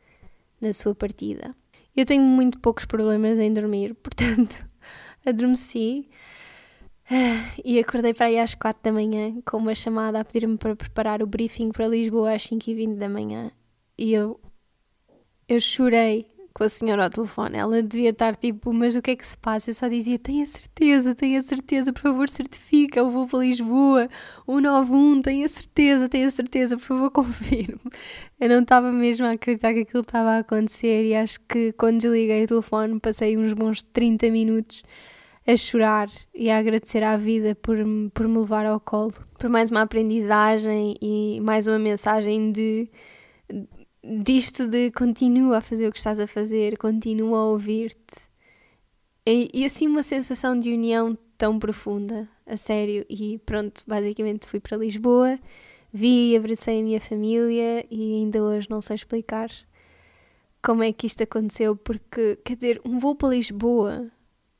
na 0.61 0.72
sua 0.72 0.94
partida. 0.94 1.55
Eu 1.96 2.05
tenho 2.07 2.22
muito 2.22 2.59
poucos 2.61 2.84
problemas 2.84 3.38
em 3.38 3.53
dormir, 3.53 3.94
portanto, 4.01 4.64
adormeci 5.26 6.09
e 7.64 7.78
acordei 7.80 8.14
para 8.14 8.26
aí 8.26 8.38
às 8.38 8.55
4 8.55 8.80
da 8.84 8.92
manhã 8.92 9.40
com 9.44 9.57
uma 9.57 9.74
chamada 9.74 10.20
a 10.20 10.24
pedir-me 10.24 10.57
para 10.57 10.76
preparar 10.76 11.22
o 11.22 11.26
briefing 11.26 11.70
para 11.72 11.88
Lisboa 11.88 12.34
às 12.34 12.46
5h20 12.46 12.96
da 12.96 13.09
manhã. 13.09 13.51
E 13.98 14.12
eu, 14.14 14.40
eu 15.48 15.59
chorei 15.59 16.30
com 16.55 16.64
a 16.64 16.68
senhora 16.68 17.05
ao 17.05 17.11
telefone. 17.11 17.59
Ela 17.59 17.82
devia 17.82 18.11
estar 18.11 18.34
tipo, 18.34 18.72
mas 18.72 18.96
o 18.96 19.03
que 19.03 19.12
é 19.12 19.16
que 19.16 19.26
se 19.26 19.36
passa? 19.38 19.70
Eu 19.70 19.74
só 19.74 19.88
dizia: 19.88 20.18
tenha 20.18 20.46
certeza, 20.46 21.14
tenha 21.14 21.42
certeza, 21.42 21.92
por 21.92 22.03
favor, 22.03 22.28
certifica. 22.28 23.01
Eu 23.01 23.11
vou 23.11 23.26
para 23.26 23.40
Lisboa, 23.40 24.09
191, 24.46 25.22
tenha 25.22 25.48
certeza, 25.48 26.09
tenha 26.09 26.30
certeza, 26.30 26.76
por 26.76 26.84
favor, 26.84 27.11
confirme. 27.12 27.80
Eu 28.38 28.48
não 28.48 28.62
estava 28.62 28.92
mesmo 28.92 29.26
a 29.26 29.30
acreditar 29.30 29.72
que 29.72 29.80
aquilo 29.80 30.03
estava 30.03 30.30
a 30.30 30.38
acontecer 30.38 31.05
e 31.07 31.14
acho 31.14 31.40
que 31.48 31.72
quando 31.72 31.98
desliguei 32.01 32.44
o 32.44 32.48
telefone 32.48 33.01
passei 33.01 33.36
uns 33.36 33.53
bons 33.53 33.82
30 33.82 34.30
minutos 34.30 34.82
a 35.46 35.57
chorar 35.57 36.09
e 36.34 36.51
a 36.51 36.59
agradecer 36.59 37.03
à 37.03 37.16
vida 37.16 37.55
por, 37.55 37.76
por 38.12 38.28
me 38.28 38.38
levar 38.38 38.66
ao 38.66 38.78
colo, 38.78 39.12
por 39.38 39.48
mais 39.48 39.70
uma 39.70 39.82
aprendizagem 39.82 40.96
e 41.01 41.40
mais 41.40 41.66
uma 41.66 41.78
mensagem 41.78 42.53
de 42.53 42.88
disto 44.03 44.68
de 44.68 44.90
continua 44.90 45.59
a 45.59 45.61
fazer 45.61 45.88
o 45.88 45.92
que 45.92 45.98
estás 45.98 46.18
a 46.20 46.26
fazer, 46.26 46.76
continua 46.78 47.38
a 47.38 47.44
ouvir-te. 47.46 48.28
E, 49.26 49.51
e, 49.53 49.64
assim 49.64 49.86
uma 49.86 50.03
sensação 50.03 50.59
de 50.59 50.72
união 50.72 51.16
tão 51.36 51.59
profunda, 51.59 52.28
a 52.46 52.57
sério. 52.57 53.05
E 53.09 53.38
pronto, 53.38 53.82
basicamente 53.86 54.46
fui 54.46 54.61
para 54.61 54.76
Lisboa, 54.76 55.38
vi 55.92 56.32
e 56.32 56.36
abracei 56.36 56.80
a 56.80 56.82
minha 56.82 57.01
família 57.01 57.86
e 57.90 58.14
ainda 58.14 58.42
hoje 58.42 58.68
não 58.70 58.80
sei 58.80 58.96
explicar 58.96 59.51
como 60.62 60.82
é 60.82 60.92
que 60.92 61.07
isto 61.07 61.22
aconteceu, 61.22 61.76
porque, 61.76 62.36
quer 62.44 62.55
dizer, 62.57 62.80
um 62.84 62.98
voo 62.98 63.14
para 63.14 63.30
Lisboa 63.30 64.11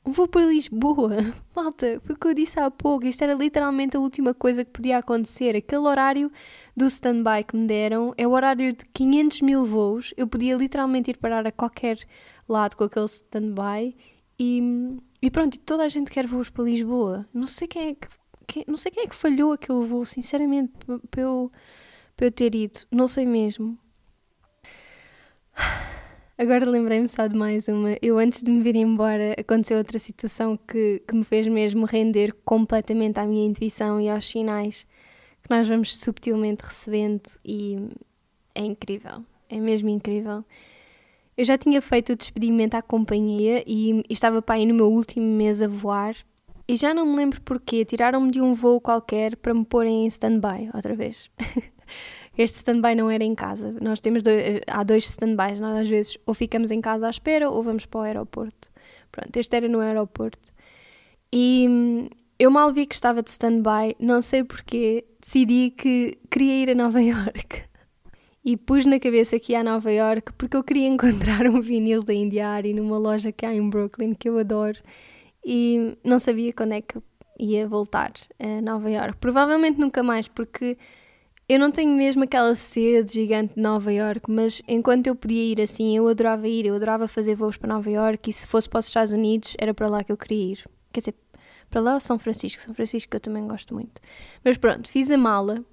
vou 0.03 0.27
para 0.27 0.45
Lisboa. 0.45 1.17
Malta, 1.55 1.99
foi 2.03 2.15
o 2.15 2.17
que 2.17 2.27
eu 2.27 2.33
disse 2.33 2.59
há 2.59 2.69
pouco. 2.71 3.05
Isto 3.05 3.23
era 3.23 3.33
literalmente 3.33 3.95
a 3.95 3.99
última 3.99 4.33
coisa 4.33 4.65
que 4.65 4.71
podia 4.71 4.97
acontecer. 4.97 5.55
Aquele 5.55 5.81
horário 5.81 6.31
do 6.75 6.85
stand-by 6.85 7.43
que 7.47 7.55
me 7.55 7.67
deram 7.67 8.13
é 8.17 8.27
o 8.27 8.31
horário 8.31 8.73
de 8.73 8.85
500 8.93 9.41
mil 9.41 9.65
voos. 9.65 10.13
Eu 10.17 10.27
podia 10.27 10.55
literalmente 10.55 11.11
ir 11.11 11.17
parar 11.17 11.45
a 11.45 11.51
qualquer 11.51 11.99
lado 12.47 12.75
com 12.75 12.83
aquele 12.83 13.05
stand-by 13.05 13.95
e, 14.39 14.97
e 15.21 15.29
pronto, 15.29 15.59
toda 15.59 15.83
a 15.83 15.89
gente 15.89 16.09
quer 16.09 16.25
voos 16.25 16.49
para 16.49 16.63
Lisboa. 16.63 17.27
Não 17.33 17.47
sei 17.47 17.67
quem 17.67 17.89
é 17.89 17.93
que, 17.93 18.07
quem, 18.47 18.65
não 18.67 18.77
sei 18.77 18.91
quem 18.91 19.03
é 19.03 19.07
que 19.07 19.15
falhou 19.15 19.51
aquele 19.51 19.85
voo, 19.85 20.05
sinceramente, 20.05 20.73
para 21.09 21.21
eu, 21.21 21.51
para 22.15 22.25
eu 22.25 22.31
ter 22.31 22.55
ido. 22.55 22.79
Não 22.91 23.07
sei 23.07 23.25
mesmo. 23.25 23.77
Agora 26.37 26.67
lembrei-me 26.67 27.07
só 27.07 27.27
de 27.27 27.37
mais 27.37 27.67
uma. 27.67 27.95
Eu, 28.01 28.17
antes 28.17 28.41
de 28.41 28.49
me 28.49 28.63
vir 28.63 28.75
embora, 28.75 29.35
aconteceu 29.37 29.77
outra 29.77 29.99
situação 29.99 30.57
que, 30.57 31.03
que 31.07 31.13
me 31.13 31.23
fez 31.23 31.45
mesmo 31.47 31.85
render 31.85 32.33
completamente 32.43 33.19
à 33.19 33.25
minha 33.25 33.45
intuição 33.45 34.01
e 34.01 34.09
aos 34.09 34.27
sinais 34.27 34.87
nós 35.51 35.67
vamos 35.67 35.97
subtilmente 35.97 36.63
recebendo, 36.63 37.29
e 37.45 37.77
é 38.55 38.61
incrível. 38.61 39.23
É 39.49 39.59
mesmo 39.59 39.89
incrível. 39.89 40.43
Eu 41.37 41.45
já 41.45 41.57
tinha 41.57 41.81
feito 41.81 42.13
o 42.13 42.15
despedimento 42.15 42.75
à 42.75 42.81
companhia 42.81 43.63
e, 43.67 44.03
e 44.09 44.13
estava 44.13 44.41
para 44.41 44.55
aí 44.55 44.65
no 44.65 44.73
meu 44.73 44.91
último 44.91 45.25
mês 45.25 45.61
a 45.61 45.67
voar. 45.67 46.15
E 46.67 46.75
já 46.75 46.93
não 46.93 47.05
me 47.05 47.15
lembro 47.17 47.41
porquê, 47.41 47.83
tiraram-me 47.83 48.31
de 48.31 48.41
um 48.41 48.53
voo 48.53 48.79
qualquer 48.79 49.35
para 49.35 49.53
me 49.53 49.65
porem 49.65 50.05
em 50.05 50.07
stand-by 50.07 50.69
outra 50.73 50.95
vez. 50.95 51.29
Este 52.37 52.57
stand-by 52.57 52.95
não 52.95 53.09
era 53.09 53.25
em 53.25 53.35
casa. 53.35 53.75
Nós 53.81 53.99
temos 53.99 54.23
dois, 54.23 54.37
eh, 54.37 54.61
há 54.65 54.83
dois 54.83 55.03
stand-bys. 55.03 55.59
Nós 55.59 55.79
às 55.79 55.89
vezes 55.89 56.17
ou 56.25 56.33
ficamos 56.33 56.71
em 56.71 56.79
casa 56.79 57.07
à 57.07 57.09
espera 57.09 57.49
ou 57.49 57.61
vamos 57.61 57.85
para 57.85 57.99
o 57.99 58.03
aeroporto. 58.03 58.71
Pronto, 59.11 59.35
este 59.35 59.53
era 59.53 59.67
no 59.67 59.81
aeroporto. 59.81 60.53
E 61.33 61.67
hum, 61.69 62.07
eu 62.39 62.49
mal 62.49 62.71
vi 62.71 62.85
que 62.85 62.95
estava 62.95 63.21
de 63.21 63.29
stand-by, 63.29 63.95
não 63.99 64.21
sei 64.21 64.43
porquê, 64.45 65.05
decidi 65.21 65.71
que 65.71 66.17
queria 66.29 66.63
ir 66.63 66.69
a 66.71 66.75
Nova 66.75 66.99
York. 67.01 67.63
E 68.43 68.57
pus 68.57 68.87
na 68.87 68.99
cabeça 68.99 69.39
que 69.39 69.53
ia 69.53 69.59
a 69.59 69.63
Nova 69.63 69.91
York 69.91 70.33
porque 70.33 70.57
eu 70.57 70.63
queria 70.63 70.87
encontrar 70.87 71.45
um 71.45 71.61
vinil 71.61 72.01
da 72.01 72.13
Indiari 72.13 72.73
numa 72.73 72.97
loja 72.97 73.31
que 73.31 73.45
há 73.45 73.53
em 73.53 73.69
Brooklyn 73.69 74.15
que 74.15 74.27
eu 74.27 74.39
adoro 74.39 74.79
e 75.45 75.95
não 76.03 76.17
sabia 76.17 76.51
quando 76.51 76.73
é 76.73 76.81
que 76.81 76.97
ia 77.39 77.67
voltar 77.67 78.11
a 78.39 78.61
Nova 78.61 78.89
York. 78.89 79.17
Provavelmente 79.19 79.79
nunca 79.79 80.01
mais, 80.01 80.27
porque 80.27 80.75
eu 81.47 81.59
não 81.59 81.71
tenho 81.71 81.95
mesmo 81.95 82.23
aquela 82.23 82.55
sede 82.55 83.13
gigante 83.13 83.55
de 83.55 83.61
Nova 83.61 83.91
York, 83.91 84.31
mas 84.31 84.61
enquanto 84.67 85.07
eu 85.07 85.15
podia 85.15 85.43
ir 85.43 85.61
assim, 85.61 85.95
eu 85.95 86.07
adorava 86.07 86.47
ir, 86.47 86.65
eu 86.65 86.75
adorava 86.75 87.07
fazer 87.07 87.35
voos 87.35 87.57
para 87.57 87.73
Nova 87.73 87.89
York 87.89 88.29
e 88.29 88.33
se 88.33 88.47
fosse 88.47 88.69
para 88.69 88.79
os 88.79 88.87
Estados 88.87 89.11
Unidos, 89.13 89.55
era 89.59 89.73
para 89.73 89.87
lá 89.87 90.03
que 90.03 90.11
eu 90.11 90.17
queria 90.17 90.53
ir. 90.53 90.69
Quer 90.91 91.01
dizer, 91.01 91.15
para 91.71 91.81
lá 91.81 91.93
ou 91.95 91.99
São 91.99 92.19
Francisco? 92.19 92.61
São 92.61 92.73
Francisco 92.73 93.15
eu 93.15 93.19
também 93.19 93.47
gosto 93.47 93.73
muito. 93.73 93.99
Mas 94.43 94.57
pronto, 94.57 94.89
fiz 94.89 95.09
a 95.09 95.17
mala 95.17 95.65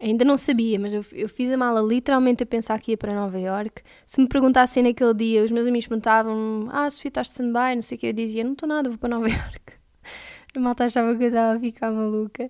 Ainda 0.00 0.24
não 0.24 0.36
sabia, 0.36 0.78
mas 0.78 0.94
eu, 0.94 1.04
eu, 1.12 1.28
fiz 1.28 1.50
a 1.50 1.56
mala 1.56 1.80
literalmente 1.80 2.40
a 2.44 2.46
pensar 2.46 2.80
que 2.80 2.92
ia 2.92 2.96
para 2.96 3.12
Nova 3.12 3.36
York. 3.36 3.82
Se 4.06 4.20
me 4.20 4.28
perguntassem 4.28 4.80
naquele 4.80 5.12
dia, 5.12 5.42
os 5.42 5.50
meus 5.50 5.66
amigos 5.66 5.88
perguntavam: 5.88 6.68
Ah, 6.70 6.88
Sofia, 6.88 7.08
estás 7.08 7.26
de 7.26 7.32
stand-by? 7.32 7.74
Não 7.74 7.82
sei 7.82 7.96
o 7.96 8.00
que. 8.00 8.06
Eu 8.06 8.12
dizia: 8.12 8.44
Não 8.44 8.52
estou 8.52 8.68
nada, 8.68 8.88
vou 8.88 8.96
para 8.96 9.08
Nova 9.08 9.26
York. 9.28 9.72
A 10.54 10.60
malta 10.60 10.84
achava 10.84 11.16
que 11.16 11.24
eu 11.24 11.28
estava 11.28 11.56
a 11.56 11.60
ficar 11.60 11.90
maluca. 11.90 12.48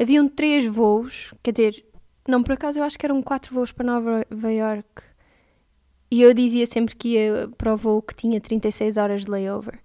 Haviam 0.00 0.28
três 0.28 0.64
voos, 0.64 1.34
quer 1.42 1.52
dizer, 1.52 1.84
não, 2.26 2.42
por 2.42 2.52
acaso 2.52 2.78
eu 2.78 2.84
acho 2.84 2.98
que 2.98 3.04
eram 3.04 3.22
quatro 3.22 3.54
voos 3.54 3.72
para 3.72 3.84
Nova 3.84 4.52
York. 4.52 5.02
E 6.10 6.22
eu 6.22 6.32
dizia 6.32 6.66
sempre 6.66 6.94
que 6.94 7.10
ia 7.10 7.48
para 7.58 7.74
o 7.74 7.76
voo 7.76 8.02
que 8.02 8.14
tinha 8.14 8.40
36 8.40 8.96
horas 8.96 9.24
de 9.24 9.30
layover. 9.30 9.80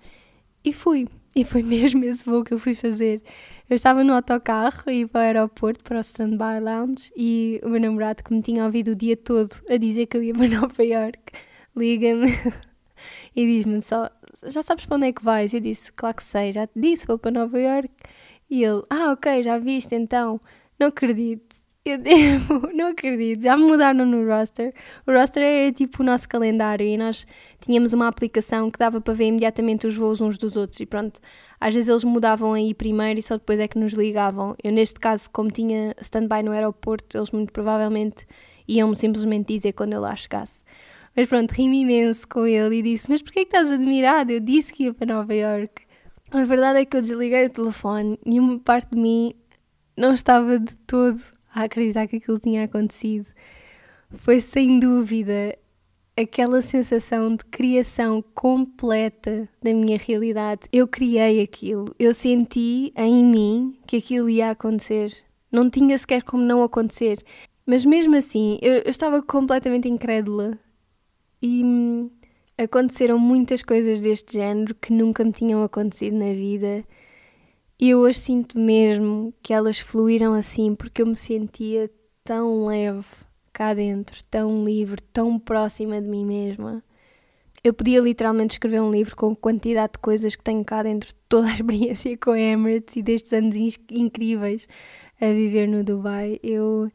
E 0.63 0.73
fui. 0.73 1.07
E 1.37 1.43
foi 1.43 1.61
mesmo 1.61 2.03
esse 2.03 2.25
voo 2.25 2.43
que 2.43 2.51
eu 2.51 2.57
fui 2.57 2.73
fazer. 2.73 3.21
Eu 3.69 3.75
estava 3.75 4.03
no 4.03 4.11
autocarro 4.11 4.89
e 4.89 5.01
ia 5.01 5.07
para 5.07 5.19
o 5.19 5.23
aeroporto, 5.23 5.83
para 5.83 5.97
o 5.97 6.01
Standby 6.01 6.59
Lounge, 6.59 7.11
e 7.15 7.61
o 7.63 7.69
meu 7.69 7.79
namorado, 7.79 8.23
que 8.23 8.33
me 8.33 8.41
tinha 8.41 8.65
ouvido 8.65 8.93
o 8.93 8.95
dia 8.95 9.15
todo 9.15 9.51
a 9.69 9.77
dizer 9.77 10.07
que 10.07 10.17
eu 10.17 10.23
ia 10.23 10.33
para 10.33 10.47
Nova 10.59 10.83
York, 10.83 11.19
liga-me 11.75 12.31
e 13.35 13.45
diz-me 13.45 13.83
só: 13.83 14.09
Já 14.47 14.63
sabes 14.63 14.87
para 14.87 14.97
onde 14.97 15.07
é 15.09 15.13
que 15.13 15.23
vais? 15.23 15.53
Eu 15.53 15.59
disse: 15.59 15.91
Claro 15.91 16.15
que 16.15 16.23
sei, 16.23 16.51
já 16.51 16.65
te 16.65 16.79
disse, 16.79 17.05
vou 17.05 17.19
para 17.19 17.29
Nova 17.29 17.59
York. 17.59 17.91
E 18.49 18.63
ele: 18.63 18.81
Ah, 18.89 19.11
ok, 19.11 19.43
já 19.43 19.59
viste 19.59 19.93
então. 19.93 20.41
Não 20.79 20.87
acredito. 20.87 21.55
Eu 21.87 21.97
devo, 21.97 22.69
não 22.75 22.87
acredito, 22.87 23.43
já 23.43 23.55
me 23.55 23.63
mudaram 23.63 24.05
no 24.05 24.27
roster. 24.27 24.73
O 25.07 25.11
roster 25.13 25.41
era 25.41 25.71
tipo 25.71 26.03
o 26.03 26.05
nosso 26.05 26.27
calendário 26.27 26.85
e 26.85 26.97
nós 26.97 27.25
tínhamos 27.61 27.93
uma 27.93 28.09
aplicação 28.09 28.69
que 28.69 28.77
dava 28.77 28.99
para 28.99 29.13
ver 29.13 29.27
imediatamente 29.27 29.87
os 29.87 29.95
voos 29.95 30.19
uns 30.19 30.37
dos 30.37 30.57
outros 30.57 30.81
e 30.81 30.85
pronto. 30.85 31.21
Às 31.61 31.73
vezes 31.73 31.87
eles 31.87 32.03
mudavam 32.03 32.51
aí 32.51 32.73
primeiro 32.73 33.19
e 33.19 33.23
só 33.23 33.37
depois 33.37 33.57
é 33.61 33.69
que 33.69 33.79
nos 33.79 33.93
ligavam. 33.93 34.53
Eu, 34.61 34.73
neste 34.73 34.99
caso, 34.99 35.29
como 35.31 35.49
tinha 35.49 35.95
stand-by 36.01 36.43
no 36.43 36.51
aeroporto, 36.51 37.17
eles 37.17 37.31
muito 37.31 37.53
provavelmente 37.53 38.27
iam-me 38.67 38.95
simplesmente 38.95 39.53
dizer 39.53 39.71
quando 39.71 39.93
eu 39.93 40.01
lá 40.01 40.13
chegasse. 40.13 40.65
Mas 41.15 41.29
pronto, 41.29 41.51
ri-me 41.51 41.83
imenso 41.83 42.27
com 42.27 42.45
ele 42.45 42.79
e 42.79 42.81
disse: 42.81 43.09
Mas 43.09 43.21
porquê 43.21 43.45
que 43.45 43.55
estás 43.55 43.71
admirado? 43.71 44.29
Eu 44.29 44.41
disse 44.41 44.73
que 44.73 44.83
ia 44.83 44.93
para 44.93 45.13
Nova 45.13 45.33
York. 45.33 45.83
A 46.31 46.43
verdade 46.43 46.79
é 46.79 46.85
que 46.85 46.97
eu 46.97 47.01
desliguei 47.01 47.45
o 47.45 47.49
telefone 47.49 48.19
e 48.25 48.41
uma 48.41 48.59
parte 48.59 48.93
de 48.93 48.99
mim 48.99 49.33
não 49.95 50.13
estava 50.13 50.59
de 50.59 50.75
todo 50.79 51.36
a 51.53 51.63
acreditar 51.63 52.07
que 52.07 52.17
aquilo 52.17 52.39
tinha 52.39 52.63
acontecido. 52.63 53.27
Foi 54.09 54.39
sem 54.39 54.79
dúvida 54.79 55.57
aquela 56.15 56.61
sensação 56.61 57.35
de 57.35 57.45
criação 57.45 58.23
completa 58.33 59.47
da 59.61 59.71
minha 59.71 59.97
realidade. 59.97 60.61
Eu 60.73 60.87
criei 60.87 61.41
aquilo, 61.41 61.93
eu 61.99 62.13
senti 62.13 62.91
em 62.95 63.23
mim 63.23 63.77
que 63.85 63.97
aquilo 63.97 64.29
ia 64.29 64.49
acontecer. 64.49 65.13
Não 65.51 65.69
tinha 65.69 65.97
sequer 65.97 66.23
como 66.23 66.43
não 66.43 66.63
acontecer. 66.63 67.23
Mas 67.65 67.85
mesmo 67.85 68.15
assim, 68.15 68.57
eu, 68.61 68.75
eu 68.77 68.89
estava 68.89 69.21
completamente 69.21 69.87
incrédula. 69.87 70.57
E 71.41 71.63
hum, 71.63 72.09
aconteceram 72.57 73.19
muitas 73.19 73.61
coisas 73.61 74.01
deste 74.01 74.33
género 74.33 74.73
que 74.75 74.91
nunca 74.91 75.23
me 75.23 75.31
tinham 75.31 75.61
acontecido 75.63 76.17
na 76.17 76.33
vida. 76.33 76.83
Eu 77.79 77.99
hoje 77.99 78.17
sinto 78.17 78.59
mesmo 78.59 79.31
que 79.43 79.53
elas 79.53 79.79
fluíram 79.79 80.33
assim 80.33 80.73
porque 80.73 81.03
eu 81.03 81.05
me 81.05 81.15
sentia 81.15 81.91
tão 82.23 82.65
leve 82.65 83.05
cá 83.53 83.73
dentro, 83.73 84.23
tão 84.31 84.65
livre, 84.65 84.99
tão 85.13 85.37
próxima 85.37 86.01
de 86.01 86.07
mim 86.07 86.25
mesma. 86.25 86.83
Eu 87.63 87.73
podia 87.73 87.99
literalmente 87.99 88.55
escrever 88.55 88.81
um 88.81 88.89
livro 88.89 89.15
com 89.15 89.31
a 89.31 89.35
quantidade 89.35 89.93
de 89.93 89.99
coisas 89.99 90.35
que 90.35 90.43
tenho 90.43 90.65
cá 90.65 90.81
dentro, 90.81 91.13
toda 91.29 91.49
a 91.49 91.53
experiência 91.53 92.17
com 92.17 92.31
a 92.31 92.39
Emirates 92.39 92.95
e 92.95 93.03
destes 93.03 93.31
anos 93.33 93.55
incríveis 93.91 94.67
a 95.21 95.27
viver 95.27 95.67
no 95.67 95.83
Dubai. 95.83 96.39
Eu. 96.41 96.91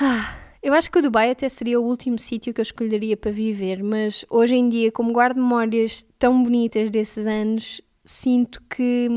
Ah, 0.00 0.36
eu 0.60 0.74
acho 0.74 0.90
que 0.90 0.98
o 0.98 1.02
Dubai 1.02 1.30
até 1.30 1.48
seria 1.48 1.80
o 1.80 1.84
último 1.84 2.18
sítio 2.18 2.52
que 2.52 2.60
eu 2.60 2.62
escolheria 2.62 3.16
para 3.16 3.30
viver, 3.30 3.84
mas 3.84 4.24
hoje 4.28 4.56
em 4.56 4.68
dia, 4.68 4.90
como 4.90 5.12
guardo 5.12 5.36
memórias 5.36 6.04
tão 6.18 6.42
bonitas 6.42 6.90
desses 6.90 7.26
anos, 7.26 7.80
sinto 8.04 8.62
que, 8.68 9.08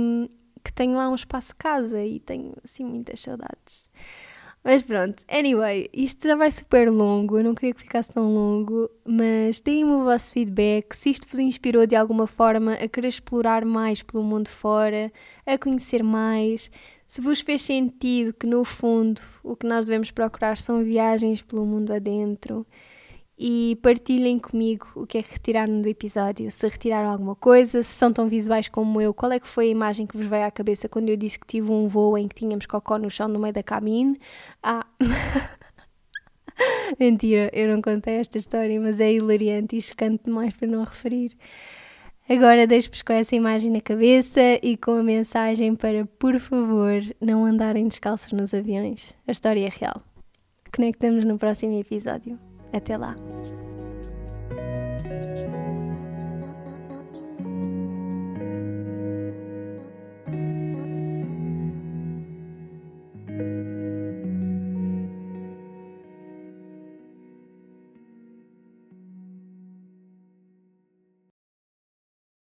que 0.64 0.72
tenho 0.72 0.95
lá 0.95 1.09
um 1.09 1.16
espaço 1.16 1.55
casa 1.55 2.03
e 2.03 2.20
tenho 2.20 2.53
assim 2.64 2.84
muitas 2.86 3.20
saudades. 3.20 3.89
Mas 4.64 4.82
pronto, 4.82 5.24
anyway, 5.28 5.89
isto 5.93 6.26
já 6.26 6.38
vai 6.38 6.49
super 6.49 6.89
longo, 6.89 7.38
eu 7.38 7.43
não 7.43 7.53
queria 7.53 7.74
que 7.74 7.82
ficasse 7.82 8.14
tão 8.14 8.34
longo, 8.34 8.89
mas 9.05 9.59
deem-me 9.59 9.91
o 9.91 10.05
vosso 10.05 10.32
feedback, 10.32 10.95
se 10.95 11.09
isto 11.09 11.28
vos 11.28 11.38
inspirou 11.38 11.86
de 11.86 11.97
alguma 11.97 12.28
forma 12.28 12.76
a 12.76 12.88
querer 12.88 13.09
explorar 13.09 13.66
mais 13.66 14.01
pelo 14.01 14.24
mundo 14.24 14.47
fora, 14.47 15.11
a 15.45 15.57
conhecer 15.57 16.01
mais, 16.01 16.72
se 17.05 17.20
vos 17.20 17.41
fez 17.41 17.61
sentido 17.61 18.34
que 18.34 18.47
no 18.47 18.64
fundo 18.64 19.22
o 19.43 19.53
que 19.53 19.68
nós 19.68 19.86
devemos 19.86 20.11
procurar 20.11 20.57
são 20.57 20.82
viagens 20.82 21.41
pelo 21.41 21.66
mundo 21.66 21.91
adentro 21.93 22.66
e 23.38 23.77
partilhem 23.81 24.38
comigo 24.38 24.88
o 24.95 25.07
que 25.07 25.17
é 25.17 25.23
que 25.23 25.34
retiraram 25.34 25.81
do 25.81 25.88
episódio, 25.88 26.49
se 26.51 26.67
retiraram 26.67 27.09
alguma 27.09 27.36
coisa, 27.36 27.81
se 27.81 27.91
são 27.91 28.13
tão 28.13 28.27
visuais 28.27 28.67
como 28.67 29.01
eu, 29.01 29.13
qual 29.13 29.31
é 29.31 29.39
que 29.39 29.47
foi 29.47 29.67
a 29.67 29.71
imagem 29.71 30.05
que 30.05 30.15
vos 30.15 30.25
veio 30.25 30.45
à 30.45 30.51
cabeça 30.51 30.88
quando 30.88 31.09
eu 31.09 31.17
disse 31.17 31.39
que 31.39 31.47
tive 31.47 31.71
um 31.71 31.88
voo 31.88 32.17
em 32.17 32.27
que 32.27 32.36
tínhamos 32.36 32.65
cocó 32.65 32.97
no 32.97 33.09
chão 33.09 33.27
no 33.27 33.39
meio 33.39 33.53
da 33.53 33.63
cabine. 33.63 34.19
Ah, 34.61 34.86
mentira, 36.99 37.49
eu 37.53 37.73
não 37.73 37.81
contei 37.81 38.15
esta 38.15 38.38
história, 38.38 38.79
mas 38.79 38.99
é 38.99 39.11
hilariante 39.11 39.77
e 39.77 39.81
chocante 39.81 40.25
demais 40.25 40.53
para 40.53 40.67
não 40.67 40.84
referir. 40.84 41.36
Agora 42.29 42.65
deixo-vos 42.65 43.01
com 43.01 43.11
essa 43.11 43.36
imagem 43.36 43.69
na 43.69 43.81
cabeça 43.81 44.39
e 44.61 44.77
com 44.77 44.91
a 44.91 45.03
mensagem 45.03 45.75
para, 45.75 46.05
por 46.05 46.39
favor, 46.39 47.01
não 47.19 47.43
andarem 47.43 47.88
descalços 47.88 48.31
nos 48.31 48.53
aviões. 48.53 49.13
A 49.27 49.31
história 49.31 49.65
é 49.65 49.69
real. 49.69 50.01
Conectamos 50.73 51.25
no 51.25 51.38
próximo 51.38 51.77
episódio. 51.77 52.53
Até 52.74 52.97
lá! 52.97 53.15